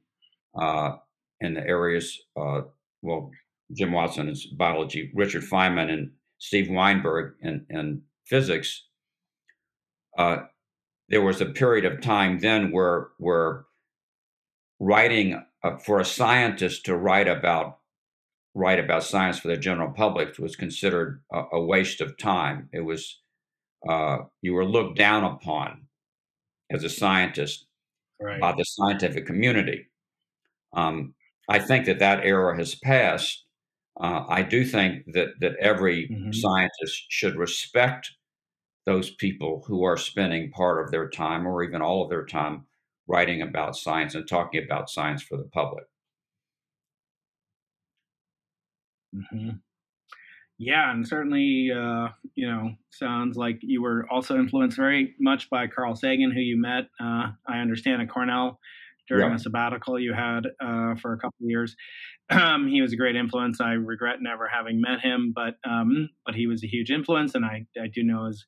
uh, 0.54 0.96
in 1.40 1.54
the 1.54 1.66
areas, 1.66 2.20
uh, 2.36 2.60
well, 3.00 3.30
Jim 3.72 3.92
Watson 3.92 4.28
is 4.28 4.44
biology, 4.44 5.10
Richard 5.14 5.42
Feynman 5.42 5.90
and 5.90 6.10
Steve 6.36 6.68
Weinberg 6.68 7.36
in, 7.40 7.64
in 7.70 8.02
physics. 8.26 8.84
Uh, 10.18 10.42
there 11.08 11.22
was 11.22 11.40
a 11.40 11.46
period 11.46 11.86
of 11.86 12.02
time 12.02 12.40
then 12.40 12.72
where 12.72 13.08
where 13.16 13.64
writing 14.78 15.42
uh, 15.64 15.78
for 15.78 15.98
a 15.98 16.04
scientist 16.04 16.84
to 16.84 16.94
write 16.94 17.28
about 17.28 17.78
write 18.54 18.78
about 18.78 19.02
science 19.02 19.38
for 19.38 19.48
the 19.48 19.56
general 19.56 19.90
public 19.90 20.38
was 20.38 20.56
considered 20.56 21.22
a, 21.32 21.44
a 21.54 21.64
waste 21.64 22.02
of 22.02 22.18
time. 22.18 22.68
It 22.70 22.80
was 22.80 23.22
uh, 23.88 24.18
you 24.42 24.52
were 24.52 24.66
looked 24.66 24.98
down 24.98 25.24
upon 25.24 25.86
as 26.72 26.84
a 26.84 26.88
scientist 26.88 27.66
right. 28.20 28.40
by 28.40 28.52
the 28.52 28.64
scientific 28.64 29.26
community. 29.26 29.88
Um, 30.72 31.14
I 31.48 31.58
think 31.58 31.86
that 31.86 31.98
that 31.98 32.24
era 32.24 32.56
has 32.56 32.74
passed. 32.74 33.44
Uh, 34.00 34.24
I 34.28 34.42
do 34.42 34.64
think 34.64 35.04
that 35.12 35.28
that 35.40 35.56
every 35.60 36.08
mm-hmm. 36.08 36.32
scientist 36.32 37.04
should 37.08 37.36
respect 37.36 38.12
those 38.86 39.14
people 39.14 39.64
who 39.66 39.84
are 39.84 39.96
spending 39.96 40.50
part 40.50 40.84
of 40.84 40.90
their 40.90 41.08
time 41.08 41.46
or 41.46 41.62
even 41.62 41.82
all 41.82 42.02
of 42.02 42.10
their 42.10 42.24
time 42.24 42.66
writing 43.06 43.42
about 43.42 43.76
science 43.76 44.14
and 44.14 44.26
talking 44.26 44.64
about 44.64 44.90
science 44.90 45.22
for 45.22 45.36
the 45.36 45.48
public. 45.52 45.84
Mm-hmm. 49.14 49.50
Yeah, 50.64 50.92
and 50.92 51.06
certainly, 51.06 51.70
uh, 51.76 52.08
you 52.36 52.48
know, 52.48 52.70
sounds 52.90 53.36
like 53.36 53.58
you 53.62 53.82
were 53.82 54.06
also 54.08 54.36
influenced 54.36 54.76
very 54.76 55.12
much 55.18 55.50
by 55.50 55.66
Carl 55.66 55.96
Sagan, 55.96 56.30
who 56.30 56.40
you 56.40 56.56
met, 56.56 56.84
uh, 57.00 57.32
I 57.48 57.58
understand, 57.58 58.00
at 58.00 58.08
Cornell 58.08 58.60
during 59.08 59.30
yeah. 59.30 59.34
a 59.34 59.38
sabbatical 59.40 59.98
you 59.98 60.14
had 60.14 60.46
uh, 60.64 60.94
for 60.94 61.14
a 61.14 61.18
couple 61.18 61.34
of 61.42 61.50
years. 61.50 61.74
Um, 62.30 62.68
he 62.70 62.80
was 62.80 62.92
a 62.92 62.96
great 62.96 63.16
influence. 63.16 63.60
I 63.60 63.72
regret 63.72 64.18
never 64.20 64.46
having 64.46 64.80
met 64.80 65.00
him, 65.00 65.32
but 65.34 65.54
um, 65.68 66.10
but 66.24 66.36
he 66.36 66.46
was 66.46 66.62
a 66.62 66.68
huge 66.68 66.92
influence, 66.92 67.34
and 67.34 67.44
I 67.44 67.66
I 67.76 67.88
do 67.92 68.04
know 68.04 68.26
his 68.26 68.46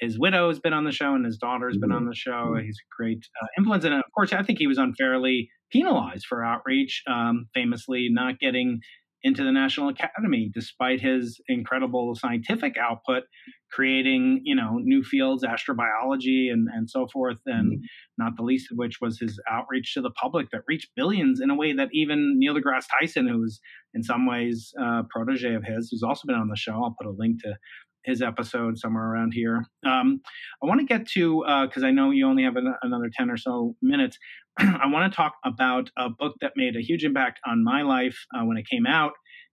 his 0.00 0.18
widow 0.18 0.48
has 0.48 0.58
been 0.58 0.72
on 0.72 0.82
the 0.82 0.90
show 0.90 1.14
and 1.14 1.24
his 1.24 1.36
daughter's 1.36 1.74
mm-hmm. 1.74 1.90
been 1.90 1.92
on 1.92 2.06
the 2.06 2.14
show. 2.14 2.32
Mm-hmm. 2.32 2.64
He's 2.64 2.78
a 2.78 2.90
great 2.96 3.24
uh, 3.40 3.46
influence, 3.56 3.84
and 3.84 3.94
of 3.94 4.02
course, 4.12 4.32
I 4.32 4.42
think 4.42 4.58
he 4.58 4.66
was 4.66 4.78
unfairly 4.78 5.48
penalized 5.70 6.26
for 6.26 6.44
outreach, 6.44 7.04
um, 7.06 7.46
famously 7.54 8.08
not 8.10 8.40
getting 8.40 8.80
into 9.24 9.44
the 9.44 9.52
National 9.52 9.88
Academy 9.88 10.50
despite 10.52 11.00
his 11.00 11.40
incredible 11.48 12.14
scientific 12.14 12.76
output, 12.76 13.24
creating 13.70 14.40
you 14.44 14.54
know 14.54 14.78
new 14.82 15.02
fields, 15.02 15.44
astrobiology, 15.44 16.50
and 16.52 16.68
and 16.72 16.88
so 16.90 17.06
forth, 17.12 17.38
and 17.46 17.72
mm-hmm. 17.72 17.84
not 18.18 18.36
the 18.36 18.42
least 18.42 18.70
of 18.70 18.78
which 18.78 19.00
was 19.00 19.18
his 19.18 19.40
outreach 19.50 19.94
to 19.94 20.00
the 20.00 20.10
public 20.10 20.50
that 20.50 20.62
reached 20.66 20.90
billions 20.96 21.40
in 21.40 21.50
a 21.50 21.56
way 21.56 21.72
that 21.72 21.88
even 21.92 22.38
Neil 22.38 22.54
deGrasse 22.54 22.86
Tyson, 23.00 23.28
who's 23.28 23.60
in 23.94 24.02
some 24.02 24.26
ways 24.26 24.72
a 24.78 25.02
protege 25.10 25.54
of 25.54 25.64
his, 25.64 25.88
who's 25.90 26.02
also 26.02 26.26
been 26.26 26.36
on 26.36 26.48
the 26.48 26.56
show, 26.56 26.72
I'll 26.72 26.96
put 26.98 27.06
a 27.06 27.14
link 27.16 27.42
to 27.42 27.56
his 28.04 28.22
episode 28.22 28.78
somewhere 28.78 29.04
around 29.04 29.32
here. 29.32 29.64
Um, 29.86 30.20
I 30.62 30.66
want 30.66 30.80
to 30.80 30.86
get 30.86 31.06
to 31.10 31.42
because 31.66 31.82
uh, 31.82 31.86
I 31.86 31.90
know 31.90 32.10
you 32.10 32.26
only 32.26 32.44
have 32.44 32.56
an, 32.56 32.74
another 32.82 33.10
ten 33.12 33.30
or 33.30 33.36
so 33.36 33.76
minutes. 33.82 34.18
I 34.58 34.86
want 34.86 35.10
to 35.10 35.16
talk 35.16 35.34
about 35.44 35.90
a 35.96 36.08
book 36.10 36.34
that 36.40 36.52
made 36.56 36.76
a 36.76 36.82
huge 36.82 37.04
impact 37.04 37.40
on 37.46 37.64
my 37.64 37.82
life 37.82 38.18
uh, 38.34 38.44
when 38.44 38.56
it 38.56 38.66
came 38.68 38.86
out 38.86 39.12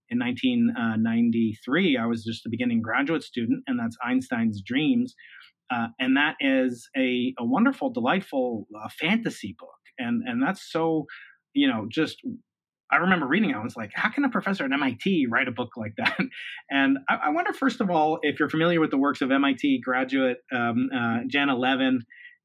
in 0.10 0.20
1993. 0.20 1.98
I 1.98 2.06
was 2.06 2.24
just 2.24 2.46
a 2.46 2.50
beginning 2.50 2.82
graduate 2.82 3.24
student, 3.24 3.64
and 3.68 3.80
that's 3.80 3.98
Einstein's 4.04 4.62
Dreams. 4.62 5.16
Uh, 5.72 5.88
and 6.00 6.18
that 6.18 6.36
is 6.40 6.90
a, 6.98 7.34
a 7.38 7.46
wonderful, 7.46 7.92
delightful 7.92 8.68
uh, 8.76 8.90
fantasy 9.00 9.56
book. 9.58 9.70
And, 10.00 10.24
and 10.26 10.42
that's 10.42 10.72
so, 10.72 11.06
you 11.54 11.68
know, 11.68 11.86
just 11.90 12.18
I 12.92 12.98
remember 12.98 13.28
reading 13.28 13.52
it. 13.52 13.56
I 13.56 13.64
was 13.64 13.76
like, 13.76 13.92
how 13.94 14.10
can 14.10 14.24
a 14.24 14.30
professor 14.30 14.66
at 14.66 14.72
MIT 14.72 15.28
write 15.30 15.48
a 15.48 15.52
book 15.52 15.78
like 15.78 15.96
that? 15.98 16.18
And 16.72 17.00
I, 17.10 17.16
I 17.26 17.30
wonder, 17.30 17.54
first 17.54 17.82
of 17.82 17.90
all, 17.90 18.20
if 18.22 18.40
you're 18.40 18.50
familiar 18.50 18.80
with 18.80 18.92
the 18.92 18.98
works 18.98 19.22
of 19.22 19.32
MIT 19.32 19.82
graduate 19.84 20.38
um, 20.52 20.90
uh, 20.94 21.20
Levin 21.56 22.04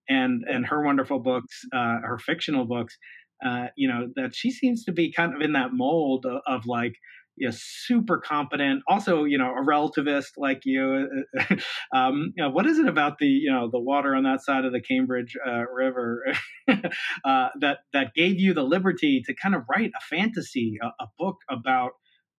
and 0.08 0.44
and 0.48 0.66
her 0.66 0.82
wonderful 0.82 1.18
books, 1.18 1.64
uh, 1.72 1.98
her 2.02 2.18
fictional 2.18 2.64
books, 2.64 2.96
uh, 3.44 3.66
you 3.76 3.88
know, 3.88 4.10
that 4.16 4.34
she 4.34 4.50
seems 4.50 4.84
to 4.84 4.92
be 4.92 5.12
kind 5.12 5.34
of 5.34 5.40
in 5.40 5.52
that 5.52 5.72
mold 5.72 6.26
of, 6.26 6.40
of 6.46 6.66
like 6.66 6.94
you 7.36 7.48
know, 7.48 7.54
super 7.56 8.18
competent, 8.18 8.82
also, 8.88 9.24
you 9.24 9.38
know, 9.38 9.50
a 9.50 9.64
relativist 9.64 10.32
like 10.36 10.62
you. 10.64 11.08
um, 11.94 12.32
you 12.36 12.42
know, 12.42 12.50
what 12.50 12.66
is 12.66 12.78
it 12.78 12.86
about 12.86 13.18
the, 13.18 13.26
you 13.26 13.50
know, 13.50 13.68
the 13.70 13.80
water 13.80 14.14
on 14.14 14.22
that 14.24 14.42
side 14.42 14.64
of 14.64 14.72
the 14.72 14.80
Cambridge 14.80 15.36
uh, 15.46 15.64
River 15.72 16.24
uh, 16.68 17.48
that 17.60 17.78
that 17.92 18.14
gave 18.14 18.38
you 18.38 18.54
the 18.54 18.62
liberty 18.62 19.22
to 19.26 19.34
kind 19.34 19.54
of 19.54 19.62
write 19.68 19.90
a 19.96 20.00
fantasy, 20.14 20.78
a, 20.82 20.86
a 21.02 21.06
book 21.18 21.36
about 21.50 21.92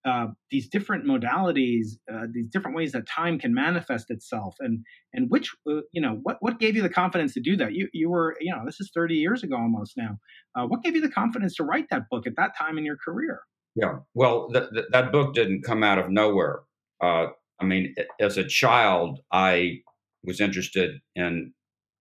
uh, 0.06 0.28
these 0.52 0.68
different 0.68 1.04
modalities, 1.04 1.96
uh, 2.12 2.26
these 2.32 2.48
different 2.48 2.76
ways 2.76 2.92
that 2.92 3.08
time 3.08 3.38
can 3.40 3.52
manifest 3.52 4.08
itself, 4.08 4.54
and 4.60 4.84
and 5.12 5.28
which 5.30 5.50
uh, 5.68 5.80
you 5.92 6.00
know 6.00 6.20
what 6.22 6.36
what 6.40 6.60
gave 6.60 6.76
you 6.76 6.82
the 6.82 6.88
confidence 6.88 7.34
to 7.34 7.40
do 7.40 7.56
that? 7.56 7.72
You 7.74 7.88
you 7.92 8.08
were 8.08 8.36
you 8.40 8.52
know 8.52 8.62
this 8.64 8.80
is 8.80 8.90
thirty 8.94 9.16
years 9.16 9.42
ago 9.42 9.56
almost 9.56 9.94
now. 9.96 10.18
Uh, 10.54 10.66
what 10.66 10.82
gave 10.82 10.94
you 10.94 11.00
the 11.00 11.10
confidence 11.10 11.56
to 11.56 11.64
write 11.64 11.86
that 11.90 12.02
book 12.08 12.26
at 12.26 12.36
that 12.36 12.56
time 12.56 12.78
in 12.78 12.84
your 12.84 12.96
career? 12.96 13.40
Yeah, 13.76 14.00
well, 14.14 14.50
th- 14.52 14.70
th- 14.72 14.86
that 14.92 15.12
book 15.12 15.34
didn't 15.34 15.62
come 15.64 15.84
out 15.84 15.98
of 15.98 16.10
nowhere. 16.10 16.62
Uh, 17.02 17.28
I 17.60 17.66
mean, 17.66 17.94
as 18.20 18.38
a 18.38 18.44
child, 18.44 19.20
I 19.32 19.82
was 20.24 20.40
interested 20.40 21.00
in 21.16 21.54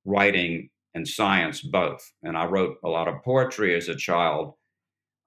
writing 0.06 0.72
and 0.96 1.08
science 1.08 1.62
both, 1.62 2.14
and 2.24 2.38
I 2.38 2.46
wrote 2.48 2.78
a 2.86 2.90
lot 2.90 3.10
of 3.10 3.24
poetry 3.24 3.76
as 3.76 3.90
a 3.90 3.96
child. 3.96 4.56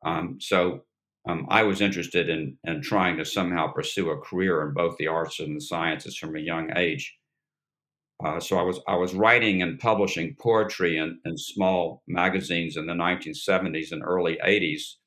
Um, 0.05 0.39
so 0.41 0.85
um, 1.29 1.47
I 1.51 1.65
was 1.65 1.81
interested 1.83 2.31
in, 2.31 2.59
in 2.65 2.83
trying 2.83 3.19
to 3.19 3.27
somehow 3.27 3.73
pursue 3.73 4.11
a 4.11 4.19
career 4.21 4.67
in 4.67 4.75
both 4.75 4.99
the 4.99 5.09
arts 5.09 5.41
and 5.41 5.57
the 5.57 5.63
sciences 5.63 6.17
from 6.19 6.37
a 6.37 6.41
young 6.41 6.71
age. 6.77 7.17
Uh, 8.25 8.41
so 8.41 8.59
I 8.59 8.63
was 8.63 8.81
I 8.89 8.97
was 8.97 9.15
writing 9.15 9.63
and 9.63 9.79
publishing 9.79 10.35
poetry 10.41 10.97
in, 10.99 11.21
in 11.25 11.37
small 11.39 12.03
magazines 12.09 12.77
in 12.77 12.87
the 12.87 12.95
1970s 12.95 13.93
and 13.93 14.03
early 14.05 14.39
80s, 14.45 14.99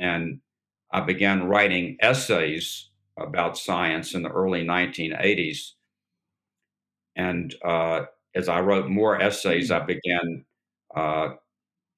and 0.00 0.40
I 0.90 1.00
began 1.02 1.46
writing 1.46 1.96
essays 2.00 2.90
about 3.16 3.58
science 3.58 4.14
in 4.14 4.22
the 4.22 4.30
early 4.30 4.64
1980s. 4.64 5.72
And 7.14 7.54
uh, 7.64 8.02
as 8.34 8.48
I 8.48 8.60
wrote 8.60 8.88
more 8.88 9.20
essays, 9.20 9.70
I 9.70 9.80
began 9.80 10.44
uh, 10.96 11.28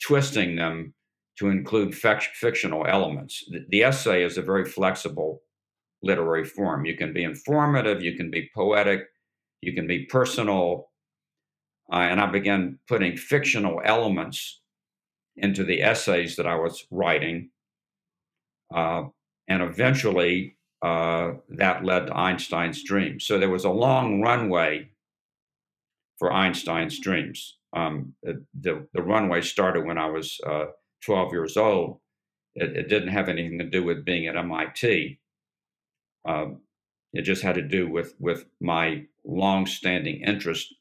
twisting 0.02 0.56
them 0.56 0.94
to 1.38 1.48
include 1.48 1.94
fictional 1.94 2.86
elements. 2.86 3.44
The, 3.50 3.64
the, 3.70 3.84
essay 3.84 4.24
is 4.24 4.36
a 4.36 4.42
very 4.42 4.64
flexible 4.64 5.42
literary 6.02 6.44
form. 6.44 6.84
You 6.84 6.96
can 6.96 7.12
be 7.12 7.24
informative, 7.24 8.02
you 8.02 8.16
can 8.16 8.30
be 8.30 8.50
poetic, 8.54 9.04
you 9.62 9.72
can 9.72 9.86
be 9.86 10.04
personal. 10.06 10.90
Uh, 11.90 11.96
and 11.96 12.20
I 12.20 12.26
began 12.26 12.78
putting 12.88 13.16
fictional 13.16 13.80
elements 13.84 14.60
into 15.36 15.64
the 15.64 15.82
essays 15.82 16.36
that 16.36 16.46
I 16.46 16.56
was 16.56 16.86
writing. 16.90 17.50
Uh, 18.74 19.04
and 19.48 19.62
eventually, 19.62 20.56
uh, 20.82 21.32
that 21.48 21.84
led 21.84 22.06
to 22.06 22.16
Einstein's 22.16 22.82
dreams. 22.82 23.26
So 23.26 23.38
there 23.38 23.50
was 23.50 23.64
a 23.64 23.70
long 23.70 24.20
runway 24.20 24.88
for 26.18 26.32
Einstein's 26.32 26.98
dreams. 26.98 27.58
Um, 27.74 28.14
the, 28.22 28.86
the 28.92 29.02
runway 29.02 29.40
started 29.40 29.86
when 29.86 29.98
I 29.98 30.06
was 30.06 30.38
uh, 30.46 30.66
12 31.04 31.32
years 31.32 31.56
old. 31.56 31.98
It, 32.54 32.76
it, 32.76 32.88
didn't 32.88 33.08
have 33.08 33.28
anything 33.28 33.58
to 33.58 33.64
do 33.64 33.82
with 33.82 34.04
being 34.04 34.26
at 34.26 34.36
MIT. 34.36 35.18
Um, 36.28 36.60
it 37.12 37.22
just 37.22 37.42
had 37.42 37.54
to 37.54 37.62
do 37.62 37.88
with 37.88 38.14
with 38.18 38.46
my 38.60 39.04
long-standing 39.24 40.22
interest 40.22 40.74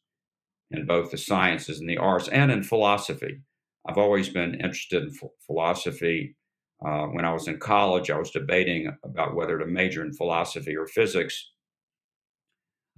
in 0.70 0.86
both 0.86 1.12
the 1.12 1.18
sciences 1.18 1.80
and 1.80 1.90
the 1.90 1.98
arts 1.98 2.28
and 2.30 2.52
in 2.52 2.64
philosophy. 2.64 3.42
I've 3.88 3.98
always 3.98 4.30
been 4.30 4.56
interested 4.56 5.04
in 5.04 5.14
philosophy. 5.46 6.36
Uh, 6.84 7.06
when 7.08 7.26
I 7.26 7.34
was 7.34 7.48
in 7.48 7.60
college, 7.60 8.10
I 8.10 8.18
was 8.18 8.32
debating 8.32 8.92
about 9.04 9.36
whether 9.36 9.58
to 9.60 9.66
major 9.66 10.04
in 10.04 10.14
philosophy 10.14 10.76
or 10.76 10.88
physics. 10.88 11.52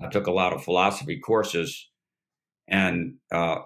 I 0.01 0.07
took 0.07 0.27
a 0.27 0.31
lot 0.31 0.53
of 0.53 0.63
philosophy 0.63 1.19
courses, 1.19 1.89
and 2.67 3.15
uh, 3.31 3.59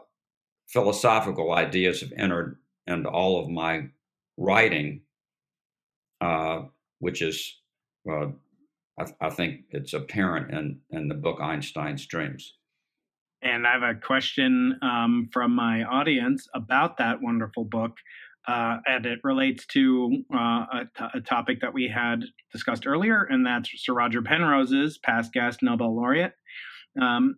philosophical 0.68 1.54
ideas 1.54 2.02
have 2.02 2.12
entered 2.18 2.58
into 2.88 3.10
all 3.10 3.42
of 3.42 3.50
my 3.50 3.90
writing, 4.38 5.02
uh, 6.22 6.64
which 7.00 7.22
is, 7.22 7.60
uh, 8.10 8.28
I, 9.00 9.06
I, 9.22 9.30
think 9.30 9.62
it's 9.70 9.94
apparent 9.94 10.52
in, 10.52 10.80
in 10.90 11.08
the 11.08 11.16
book 11.16 11.40
Einstein's 11.42 12.06
Dreams. 12.08 12.56
And 13.42 13.68
I 13.68 13.74
have 13.74 13.84
a 13.84 14.00
question 14.00 14.80
um, 14.82 15.30
from 15.32 15.56
my 15.56 15.84
audience 15.84 16.48
about 16.56 16.98
that 16.98 17.22
wonderful 17.22 17.66
book. 17.66 17.98
Uh, 18.48 18.78
and 18.86 19.06
it 19.06 19.20
relates 19.24 19.66
to 19.66 20.24
uh, 20.34 20.38
a, 20.38 20.82
t- 20.98 21.06
a 21.16 21.20
topic 21.20 21.60
that 21.62 21.74
we 21.74 21.92
had 21.94 22.24
discussed 22.54 22.88
earlier, 22.88 23.24
and 23.24 23.46
that's 23.46 23.70
Sir 23.76 23.94
Roger 23.94 24.22
Penrose's 24.22 24.98
past 25.04 25.34
guest 25.34 25.60
Nobel 25.62 25.96
laureate. 25.96 26.32
Um, 27.02 27.36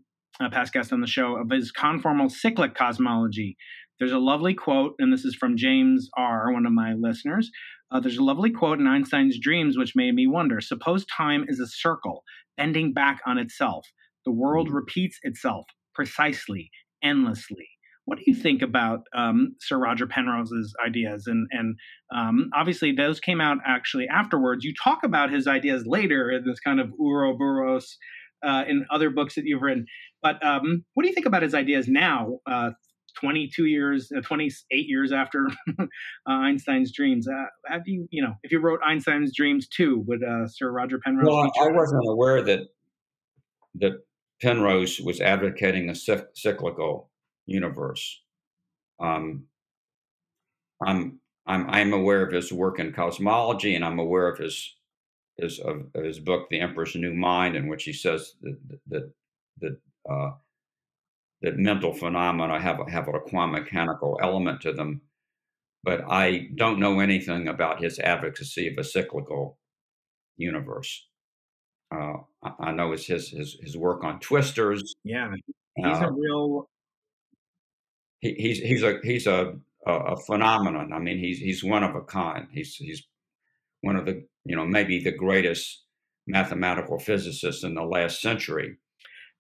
past 0.52 0.72
guest 0.72 0.94
on 0.94 1.02
the 1.02 1.08
show, 1.08 1.36
of 1.36 1.50
his 1.50 1.72
conformal 1.72 2.32
cyclic 2.32 2.76
cosmology. 2.76 3.58
There's 4.00 4.12
a 4.14 4.20
lovely 4.20 4.54
quote, 4.54 4.94
and 5.00 5.12
this 5.12 5.26
is 5.26 5.36
from 5.36 5.58
James 5.58 6.10
R., 6.16 6.54
one 6.54 6.66
of 6.66 6.72
my 6.72 6.94
listeners. 6.94 7.52
Uh, 7.92 8.00
there's 8.00 8.18
a 8.18 8.24
lovely 8.24 8.52
quote 8.52 8.80
in 8.80 8.88
Einstein's 8.88 9.40
Dreams 9.40 9.78
which 9.78 9.96
made 9.96 10.14
me 10.14 10.28
wonder 10.28 10.62
suppose 10.62 11.06
time 11.06 11.46
is 11.48 11.60
a 11.60 11.68
circle 11.68 12.24
bending 12.56 12.94
back 12.94 13.20
on 13.26 13.38
itself. 13.38 13.86
The 14.26 14.32
world 14.32 14.68
mm-hmm. 14.68 14.76
repeats 14.76 15.20
itself 15.24 15.66
precisely, 15.94 16.70
endlessly. 17.04 17.68
What 18.10 18.18
do 18.18 18.24
you 18.26 18.34
think 18.34 18.64
about 18.64 19.02
um, 19.16 19.56
Sir 19.60 19.78
Roger 19.78 20.08
Penrose's 20.08 20.74
ideas? 20.84 21.28
And 21.28 21.48
and 21.52 21.76
um, 22.12 22.50
obviously 22.56 22.92
those 22.92 23.20
came 23.20 23.40
out 23.40 23.60
actually 23.68 24.08
afterwards. 24.08 24.66
You 24.66 24.74
talk 24.84 25.04
about 25.04 25.32
his 25.32 25.46
ideas 25.46 25.84
later 25.86 26.32
in 26.32 26.44
this 26.44 26.60
kind 26.60 26.80
of 26.80 26.92
Ouroboros 27.00 28.00
uh, 28.44 28.64
in 28.68 28.88
other 28.92 29.12
books 29.12 29.36
that 29.36 29.44
you've 29.46 29.62
written. 29.62 29.86
But 30.24 30.44
um, 30.44 30.86
what 30.96 31.04
do 31.04 31.10
you 31.10 31.14
think 31.14 31.28
about 31.28 31.44
his 31.44 31.54
ideas 31.54 31.88
now, 31.88 32.40
uh, 32.50 32.72
22 33.22 33.66
years, 33.66 34.12
uh, 34.18 34.22
28 34.22 34.56
years 34.72 35.12
after 35.12 35.48
uh, 35.80 35.86
Einstein's 36.28 36.92
dreams. 36.92 37.28
Uh, 37.28 37.46
have 37.68 37.84
you, 37.86 38.08
you 38.10 38.24
know, 38.24 38.34
if 38.42 38.52
you 38.52 38.60
wrote 38.60 38.80
Einstein's 38.84 39.36
dreams 39.36 39.68
too, 39.68 40.04
would 40.08 40.24
uh, 40.24 40.48
Sir 40.48 40.72
Roger 40.72 40.98
Penrose? 40.98 41.28
Well, 41.28 41.52
I 41.62 41.72
wasn't 41.72 42.08
aware 42.08 42.42
that 42.42 42.62
that 43.76 43.92
Penrose 44.42 45.00
was 45.00 45.22
advocating 45.22 45.90
a 45.90 45.96
cyclical 46.34 47.12
universe. 47.50 48.22
Um, 49.00 49.46
I'm 50.86 51.20
I'm 51.46 51.70
I'm 51.70 51.94
aware 51.94 52.24
of 52.24 52.32
his 52.32 52.54
work 52.54 52.80
in 52.80 52.94
cosmology, 52.94 53.76
and 53.76 53.84
I'm 53.84 54.00
aware 54.00 54.28
of 54.28 54.40
his 54.40 54.76
his 55.38 55.60
of, 55.60 55.88
of 55.96 56.04
his 56.04 56.20
book, 56.20 56.50
The 56.50 56.60
Emperor's 56.60 56.96
New 56.96 57.14
Mind, 57.14 57.56
in 57.56 57.68
which 57.68 57.84
he 57.84 57.94
says 57.94 58.34
that 58.42 58.58
that 58.88 59.12
that 59.62 59.78
uh, 60.10 60.32
that 61.42 61.58
mental 61.58 61.94
phenomena 61.94 62.60
have 62.60 62.80
have 62.90 63.08
a 63.08 63.20
quantum 63.20 63.64
mechanical 63.64 64.20
element 64.22 64.62
to 64.62 64.74
them. 64.74 65.02
But 65.84 66.04
I 66.10 66.50
don't 66.56 66.80
know 66.80 67.00
anything 67.00 67.48
about 67.48 67.82
his 67.82 68.00
advocacy 68.00 68.68
of 68.68 68.78
a 68.78 68.84
cyclical 68.84 69.58
universe. 70.36 71.08
Uh, 71.94 72.18
I 72.60 72.72
know 72.74 72.92
it's 72.92 73.06
his, 73.06 73.30
his 73.30 73.58
his 73.62 73.78
work 73.78 74.04
on 74.04 74.20
twistors. 74.20 74.82
Yeah, 75.04 75.32
he's 75.76 75.86
uh, 75.86 76.08
a 76.08 76.12
real. 76.12 76.70
He, 78.20 78.34
he's 78.34 78.60
he's 78.60 78.84
a 78.84 79.00
he's 79.04 79.28
a, 79.28 79.54
a, 79.86 80.18
phenomenon. 80.18 80.92
I 80.94 81.00
mean, 81.00 81.20
he's 81.20 81.40
he's 81.40 81.64
one 81.64 81.84
of 81.84 81.96
a 81.96 82.02
kind. 82.02 82.48
He's 82.52 82.76
he's 82.76 83.04
one 83.82 83.96
of 83.96 84.06
the 84.06 84.26
you 84.46 84.56
know 84.56 84.66
maybe 84.66 85.02
the 85.02 85.12
greatest 85.12 85.84
mathematical 86.28 87.00
physicist 87.00 87.64
in 87.64 87.76
the 87.76 87.84
last 87.84 88.22
century 88.22 88.78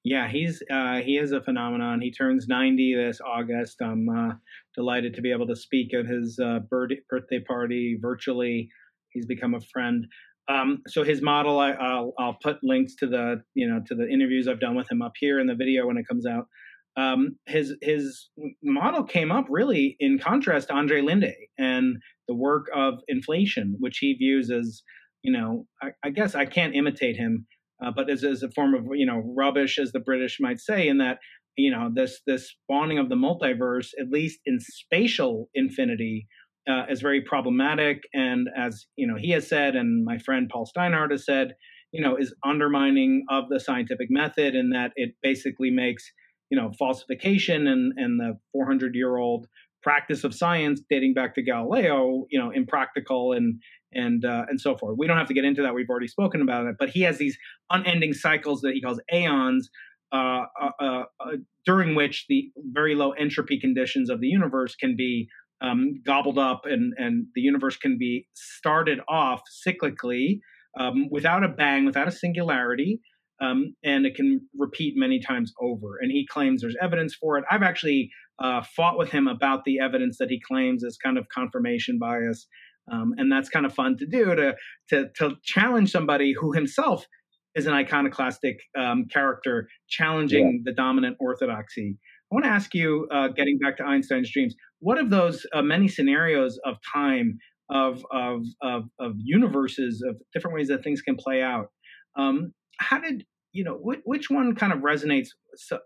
yeah, 0.04 0.30
he's 0.30 0.64
uh, 0.72 1.02
he 1.02 1.18
is 1.18 1.34
a 1.34 1.42
phenomenon. 1.42 2.00
He 2.02 2.12
turns 2.12 2.48
90 2.48 2.96
this 2.96 3.20
August. 3.26 3.82
I'm 3.82 4.08
uh, 4.08 4.34
delighted 4.74 5.14
to 5.16 5.22
be 5.22 5.32
able 5.32 5.48
to 5.48 5.56
speak 5.56 5.94
at 5.94 6.06
his 6.06 6.40
uh, 6.40 6.60
birthday 6.70 7.40
party 7.46 7.98
virtually. 8.02 8.70
He's 9.10 9.26
become 9.26 9.56
a 9.56 9.60
friend. 9.60 10.08
Um, 10.48 10.82
so 10.88 11.04
his 11.04 11.22
model, 11.22 11.60
I, 11.60 11.72
will 11.72 12.14
I'll 12.18 12.38
put 12.42 12.64
links 12.64 12.96
to 12.96 13.08
the 13.08 13.44
you 13.56 13.68
know 13.68 13.82
to 13.88 13.96
the 13.96 14.08
interviews 14.08 14.48
I've 14.48 14.62
done 14.62 14.76
with 14.76 14.90
him 14.90 15.02
up 15.02 15.14
here 15.20 15.40
in 15.40 15.48
the 15.48 15.56
video 15.56 15.86
when 15.86 15.98
it 15.98 16.08
comes 16.08 16.26
out. 16.26 16.48
Um, 17.00 17.38
his 17.46 17.76
his 17.82 18.30
model 18.64 19.04
came 19.04 19.32
up 19.32 19.46
really 19.50 19.96
in 20.00 20.20
contrast 20.20 20.68
to 20.68 20.76
Andrei 20.76 21.02
Linde 21.02 21.34
and 21.58 21.98
the 22.28 22.36
work 22.36 22.66
of 22.76 22.96
inflation, 23.08 23.76
which 23.80 24.00
he 24.00 24.14
views 24.14 24.52
as 24.52 24.82
you 25.22 25.32
know 25.32 25.66
I, 25.82 25.90
I 26.04 26.10
guess 26.10 26.36
I 26.36 26.46
can't 26.46 26.76
imitate 26.76 27.16
him 27.16 27.46
uh, 27.84 27.92
but 27.96 28.10
as, 28.10 28.24
as 28.24 28.44
a 28.44 28.52
form 28.52 28.74
of 28.74 28.86
you 28.94 29.06
know 29.06 29.22
rubbish, 29.36 29.80
as 29.80 29.92
the 29.92 30.00
British 30.00 30.38
might 30.40 30.60
say, 30.60 30.88
in 30.88 30.98
that 30.98 31.20
you 31.56 31.72
know 31.72 31.90
this 31.94 32.22
this 32.28 32.52
spawning 32.64 33.00
of 33.00 33.10
the 33.10 33.16
multiverse, 33.16 33.90
at 34.00 34.10
least 34.10 34.40
in 34.46 34.60
spatial 34.60 35.50
infinity, 35.54 36.28
uh, 36.70 36.86
is 36.90 37.02
very 37.02 37.22
problematic, 37.22 38.02
and 38.14 38.48
as 38.58 38.86
you 38.96 39.08
know 39.08 39.16
he 39.18 39.32
has 39.32 39.48
said, 39.48 39.76
and 39.76 40.04
my 40.04 40.18
friend 40.18 40.50
Paul 40.52 40.70
Steinhardt 40.70 41.12
has 41.12 41.26
said, 41.26 41.54
you 41.92 42.02
know, 42.02 42.18
is 42.18 42.36
undermining 42.46 43.26
of 43.30 43.46
the 43.50 43.60
scientific 43.60 44.08
method, 44.10 44.56
in 44.56 44.72
that 44.72 44.92
it 44.96 45.12
basically 45.24 45.72
makes 45.72 46.04
you 46.50 46.58
know 46.60 46.72
falsification 46.78 47.68
and 47.68 47.94
and 47.98 48.20
the 48.20 48.38
400 48.54 48.96
year 48.96 49.18
old 49.18 49.48
practice 49.82 50.24
of 50.24 50.34
science 50.34 50.82
dating 50.90 51.14
back 51.14 51.36
to 51.36 51.42
Galileo, 51.42 52.26
you 52.30 52.40
know, 52.40 52.52
impractical 52.52 53.34
and 53.34 53.62
and 53.94 54.24
uh, 54.24 54.46
and 54.50 54.60
so 54.62 54.78
forth. 54.78 54.98
We 54.98 55.08
don't 55.08 55.18
have 55.18 55.28
to 55.28 55.34
get 55.34 55.46
into 55.46 55.62
that. 55.64 55.74
We've 55.74 55.90
already 55.90 56.08
spoken 56.08 56.42
about 56.42 56.66
it. 56.68 56.76
But 56.78 56.90
he 56.90 57.02
has 57.02 57.18
these 57.18 57.38
unending 57.70 58.14
cycles 58.14 58.62
that 58.62 58.74
he 58.74 58.82
calls 58.82 59.00
aeons, 59.12 59.70
uh, 60.12 60.44
uh, 60.62 60.70
uh, 60.80 61.04
uh 61.20 61.32
during 61.66 61.96
which 61.96 62.26
the 62.30 62.52
very 62.72 62.96
low 62.96 63.12
entropy 63.12 63.60
conditions 63.60 64.10
of 64.10 64.22
the 64.22 64.28
universe 64.28 64.76
can 64.76 64.96
be 64.96 65.28
um, 65.62 65.96
gobbled 66.06 66.38
up, 66.38 66.62
and 66.66 66.94
and 66.98 67.28
the 67.36 67.42
universe 67.42 67.78
can 67.78 67.98
be 67.98 68.28
started 68.34 69.00
off 69.08 69.42
cyclically 69.66 70.40
um, 70.80 71.08
without 71.10 71.44
a 71.44 71.50
bang, 71.50 71.86
without 71.86 72.08
a 72.08 72.12
singularity. 72.12 73.00
Um, 73.42 73.76
and 73.84 74.06
it 74.06 74.16
can 74.16 74.42
repeat 74.58 74.96
many 74.98 75.20
times 75.20 75.54
over. 75.62 75.98
And 76.02 76.12
he 76.12 76.28
claims 76.30 76.62
there's 76.62 76.76
evidence 76.82 77.16
for 77.16 77.38
it. 77.38 77.46
I've 77.50 77.64
actually 77.64 78.10
uh, 78.38 78.64
fought 78.76 78.98
with 78.98 79.12
him 79.12 79.28
about 79.28 79.64
the 79.64 79.80
evidence 79.80 80.18
that 80.20 80.30
he 80.30 80.42
claims 80.46 80.84
is 80.84 80.98
kind 80.98 81.18
of 81.18 81.26
confirmation 81.34 81.98
bias 82.00 82.48
um, 82.92 83.14
and 83.18 83.32
that's 83.32 83.50
kind 83.50 83.66
of 83.66 83.74
fun 83.74 83.98
to 83.98 84.06
do 84.06 84.36
to, 84.36 84.56
to, 84.90 85.10
to 85.18 85.36
challenge 85.44 85.92
somebody 85.92 86.34
who 86.40 86.54
himself 86.54 87.06
is 87.56 87.66
an 87.66 87.74
iconoclastic 87.74 88.60
um, 88.78 89.06
character 89.12 89.68
challenging 89.90 90.64
yeah. 90.66 90.72
the 90.72 90.76
dominant 90.76 91.18
orthodoxy. 91.20 91.98
I 92.32 92.36
want 92.36 92.46
to 92.46 92.52
ask 92.52 92.74
you, 92.76 93.08
uh, 93.12 93.30
getting 93.30 93.58
back 93.58 93.78
to 93.78 93.84
Einstein's 93.84 94.32
dreams, 94.32 94.56
what 94.80 95.00
of 95.00 95.10
those 95.10 95.46
uh, 95.54 95.64
many 95.64 95.88
scenarios 95.88 96.60
of 96.64 96.76
time, 96.94 97.40
of, 97.72 98.06
of, 98.12 98.44
of, 98.62 98.84
of, 99.00 99.14
universes, 99.18 100.04
of 100.08 100.16
different 100.34 100.56
ways 100.56 100.68
that 100.68 100.84
things 100.84 101.02
can 101.02 101.16
play 101.16 101.42
out? 101.42 101.68
Um, 102.16 102.54
how 102.80 103.00
did, 103.00 103.26
you 103.52 103.64
know, 103.64 103.78
wh- 103.78 104.06
which 104.08 104.30
one 104.30 104.56
kind 104.56 104.74
of 104.74 104.80
resonates 104.80 105.30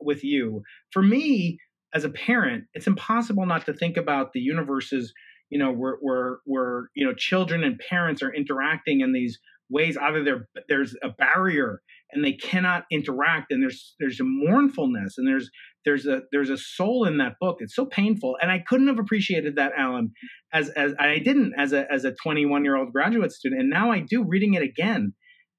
with 0.01 0.23
you? 0.23 0.61
For 0.91 1.01
me, 1.01 1.57
as 1.93 2.03
a 2.03 2.09
parent, 2.09 2.65
it's 2.73 2.87
impossible 2.87 3.45
not 3.45 3.65
to 3.65 3.73
think 3.73 3.97
about 3.97 4.33
the 4.33 4.39
universes 4.39 5.13
you 5.49 5.59
know 5.59 5.71
where 5.71 5.97
where 6.01 6.39
where 6.45 6.89
you 6.95 7.05
know 7.05 7.13
children 7.13 7.63
and 7.63 7.77
parents 7.77 8.23
are 8.23 8.33
interacting 8.33 9.01
in 9.01 9.13
these 9.13 9.37
ways 9.69 9.95
either 9.97 10.23
there 10.23 10.47
there's 10.67 10.95
a 11.03 11.09
barrier 11.09 11.81
and 12.11 12.23
they 12.23 12.33
cannot 12.33 12.85
interact 12.91 13.51
and 13.51 13.61
there's 13.61 13.95
there's 13.99 14.19
a 14.19 14.23
mournfulness 14.23 15.17
and 15.17 15.27
there's 15.27 15.51
there's 15.85 16.07
a 16.07 16.21
there's 16.31 16.49
a 16.49 16.57
soul 16.57 17.05
in 17.05 17.17
that 17.17 17.33
book. 17.39 17.57
It's 17.59 17.75
so 17.75 17.85
painful. 17.85 18.37
And 18.41 18.51
i 18.51 18.59
couldn't 18.59 18.87
have 18.87 18.99
appreciated 18.99 19.55
that 19.55 19.73
alan 19.77 20.11
as 20.53 20.69
as 20.69 20.93
i 20.99 21.19
didn't 21.19 21.53
as 21.57 21.71
a 21.71 21.91
as 21.91 22.03
a 22.05 22.13
21 22.13 22.63
year 22.63 22.75
old 22.75 22.91
graduate 22.91 23.31
student. 23.31 23.61
And 23.61 23.69
now 23.69 23.91
i 23.91 23.99
do 23.99 24.23
reading 24.23 24.53
it 24.55 24.63
again 24.63 25.13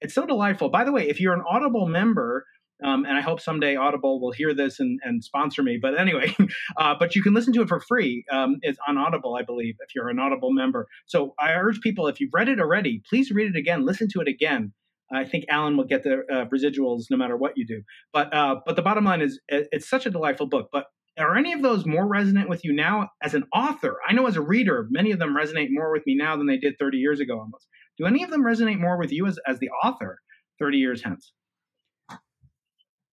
it's 0.04 0.14
so 0.14 0.26
delightful 0.26 0.68
by 0.68 0.84
the 0.84 0.92
way 0.92 1.08
if 1.08 1.20
you're 1.20 1.34
an 1.34 1.42
audible 1.48 1.88
member 1.88 2.44
um, 2.82 3.04
and 3.04 3.16
I 3.16 3.20
hope 3.20 3.40
someday 3.40 3.76
Audible 3.76 4.20
will 4.20 4.32
hear 4.32 4.52
this 4.52 4.80
and, 4.80 4.98
and 5.04 5.22
sponsor 5.22 5.62
me. 5.62 5.78
But 5.80 5.98
anyway, 5.98 6.34
uh, 6.76 6.94
but 6.98 7.14
you 7.14 7.22
can 7.22 7.32
listen 7.32 7.52
to 7.54 7.62
it 7.62 7.68
for 7.68 7.80
free. 7.80 8.24
Um, 8.30 8.56
it's 8.62 8.78
on 8.88 8.98
Audible, 8.98 9.36
I 9.36 9.42
believe, 9.42 9.76
if 9.78 9.94
you're 9.94 10.08
an 10.08 10.18
Audible 10.18 10.52
member. 10.52 10.88
So 11.06 11.34
I 11.38 11.52
urge 11.52 11.80
people, 11.80 12.08
if 12.08 12.20
you've 12.20 12.34
read 12.34 12.48
it 12.48 12.60
already, 12.60 13.00
please 13.08 13.30
read 13.30 13.54
it 13.54 13.56
again, 13.56 13.86
listen 13.86 14.08
to 14.14 14.20
it 14.20 14.28
again. 14.28 14.72
I 15.12 15.24
think 15.24 15.44
Alan 15.48 15.76
will 15.76 15.84
get 15.84 16.02
the 16.02 16.22
uh, 16.30 16.46
residuals 16.46 17.04
no 17.10 17.16
matter 17.16 17.36
what 17.36 17.52
you 17.56 17.64
do. 17.64 17.82
But 18.12 18.34
uh, 18.34 18.56
but 18.66 18.74
the 18.74 18.82
bottom 18.82 19.04
line 19.04 19.20
is, 19.20 19.40
it's 19.48 19.88
such 19.88 20.06
a 20.06 20.10
delightful 20.10 20.46
book. 20.46 20.70
But 20.72 20.86
are 21.18 21.36
any 21.36 21.52
of 21.52 21.62
those 21.62 21.86
more 21.86 22.06
resonant 22.06 22.48
with 22.48 22.64
you 22.64 22.72
now 22.72 23.10
as 23.22 23.34
an 23.34 23.44
author? 23.54 23.98
I 24.08 24.14
know 24.14 24.26
as 24.26 24.36
a 24.36 24.40
reader, 24.40 24.88
many 24.90 25.12
of 25.12 25.20
them 25.20 25.36
resonate 25.36 25.68
more 25.70 25.92
with 25.92 26.04
me 26.06 26.16
now 26.16 26.36
than 26.36 26.46
they 26.46 26.56
did 26.56 26.74
30 26.78 26.98
years 26.98 27.20
ago 27.20 27.38
almost. 27.38 27.68
Do 27.98 28.06
any 28.06 28.22
of 28.22 28.30
them 28.30 28.42
resonate 28.42 28.80
more 28.80 28.98
with 28.98 29.12
you 29.12 29.26
as, 29.26 29.38
as 29.46 29.58
the 29.58 29.70
author 29.84 30.20
30 30.58 30.78
years 30.78 31.02
hence? 31.02 31.32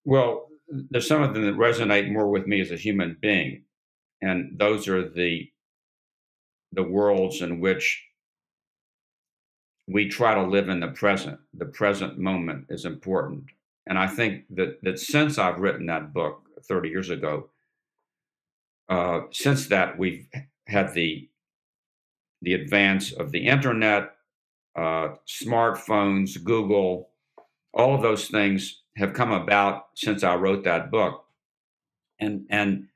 Well, 0.04 0.48
there's 0.90 1.08
some 1.08 1.22
of 1.22 1.34
them 1.34 1.46
that 1.46 1.56
resonate 1.56 2.12
more 2.12 2.30
with 2.30 2.48
me 2.48 2.62
as 2.62 2.72
a 2.72 2.78
human 2.78 3.18
being, 3.22 3.64
and 4.22 4.58
those 4.58 4.88
are 4.88 5.08
the 5.08 5.50
the 6.74 6.84
worlds 6.84 7.42
in 7.42 7.60
which 7.60 8.02
we 9.88 10.08
try 10.08 10.34
to 10.34 10.44
live 10.44 10.70
in 10.70 10.80
the 10.80 10.88
present. 10.88 11.40
The 11.54 11.66
present 11.66 12.18
moment 12.18 12.68
is 12.70 12.86
important, 12.86 13.46
and 13.86 14.00
I 14.00 14.08
think 14.08 14.46
that 14.52 14.82
that 14.84 15.00
since 15.00 15.38
I've 15.38 15.60
written 15.60 15.88
that 15.88 16.14
book 16.14 16.44
30 16.68 16.90
years 16.90 17.10
ago, 17.10 17.50
uh, 18.90 19.22
since 19.32 19.68
that 19.68 20.00
we've 20.00 20.28
had 20.68 20.94
the 20.94 21.30
the 22.42 22.54
advance 22.54 23.12
of 23.12 23.32
the 23.32 23.48
internet, 23.48 24.16
uh, 24.76 25.16
smartphones, 25.28 26.42
Google, 26.44 27.10
all 27.74 27.96
of 27.96 28.02
those 28.02 28.28
things 28.28 28.82
have 28.98 29.14
come 29.14 29.32
about 29.32 29.84
since 29.96 30.24
I 30.24 30.36
wrote 30.36 30.64
that 30.64 30.92
book, 30.92 31.26
and 32.20 32.46
and 32.50 32.88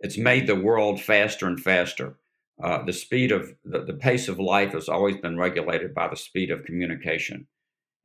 it's 0.00 0.18
made 0.18 0.46
the 0.46 0.54
world 0.56 1.00
faster 1.00 1.46
and 1.46 1.60
faster. 1.60 2.16
Uh, 2.62 2.84
the 2.84 2.92
speed 2.92 3.32
of 3.32 3.54
the, 3.64 3.84
the 3.84 3.94
pace 3.94 4.28
of 4.28 4.38
life 4.38 4.72
has 4.72 4.88
always 4.88 5.16
been 5.16 5.38
regulated 5.38 5.92
by 5.94 6.08
the 6.08 6.16
speed 6.16 6.50
of 6.50 6.64
communication, 6.64 7.46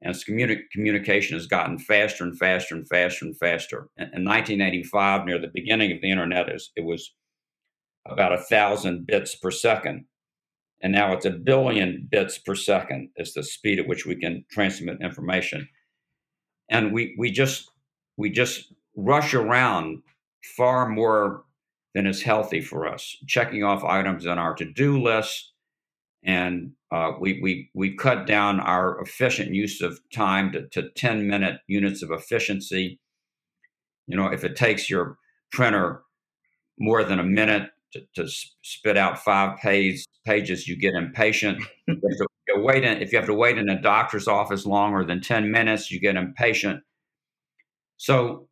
and 0.02 0.16
communi- 0.16 0.70
communication 0.72 1.38
has 1.38 1.46
gotten 1.46 1.78
faster 1.78 2.24
and 2.24 2.38
faster 2.38 2.76
and 2.76 2.88
faster 2.88 3.26
and 3.26 3.38
faster. 3.38 3.90
In, 3.98 4.06
in 4.06 4.26
1985, 4.26 5.26
near 5.26 5.40
the 5.40 5.52
beginning 5.54 5.92
of 5.92 6.02
the 6.02 6.12
internet, 6.12 6.50
it 6.50 6.84
was 6.84 7.14
about 8.06 8.34
a 8.34 8.38
thousand 8.38 9.06
bits 9.06 9.36
per 9.36 9.52
second, 9.52 10.06
and 10.82 10.94
now 10.94 11.14
it's 11.14 11.26
a 11.26 11.32
billion 11.32 12.08
bits 12.10 12.38
per 12.38 12.56
second 12.56 13.10
is 13.18 13.34
the 13.34 13.44
speed 13.44 13.80
at 13.80 13.88
which 13.88 14.06
we 14.06 14.16
can 14.16 14.46
transmit 14.50 15.02
information. 15.02 15.68
And 16.70 16.94
we 16.94 17.16
we 17.18 17.32
just 17.32 17.70
we 18.18 18.30
just 18.30 18.74
rush 18.96 19.34
around 19.34 20.04
far 20.56 20.88
more 20.88 21.44
than 21.94 22.06
is 22.06 22.22
healthy 22.22 22.62
for 22.62 22.88
us, 22.88 23.18
checking 23.28 23.64
off 23.64 23.84
items 23.84 24.26
on 24.26 24.38
our 24.38 24.54
to-do 24.54 25.02
list, 25.02 25.52
and 26.24 26.74
uh, 26.92 27.12
we 27.20 27.40
we 27.42 27.70
we 27.74 27.96
cut 27.96 28.28
down 28.28 28.60
our 28.60 29.02
efficient 29.02 29.54
use 29.54 29.82
of 29.82 30.00
time 30.14 30.52
to, 30.52 30.68
to 30.70 30.90
10 30.90 31.28
minute 31.28 31.60
units 31.68 32.04
of 32.04 32.12
efficiency. 32.12 33.00
You 34.08 34.18
know, 34.18 34.28
if 34.28 34.44
it 34.44 34.56
takes 34.56 34.90
your 34.90 35.18
printer 35.52 36.04
more 36.80 37.04
than 37.04 37.20
a 37.20 37.24
minute 37.24 37.72
to, 37.94 38.02
to 38.16 38.28
spit 38.62 38.98
out 38.98 39.20
five 39.20 39.58
page, 39.60 40.06
pages, 40.26 40.68
you 40.68 40.76
get 40.76 40.94
impatient. 40.94 41.64
if, 41.88 42.20
you 42.48 42.62
wait 42.62 42.84
in, 42.84 43.02
if 43.02 43.12
you 43.12 43.18
have 43.18 43.28
to 43.28 43.34
wait 43.34 43.58
in 43.58 43.70
a 43.70 43.82
doctor's 43.82 44.28
office 44.28 44.66
longer 44.66 45.04
than 45.04 45.22
10 45.22 45.52
minutes, 45.52 45.92
you 45.92 46.00
get 46.00 46.16
impatient. 46.16 46.82
So 47.98 48.48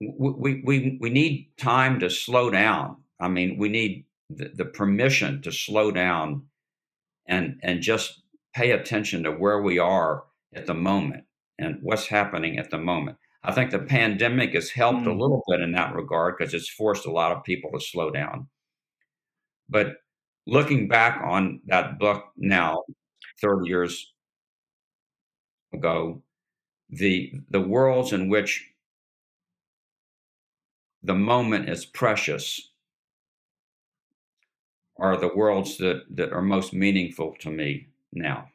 we, 0.00 0.62
we, 0.64 0.98
we 1.00 1.10
need 1.10 1.50
time 1.56 2.00
to 2.00 2.10
slow 2.10 2.50
down. 2.50 2.96
I 3.20 3.28
mean, 3.28 3.56
we 3.58 3.68
need 3.68 4.04
the, 4.28 4.50
the 4.54 4.64
permission 4.64 5.42
to 5.42 5.52
slow 5.52 5.90
down 5.90 6.42
and, 7.26 7.58
and 7.62 7.80
just 7.80 8.22
pay 8.54 8.72
attention 8.72 9.22
to 9.24 9.32
where 9.32 9.62
we 9.62 9.78
are 9.78 10.24
at 10.54 10.66
the 10.66 10.74
moment 10.74 11.24
and 11.58 11.78
what's 11.82 12.06
happening 12.06 12.58
at 12.58 12.70
the 12.70 12.78
moment. 12.78 13.16
I 13.42 13.52
think 13.52 13.70
the 13.70 13.78
pandemic 13.78 14.54
has 14.54 14.70
helped 14.70 15.04
mm. 15.04 15.06
a 15.06 15.12
little 15.12 15.42
bit 15.48 15.60
in 15.60 15.72
that 15.72 15.94
regard 15.94 16.36
because 16.36 16.52
it's 16.52 16.68
forced 16.68 17.06
a 17.06 17.12
lot 17.12 17.32
of 17.32 17.44
people 17.44 17.70
to 17.72 17.80
slow 17.80 18.10
down. 18.10 18.48
But 19.68 19.96
looking 20.46 20.88
back 20.88 21.20
on 21.24 21.60
that 21.66 21.98
book 21.98 22.32
now, 22.36 22.84
30 23.40 23.68
years 23.68 24.12
ago, 25.72 26.22
the 26.90 27.32
the 27.50 27.60
worlds 27.60 28.12
in 28.12 28.28
which 28.28 28.70
the 31.02 31.14
moment 31.14 31.68
is 31.68 31.86
precious 31.86 32.70
are 34.98 35.16
the 35.16 35.34
worlds 35.34 35.76
that, 35.78 36.04
that 36.10 36.32
are 36.32 36.42
most 36.42 36.72
meaningful 36.72 37.34
to 37.40 37.50
me 37.50 37.88
now. 38.12 38.48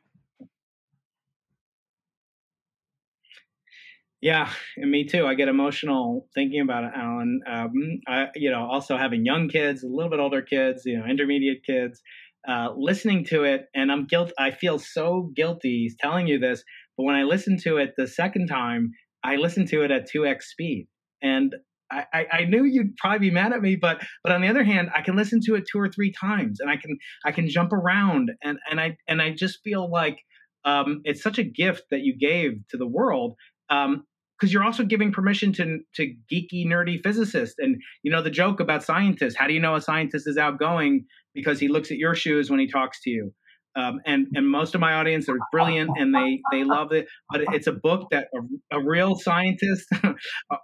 Yeah, 4.22 4.52
and 4.78 4.92
me 4.92 5.06
too. 5.06 5.26
I 5.26 5.34
get 5.34 5.48
emotional 5.48 6.28
thinking 6.36 6.62
about 6.62 6.84
it, 6.84 6.92
Alan. 6.96 7.42
Um, 7.50 7.74
I, 8.08 8.28
you 8.36 8.52
know, 8.52 8.68
also 8.70 8.96
having 8.96 9.26
young 9.26 9.50
kids, 9.50 9.84
a 9.84 9.88
little 9.88 10.12
bit 10.12 10.20
older 10.20 10.44
kids, 10.44 10.84
you 10.86 11.00
know, 11.00 11.06
intermediate 11.06 11.66
kids, 11.66 12.02
uh, 12.48 12.70
listening 12.78 13.26
to 13.26 13.44
it, 13.44 13.66
and 13.74 13.92
I'm 13.92 14.06
guilt. 14.06 14.32
I 14.38 14.52
feel 14.52 14.78
so 14.78 15.32
guilty 15.36 15.90
telling 16.00 16.28
you 16.28 16.38
this, 16.38 16.64
but 16.98 17.06
when 17.06 17.16
I 17.16 17.24
listen 17.24 17.58
to 17.64 17.78
it 17.78 17.94
the 17.98 18.08
second 18.08 18.48
time, 18.48 18.92
I 19.24 19.38
listen 19.38 19.66
to 19.68 19.82
it 19.82 19.90
at 19.90 20.08
two 20.08 20.28
x 20.28 20.52
speed, 20.52 20.88
and 21.24 21.56
I, 21.92 22.26
I, 22.32 22.46
knew 22.46 22.64
you'd 22.64 22.96
probably 22.96 23.20
be 23.20 23.32
mad 23.32 23.52
at 23.52 23.62
me, 23.62 23.76
but 23.76 24.02
but 24.24 24.32
on 24.32 24.42
the 24.42 24.48
other 24.48 24.64
hand, 24.64 24.90
I 24.96 25.02
can 25.02 25.18
listen 25.18 25.42
to 25.46 25.56
it 25.56 25.66
two 25.70 25.80
or 25.80 25.90
three 25.90 26.12
times, 26.12 26.60
and 26.60 26.70
I 26.70 26.78
can 26.78 26.98
I 27.26 27.32
can 27.32 27.50
jump 27.50 27.74
around, 27.74 28.32
and 28.44 28.60
and 28.70 28.80
I 28.80 28.98
and 29.08 29.22
I 29.22 29.32
just 29.32 29.60
feel 29.64 29.90
like 29.90 30.20
um, 30.64 31.02
it's 31.04 31.24
such 31.24 31.40
a 31.40 31.44
gift 31.44 31.84
that 31.90 32.02
you 32.02 32.16
gave 32.18 32.52
to 32.70 32.78
the 32.78 32.88
world. 32.88 33.36
Um, 33.70 34.04
because 34.42 34.52
you're 34.52 34.64
also 34.64 34.84
giving 34.84 35.12
permission 35.12 35.54
to 35.54 35.80
to 35.96 36.14
geeky 36.32 36.66
nerdy 36.66 37.02
physicists 37.02 37.56
and 37.60 37.80
you 38.02 38.12
know 38.12 38.24
the 38.24 38.32
joke 38.32 38.60
about 38.60 38.84
scientists. 38.84 39.36
How 39.36 39.48
do 39.48 39.54
you 39.54 39.60
know 39.60 39.76
a 39.76 39.82
scientist 39.82 40.28
is 40.28 40.38
outgoing? 40.38 41.06
Because 41.36 41.60
he 41.60 41.68
looks 41.68 41.92
at 41.92 41.98
your 41.98 42.16
shoes 42.16 42.50
when 42.50 42.60
he 42.60 42.68
talks 42.68 43.02
to 43.04 43.10
you. 43.10 43.34
Um, 43.76 44.00
and 44.06 44.28
and 44.34 44.50
most 44.50 44.76
of 44.76 44.82
my 44.82 44.94
audience 44.96 45.30
are 45.30 45.38
brilliant 45.52 45.92
and 45.98 46.14
they 46.14 46.42
they 46.52 46.66
love 46.66 46.92
it 46.92 47.08
but 47.30 47.40
it's 47.54 47.68
a 47.68 47.72
book 47.72 48.08
that 48.12 48.28
a, 48.36 48.78
a 48.78 48.84
real 48.84 49.16
scientist 49.16 49.88
a, 50.04 50.58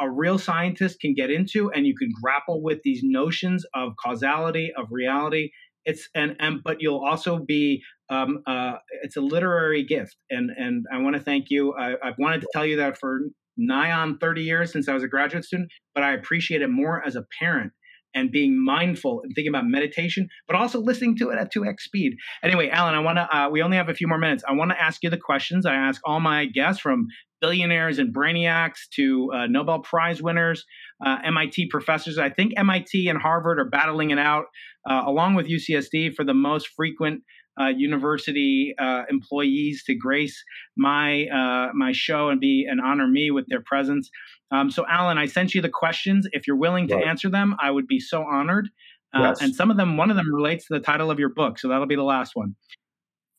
a 0.00 0.10
real 0.10 0.36
scientist 0.36 0.98
can 0.98 1.14
get 1.14 1.30
into 1.30 1.70
and 1.70 1.86
you 1.86 1.94
can 1.96 2.10
grapple 2.20 2.60
with 2.60 2.80
these 2.82 3.02
notions 3.04 3.64
of 3.72 3.92
causality 4.04 4.72
of 4.76 4.88
reality 4.90 5.50
it's 5.84 6.08
and 6.14 6.36
and 6.40 6.62
but 6.62 6.80
you'll 6.80 7.04
also 7.04 7.38
be 7.38 7.82
um, 8.10 8.42
uh, 8.46 8.74
it's 9.02 9.16
a 9.16 9.20
literary 9.20 9.84
gift 9.84 10.16
and 10.30 10.50
and 10.56 10.84
i 10.92 10.98
want 10.98 11.16
to 11.16 11.22
thank 11.22 11.46
you. 11.48 11.74
I, 11.74 11.94
i've 12.02 12.18
wanted 12.18 12.40
to 12.42 12.48
tell 12.52 12.66
you 12.66 12.76
that 12.76 12.98
for 12.98 13.20
nigh 13.56 13.92
on 13.92 14.18
30 14.18 14.42
years 14.42 14.72
since 14.72 14.88
i 14.88 14.94
was 14.94 15.02
a 15.02 15.08
graduate 15.08 15.44
student 15.44 15.70
but 15.94 16.02
i 16.02 16.12
appreciate 16.12 16.62
it 16.62 16.70
more 16.70 17.04
as 17.04 17.16
a 17.16 17.24
parent 17.38 17.72
and 18.14 18.30
being 18.30 18.62
mindful 18.62 19.20
and 19.22 19.32
thinking 19.34 19.50
about 19.50 19.66
meditation, 19.66 20.28
but 20.46 20.56
also 20.56 20.80
listening 20.80 21.16
to 21.16 21.30
it 21.30 21.38
at 21.38 21.52
2x 21.52 21.80
speed. 21.80 22.16
Anyway, 22.42 22.68
Alan, 22.70 22.94
I 22.94 23.00
want 23.00 23.16
to, 23.16 23.36
uh, 23.36 23.48
we 23.48 23.62
only 23.62 23.76
have 23.76 23.88
a 23.88 23.94
few 23.94 24.08
more 24.08 24.18
minutes. 24.18 24.42
I 24.48 24.52
want 24.52 24.70
to 24.70 24.80
ask 24.80 25.02
you 25.02 25.10
the 25.10 25.16
questions 25.16 25.66
I 25.66 25.74
ask 25.74 26.00
all 26.04 26.20
my 26.20 26.46
guests 26.46 26.80
from 26.80 27.06
billionaires 27.40 27.98
and 27.98 28.14
brainiacs 28.14 28.88
to 28.96 29.32
uh, 29.32 29.46
Nobel 29.46 29.80
Prize 29.80 30.22
winners, 30.22 30.64
uh, 31.04 31.18
MIT 31.24 31.68
professors. 31.68 32.18
I 32.18 32.28
think 32.30 32.52
MIT 32.56 33.08
and 33.08 33.18
Harvard 33.18 33.58
are 33.58 33.68
battling 33.68 34.10
it 34.10 34.18
out, 34.18 34.44
uh, 34.88 35.02
along 35.06 35.34
with 35.34 35.46
UCSD, 35.46 36.14
for 36.14 36.24
the 36.24 36.34
most 36.34 36.68
frequent 36.68 37.22
university 37.66 38.74
uh, 38.78 39.02
employees 39.10 39.84
to 39.84 39.94
grace 39.94 40.42
my 40.76 41.26
uh, 41.26 41.72
my 41.74 41.92
show 41.92 42.28
and 42.28 42.40
be 42.40 42.66
and 42.68 42.80
honor 42.80 43.06
me 43.06 43.30
with 43.30 43.46
their 43.48 43.62
presence. 43.62 44.10
Um, 44.50 44.70
so, 44.70 44.84
Alan, 44.88 45.18
I 45.18 45.26
sent 45.26 45.54
you 45.54 45.62
the 45.62 45.68
questions. 45.68 46.26
If 46.32 46.46
you're 46.46 46.56
willing 46.56 46.88
to 46.88 46.96
right. 46.96 47.06
answer 47.06 47.30
them, 47.30 47.54
I 47.60 47.70
would 47.70 47.86
be 47.86 48.00
so 48.00 48.24
honored. 48.24 48.68
Uh, 49.14 49.28
yes. 49.28 49.40
And 49.40 49.54
some 49.54 49.70
of 49.70 49.76
them, 49.76 49.96
one 49.96 50.10
of 50.10 50.16
them 50.16 50.32
relates 50.32 50.66
to 50.66 50.74
the 50.74 50.80
title 50.80 51.10
of 51.10 51.18
your 51.18 51.30
book, 51.30 51.58
so 51.58 51.68
that'll 51.68 51.86
be 51.86 51.96
the 51.96 52.02
last 52.02 52.32
one. 52.34 52.54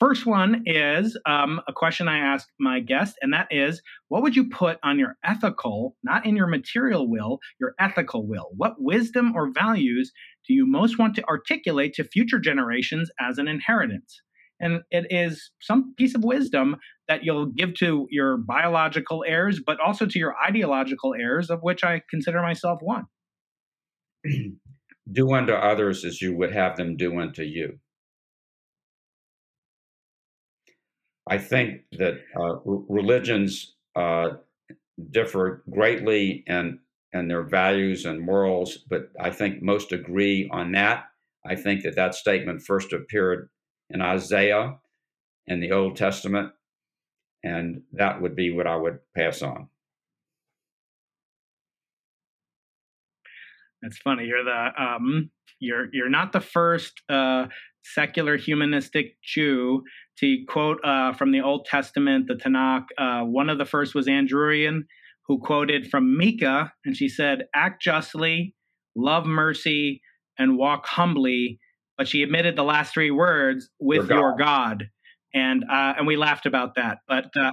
First 0.01 0.25
one 0.25 0.63
is 0.65 1.15
um, 1.27 1.61
a 1.67 1.73
question 1.73 2.07
I 2.07 2.17
ask 2.17 2.47
my 2.59 2.79
guest, 2.79 3.19
and 3.21 3.31
that 3.33 3.47
is 3.51 3.83
what 4.07 4.23
would 4.23 4.35
you 4.35 4.49
put 4.49 4.79
on 4.81 4.97
your 4.97 5.15
ethical, 5.23 5.95
not 6.03 6.25
in 6.25 6.35
your 6.35 6.47
material 6.47 7.07
will, 7.07 7.37
your 7.59 7.75
ethical 7.79 8.25
will? 8.25 8.47
What 8.57 8.81
wisdom 8.81 9.33
or 9.35 9.51
values 9.51 10.11
do 10.47 10.53
you 10.53 10.65
most 10.65 10.97
want 10.97 11.15
to 11.15 11.25
articulate 11.25 11.93
to 11.95 12.03
future 12.03 12.39
generations 12.39 13.09
as 13.19 13.37
an 13.37 13.47
inheritance? 13.47 14.21
And 14.59 14.81
it 14.91 15.07
is 15.09 15.51
some 15.59 15.95
piece 15.97 16.13
of 16.13 16.23
wisdom 16.23 16.75
that 17.07 17.23
you'll 17.23 17.47
give 17.47 17.73
to 17.75 18.07
your 18.11 18.37
biological 18.37 19.23
heirs, 19.27 19.59
but 19.65 19.79
also 19.79 20.05
to 20.05 20.19
your 20.19 20.35
ideological 20.47 21.15
heirs, 21.15 21.49
of 21.49 21.59
which 21.61 21.83
I 21.83 22.03
consider 22.09 22.41
myself 22.41 22.79
one. 22.81 23.05
do 25.11 25.33
unto 25.33 25.53
others 25.53 26.05
as 26.05 26.21
you 26.21 26.35
would 26.37 26.53
have 26.53 26.77
them 26.77 26.95
do 26.95 27.19
unto 27.19 27.41
you. 27.41 27.79
I 31.27 31.37
think 31.37 31.81
that 31.93 32.15
uh, 32.39 32.55
religions 32.65 33.75
uh, 33.95 34.29
differ 35.11 35.63
greatly 35.69 36.43
in 36.47 36.79
in 37.13 37.27
their 37.27 37.43
values 37.43 38.05
and 38.05 38.21
morals, 38.21 38.77
but 38.89 39.09
I 39.19 39.31
think 39.31 39.61
most 39.61 39.91
agree 39.91 40.49
on 40.51 40.71
that. 40.73 41.05
I 41.45 41.55
think 41.55 41.83
that 41.83 41.95
that 41.95 42.15
statement 42.15 42.61
first 42.61 42.93
appeared 42.93 43.49
in 43.89 44.01
Isaiah 44.01 44.77
in 45.47 45.59
the 45.59 45.71
Old 45.71 45.97
Testament, 45.97 46.51
and 47.43 47.81
that 47.93 48.21
would 48.21 48.35
be 48.35 48.51
what 48.51 48.67
I 48.67 48.75
would 48.75 48.99
pass 49.15 49.41
on. 49.41 49.67
That's 53.81 53.97
funny. 53.97 54.25
You're 54.25 54.43
the 54.43 54.69
um, 54.81 55.31
you're 55.59 55.87
you're 55.91 56.09
not 56.09 56.31
the 56.31 56.39
first 56.39 57.01
uh, 57.09 57.47
secular 57.83 58.37
humanistic 58.37 59.15
Jew 59.23 59.83
to 60.19 60.37
quote 60.47 60.77
uh, 60.83 61.13
from 61.13 61.31
the 61.31 61.41
Old 61.41 61.65
Testament, 61.65 62.27
the 62.27 62.35
Tanakh. 62.35 62.85
Uh, 62.97 63.25
one 63.25 63.49
of 63.49 63.57
the 63.57 63.65
first 63.65 63.95
was 63.95 64.07
Ann 64.07 64.27
Druyan, 64.27 64.81
who 65.31 65.39
quoted 65.39 65.89
from 65.89 66.17
Micah, 66.17 66.73
and 66.83 66.95
she 66.95 67.07
said, 67.07 67.45
"Act 67.55 67.81
justly, 67.81 68.53
love 68.97 69.25
mercy, 69.25 70.01
and 70.37 70.57
walk 70.57 70.85
humbly." 70.85 71.57
But 71.97 72.09
she 72.09 72.25
omitted 72.25 72.57
the 72.57 72.65
last 72.65 72.93
three 72.93 73.11
words 73.11 73.69
with 73.79 74.09
your 74.09 74.35
God. 74.35 74.37
Your 74.37 74.37
God. 74.37 74.89
And 75.33 75.63
uh, 75.63 75.93
and 75.97 76.05
we 76.05 76.17
laughed 76.17 76.45
about 76.45 76.75
that, 76.75 76.97
but 77.07 77.27
uh, 77.39 77.51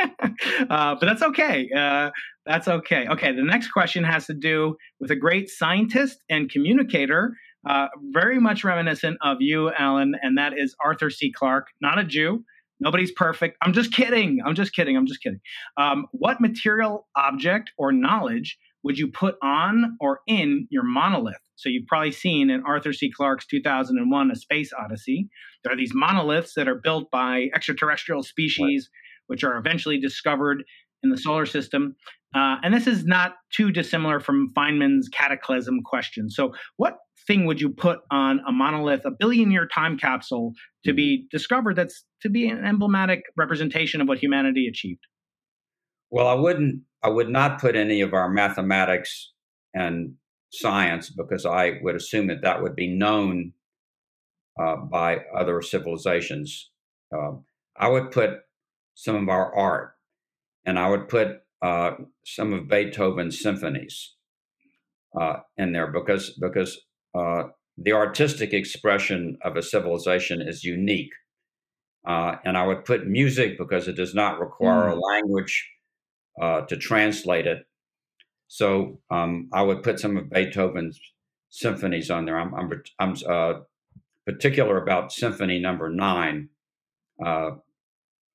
uh, 0.68 0.96
but 0.96 1.06
that's 1.06 1.22
okay. 1.22 1.68
Uh, 1.70 2.10
that's 2.44 2.66
okay. 2.66 3.06
Okay, 3.06 3.30
the 3.32 3.44
next 3.44 3.68
question 3.68 4.02
has 4.02 4.26
to 4.26 4.34
do 4.34 4.74
with 4.98 5.12
a 5.12 5.16
great 5.16 5.48
scientist 5.48 6.18
and 6.28 6.50
communicator 6.50 7.36
uh, 7.68 7.86
very 8.12 8.40
much 8.40 8.64
reminiscent 8.64 9.16
of 9.22 9.38
you, 9.40 9.70
Alan, 9.78 10.14
and 10.20 10.36
that 10.36 10.52
is 10.56 10.74
Arthur 10.84 11.10
C. 11.10 11.32
Clarke, 11.32 11.68
not 11.80 11.98
a 11.98 12.04
Jew. 12.04 12.44
Nobody's 12.80 13.12
perfect. 13.12 13.56
I'm 13.62 13.72
just 13.72 13.92
kidding. 13.92 14.40
I'm 14.44 14.54
just 14.54 14.74
kidding. 14.74 14.96
I'm 14.96 15.06
just 15.06 15.22
kidding. 15.22 15.40
Um, 15.76 16.06
what 16.12 16.40
material 16.40 17.06
object 17.16 17.70
or 17.78 17.92
knowledge 17.92 18.58
would 18.82 18.98
you 18.98 19.08
put 19.08 19.36
on 19.42 19.96
or 20.00 20.20
in 20.26 20.66
your 20.70 20.82
monolith? 20.82 21.36
So 21.56 21.68
you've 21.68 21.86
probably 21.86 22.12
seen 22.12 22.50
in 22.50 22.62
Arthur 22.66 22.92
C. 22.92 23.10
Clarke's 23.10 23.46
2001 23.46 24.30
A 24.30 24.36
Space 24.36 24.72
Odyssey, 24.78 25.28
there 25.62 25.72
are 25.72 25.76
these 25.76 25.92
monoliths 25.94 26.54
that 26.54 26.68
are 26.68 26.74
built 26.74 27.10
by 27.10 27.48
extraterrestrial 27.54 28.22
species 28.22 28.90
which 29.26 29.42
are 29.42 29.56
eventually 29.56 29.98
discovered 29.98 30.64
in 31.02 31.10
the 31.10 31.16
solar 31.16 31.46
system. 31.46 31.96
Uh, 32.34 32.56
and 32.62 32.74
this 32.74 32.86
is 32.86 33.04
not 33.04 33.34
too 33.52 33.70
dissimilar 33.70 34.20
from 34.20 34.52
Feynman's 34.54 35.08
cataclysm 35.08 35.80
question. 35.84 36.28
So, 36.28 36.52
what 36.76 36.98
thing 37.26 37.46
would 37.46 37.60
you 37.60 37.70
put 37.70 38.00
on 38.10 38.40
a 38.46 38.52
monolith, 38.52 39.04
a 39.04 39.10
billion 39.10 39.50
year 39.50 39.66
time 39.66 39.98
capsule 39.98 40.52
to 40.84 40.92
be 40.92 41.26
discovered 41.30 41.76
that's 41.76 42.04
to 42.22 42.28
be 42.28 42.48
an 42.48 42.64
emblematic 42.64 43.22
representation 43.36 44.00
of 44.00 44.08
what 44.08 44.18
humanity 44.18 44.66
achieved? 44.66 45.00
Well, 46.10 46.28
I 46.28 46.34
wouldn't, 46.34 46.82
I 47.02 47.08
would 47.08 47.28
not 47.28 47.60
put 47.60 47.76
any 47.76 48.00
of 48.00 48.14
our 48.14 48.28
mathematics 48.28 49.32
and 49.74 50.14
science 50.52 51.10
because 51.10 51.44
I 51.44 51.78
would 51.82 51.96
assume 51.96 52.28
that 52.28 52.42
that 52.42 52.62
would 52.62 52.76
be 52.76 52.88
known 52.88 53.52
uh, 54.60 54.76
by 54.76 55.18
other 55.36 55.60
civilizations. 55.62 56.70
Uh, 57.12 57.32
I 57.76 57.88
would 57.88 58.10
put 58.10 58.30
some 58.94 59.16
of 59.16 59.28
our 59.28 59.54
art, 59.54 59.96
and 60.64 60.78
I 60.78 60.88
would 60.88 61.08
put 61.08 61.42
uh, 61.60 61.92
some 62.24 62.52
of 62.52 62.68
Beethoven's 62.68 63.40
symphonies 63.40 64.14
uh, 65.20 65.38
in 65.56 65.72
there 65.72 65.88
because 65.88 66.38
because 66.40 66.80
uh, 67.14 67.44
the 67.76 67.92
artistic 67.92 68.52
expression 68.52 69.36
of 69.42 69.56
a 69.56 69.62
civilization 69.62 70.40
is 70.40 70.64
unique. 70.64 71.12
Uh, 72.06 72.36
and 72.44 72.56
I 72.56 72.66
would 72.66 72.84
put 72.84 73.06
music 73.06 73.56
because 73.56 73.88
it 73.88 73.96
does 73.96 74.14
not 74.14 74.38
require 74.38 74.90
mm. 74.90 74.92
a 74.92 75.00
language 75.00 75.70
to 76.40 76.76
translate 76.76 77.46
it 77.46 77.66
so 78.54 79.00
um, 79.10 79.48
I 79.52 79.62
would 79.62 79.82
put 79.82 79.98
some 79.98 80.16
of 80.16 80.30
Beethoven's 80.30 81.00
symphonies 81.50 82.08
on 82.08 82.24
there. 82.24 82.38
I'm 82.38 82.54
I'm, 82.54 82.82
I'm 83.00 83.16
uh, 83.28 83.60
particular 84.26 84.80
about 84.80 85.12
Symphony 85.12 85.58
Number 85.58 85.90
Nine. 85.90 86.50
Uh, 87.20 87.52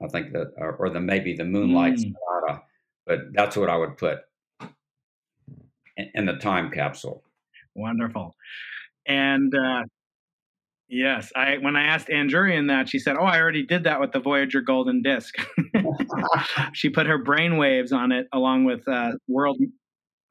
I 0.01 0.07
think 0.09 0.33
that, 0.33 0.53
or, 0.57 0.73
or, 0.73 0.89
the 0.89 0.99
maybe 0.99 1.35
the 1.35 1.45
Moonlight 1.45 1.95
mm. 1.95 2.01
Sonata, 2.01 2.63
but 3.05 3.19
that's 3.33 3.55
what 3.55 3.69
I 3.69 3.77
would 3.77 3.97
put 3.97 4.19
in, 5.95 6.11
in 6.13 6.25
the 6.25 6.35
time 6.37 6.71
capsule. 6.71 7.23
Wonderful, 7.75 8.35
and 9.07 9.53
uh, 9.53 9.83
yes, 10.87 11.31
I 11.35 11.57
when 11.61 11.75
I 11.75 11.83
asked 11.83 12.09
Ann 12.09 12.29
Druyan 12.29 12.67
that, 12.67 12.89
she 12.89 12.99
said, 12.99 13.15
"Oh, 13.19 13.25
I 13.25 13.39
already 13.39 13.65
did 13.65 13.83
that 13.85 13.99
with 13.99 14.11
the 14.11 14.19
Voyager 14.19 14.61
Golden 14.61 15.01
Disc." 15.01 15.35
she 16.73 16.89
put 16.89 17.07
her 17.07 17.17
brain 17.17 17.57
waves 17.57 17.91
on 17.91 18.11
it 18.11 18.27
along 18.33 18.65
with 18.65 18.87
uh, 18.87 19.11
world 19.27 19.57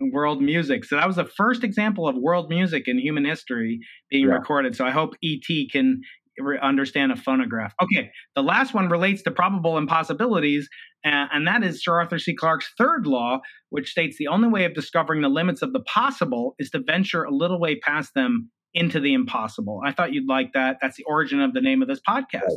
world 0.00 0.42
music. 0.42 0.84
So 0.84 0.96
that 0.96 1.06
was 1.06 1.16
the 1.16 1.24
first 1.24 1.64
example 1.64 2.08
of 2.08 2.16
world 2.16 2.48
music 2.48 2.84
in 2.86 2.98
human 2.98 3.24
history 3.24 3.80
being 4.10 4.28
yeah. 4.28 4.34
recorded. 4.34 4.76
So 4.76 4.84
I 4.84 4.90
hope 4.90 5.14
ET 5.24 5.46
can 5.72 6.00
understand 6.62 7.12
a 7.12 7.16
phonograph. 7.16 7.74
Okay, 7.82 8.10
the 8.34 8.42
last 8.42 8.74
one 8.74 8.88
relates 8.88 9.22
to 9.22 9.30
probable 9.30 9.78
impossibilities, 9.78 10.68
and, 11.04 11.28
and 11.32 11.46
that 11.46 11.62
is 11.62 11.82
Sir 11.82 11.94
Arthur 11.94 12.18
C. 12.18 12.34
Clarke's 12.34 12.72
third 12.76 13.06
law, 13.06 13.40
which 13.70 13.90
states 13.90 14.16
the 14.18 14.28
only 14.28 14.48
way 14.48 14.64
of 14.64 14.74
discovering 14.74 15.22
the 15.22 15.28
limits 15.28 15.62
of 15.62 15.72
the 15.72 15.80
possible 15.80 16.54
is 16.58 16.70
to 16.70 16.80
venture 16.84 17.24
a 17.24 17.30
little 17.30 17.60
way 17.60 17.78
past 17.78 18.14
them 18.14 18.50
into 18.74 19.00
the 19.00 19.14
impossible. 19.14 19.80
I 19.84 19.92
thought 19.92 20.12
you'd 20.12 20.28
like 20.28 20.52
that. 20.54 20.76
That's 20.80 20.96
the 20.96 21.04
origin 21.04 21.40
of 21.40 21.54
the 21.54 21.60
name 21.60 21.82
of 21.82 21.88
this 21.88 22.00
podcast. 22.06 22.56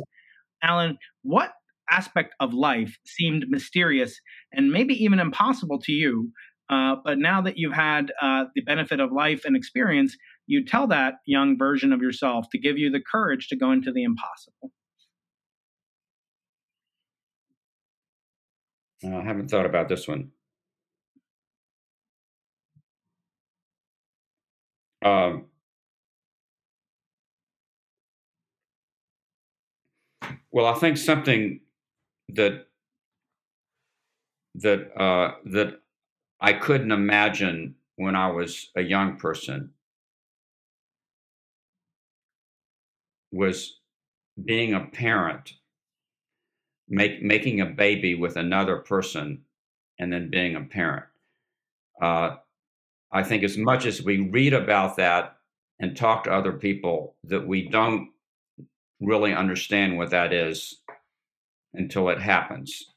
Alan, 0.62 0.98
what 1.22 1.52
aspect 1.90 2.34
of 2.38 2.54
life 2.54 2.96
seemed 3.04 3.46
mysterious 3.48 4.20
and 4.52 4.70
maybe 4.70 4.94
even 4.94 5.18
impossible 5.18 5.80
to 5.80 5.92
you 5.92 6.32
uh, 6.72 6.96
but 7.04 7.18
now 7.18 7.42
that 7.42 7.58
you've 7.58 7.74
had 7.74 8.12
uh, 8.22 8.44
the 8.54 8.62
benefit 8.62 8.98
of 8.98 9.12
life 9.12 9.42
and 9.44 9.56
experience, 9.56 10.16
you 10.46 10.64
tell 10.64 10.86
that 10.88 11.14
young 11.26 11.56
version 11.56 11.92
of 11.92 12.00
yourself 12.02 12.46
to 12.52 12.58
give 12.58 12.78
you 12.78 12.90
the 12.90 13.00
courage 13.00 13.48
to 13.48 13.56
go 13.56 13.72
into 13.72 13.92
the 13.92 14.04
impossible. 14.04 14.72
Uh, 19.04 19.16
I 19.16 19.24
haven't 19.24 19.50
thought 19.50 19.66
about 19.66 19.88
this 19.88 20.06
one. 20.06 20.30
Um, 25.04 25.46
well, 30.52 30.66
I 30.66 30.74
think 30.74 30.96
something 30.96 31.60
that 32.28 32.66
that 34.54 35.00
uh, 35.00 35.34
that 35.46 35.80
I 36.40 36.52
couldn't 36.52 36.92
imagine 36.92 37.74
when 37.96 38.14
I 38.14 38.30
was 38.30 38.70
a 38.76 38.82
young 38.82 39.16
person 39.16 39.70
was 43.32 43.80
being 44.44 44.74
a 44.74 44.86
parent, 44.86 45.54
make, 46.88 47.22
making 47.22 47.60
a 47.60 47.66
baby 47.66 48.14
with 48.14 48.36
another 48.36 48.78
person, 48.78 49.42
and 49.98 50.12
then 50.12 50.30
being 50.30 50.56
a 50.56 50.62
parent. 50.62 51.04
Uh, 52.00 52.36
I 53.12 53.22
think 53.22 53.42
as 53.42 53.58
much 53.58 53.86
as 53.86 54.02
we 54.02 54.30
read 54.30 54.54
about 54.54 54.96
that 54.96 55.36
and 55.80 55.96
talk 55.96 56.24
to 56.24 56.32
other 56.32 56.52
people, 56.52 57.16
that 57.24 57.46
we 57.46 57.68
don't 57.68 58.10
really 59.00 59.34
understand 59.34 59.98
what 59.98 60.10
that 60.10 60.32
is 60.32 60.80
until 61.74 62.08
it 62.08 62.20
happens. 62.20 62.92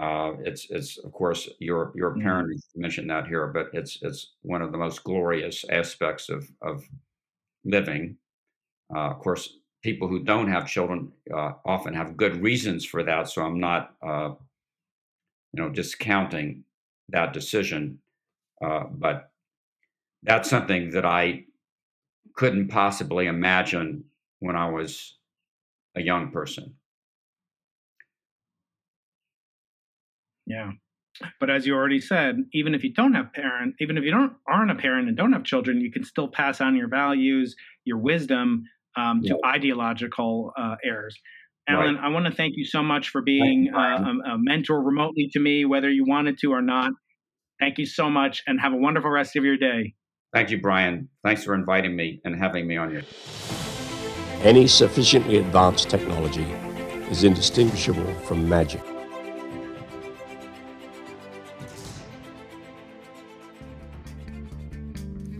Uh, 0.00 0.32
it's 0.40 0.70
it's 0.70 0.96
of 0.98 1.12
course 1.12 1.48
your 1.58 1.92
your 1.94 2.12
mm-hmm. 2.12 2.22
parent 2.22 2.64
mentioned 2.74 3.10
that 3.10 3.26
here, 3.26 3.46
but 3.48 3.68
it's 3.74 3.98
it's 4.02 4.32
one 4.40 4.62
of 4.62 4.72
the 4.72 4.78
most 4.78 5.04
glorious 5.04 5.64
aspects 5.68 6.30
of 6.30 6.50
of 6.62 6.88
living. 7.64 8.16
Uh, 8.94 9.10
of 9.10 9.18
course, 9.20 9.58
people 9.82 10.08
who 10.08 10.22
don't 10.22 10.48
have 10.48 10.66
children 10.66 11.12
uh, 11.34 11.52
often 11.64 11.94
have 11.94 12.16
good 12.16 12.42
reasons 12.42 12.84
for 12.84 13.02
that. 13.02 13.28
So 13.28 13.42
I'm 13.42 13.58
not 13.58 13.94
uh, 14.02 14.30
you 15.52 15.62
know 15.62 15.68
discounting 15.70 16.64
that 17.08 17.32
decision, 17.32 17.98
uh, 18.64 18.84
but 18.90 19.30
that's 20.22 20.48
something 20.48 20.90
that 20.90 21.04
I 21.04 21.44
couldn't 22.34 22.68
possibly 22.68 23.26
imagine 23.26 24.04
when 24.38 24.56
I 24.56 24.68
was 24.68 25.16
a 25.96 26.02
young 26.02 26.30
person. 26.30 26.74
Yeah. 30.46 30.72
But 31.38 31.50
as 31.50 31.66
you 31.66 31.74
already 31.74 32.00
said, 32.00 32.44
even 32.52 32.74
if 32.74 32.82
you 32.82 32.92
don't 32.92 33.14
have 33.14 33.32
parent, 33.32 33.76
even 33.80 33.98
if 33.98 34.04
you 34.04 34.10
don't 34.10 34.32
aren't 34.46 34.70
a 34.70 34.74
parent 34.74 35.08
and 35.08 35.16
don't 35.16 35.32
have 35.32 35.44
children, 35.44 35.80
you 35.80 35.92
can 35.92 36.04
still 36.04 36.26
pass 36.26 36.60
on 36.60 36.74
your 36.74 36.88
values, 36.88 37.54
your 37.84 37.98
wisdom 37.98 38.64
um, 38.96 39.22
to 39.22 39.38
ideological 39.46 40.52
uh, 40.56 40.76
heirs. 40.84 41.16
Alan, 41.68 41.94
right. 41.94 42.04
I 42.04 42.08
want 42.08 42.26
to 42.26 42.32
thank 42.32 42.54
you 42.56 42.64
so 42.64 42.82
much 42.82 43.10
for 43.10 43.22
being 43.22 43.70
uh, 43.74 43.78
a, 43.78 44.32
a 44.32 44.38
mentor 44.38 44.82
remotely 44.82 45.28
to 45.32 45.40
me, 45.40 45.64
whether 45.64 45.88
you 45.88 46.04
wanted 46.06 46.38
to 46.38 46.52
or 46.52 46.62
not. 46.62 46.92
Thank 47.60 47.78
you 47.78 47.86
so 47.86 48.10
much, 48.10 48.42
and 48.46 48.60
have 48.60 48.72
a 48.72 48.76
wonderful 48.76 49.10
rest 49.10 49.36
of 49.36 49.44
your 49.44 49.56
day. 49.56 49.94
Thank 50.34 50.50
you, 50.50 50.60
Brian. 50.60 51.08
Thanks 51.24 51.44
for 51.44 51.54
inviting 51.54 51.94
me 51.94 52.20
and 52.24 52.34
having 52.34 52.66
me 52.66 52.76
on 52.76 52.90
here. 52.90 53.04
Any 54.42 54.66
sufficiently 54.66 55.36
advanced 55.38 55.88
technology 55.88 56.46
is 57.10 57.22
indistinguishable 57.22 58.12
from 58.24 58.48
magic. 58.48 58.82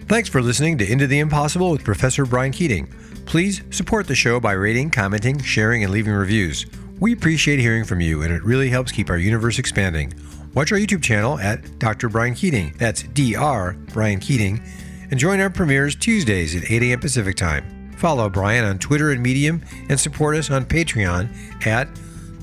Thanks 0.07 0.29
for 0.29 0.43
listening 0.43 0.77
to 0.79 0.89
Into 0.89 1.07
the 1.07 1.19
Impossible 1.19 1.71
with 1.71 1.83
Professor 1.83 2.27
Brian 2.27 2.53
Keating. 2.53 2.87
Please 3.33 3.63
support 3.71 4.07
the 4.07 4.15
show 4.15 4.39
by 4.39 4.53
rating, 4.53 4.91
commenting, 4.91 5.41
sharing, 5.43 5.83
and 5.83 5.91
leaving 5.91 6.13
reviews. 6.13 6.67
We 7.01 7.15
appreciate 7.15 7.61
hearing 7.61 7.83
from 7.83 8.03
you, 8.03 8.21
and 8.21 8.31
it 8.31 8.45
really 8.45 8.69
helps 8.69 8.93
keep 8.93 9.09
our 9.09 9.17
universe 9.17 9.59
expanding. 9.59 10.13
Watch 10.53 10.71
our 10.71 10.77
YouTube 10.77 11.03
channel 11.03 11.39
at 11.39 11.79
Dr. 11.79 12.11
Brian 12.11 12.35
Keating. 12.35 12.75
That's 12.77 13.05
Dr. 13.05 13.73
Brian 13.95 14.21
Keating. 14.21 14.63
And 15.11 15.19
join 15.19 15.41
our 15.41 15.49
premieres 15.49 15.97
Tuesdays 15.97 16.55
at 16.55 16.71
8 16.71 16.83
a.m. 16.83 17.01
Pacific 17.01 17.35
Time. 17.35 17.95
Follow 17.97 18.29
Brian 18.29 18.67
on 18.67 18.79
Twitter 18.79 19.13
and 19.13 19.23
Medium, 19.23 19.63
and 19.89 19.99
support 19.99 20.37
us 20.37 20.51
on 20.51 20.67
Patreon 20.67 21.67
at 21.67 21.89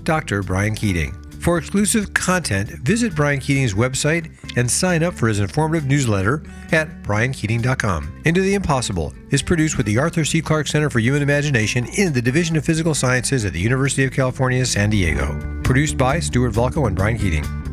Dr. 0.06 0.42
Brian 0.42 0.74
Keating. 0.74 1.14
For 1.40 1.60
exclusive 1.60 2.16
content, 2.16 2.68
visit 2.68 3.14
Brian 3.14 3.40
Keating's 3.40 3.76
website 3.76 4.32
and 4.56 4.70
sign 4.70 5.04
up 5.04 5.14
for 5.14 5.28
his 5.28 5.40
informative 5.40 5.86
newsletter 5.86 6.44
at 6.72 7.04
briankeating.com. 7.04 8.22
Into 8.26 8.42
the 8.42 8.54
Impossible 8.54 9.14
is 9.30 9.42
produced 9.42 9.78
with 9.78 9.86
the 9.86 9.98
Arthur 9.98 10.26
C. 10.26 10.42
Clarke 10.42 10.68
Center 10.68 10.90
for 10.90 11.00
Human 11.00 11.22
Imagination 11.22 11.88
in 11.98 12.14
the 12.14 12.22
Division 12.22 12.56
of 12.56 12.66
Physical 12.66 12.94
Sciences 12.94 13.46
at 13.46 13.54
the 13.54 13.60
University 13.60 14.04
of 14.06 14.12
California, 14.12 14.66
San 14.66 14.90
Diego. 14.90 15.62
Produced 15.64 15.98
by 15.98 16.20
Stuart 16.20 16.54
Volko 16.54 16.88
and 16.88 16.96
Brian 16.96 17.18
Keating. 17.18 17.69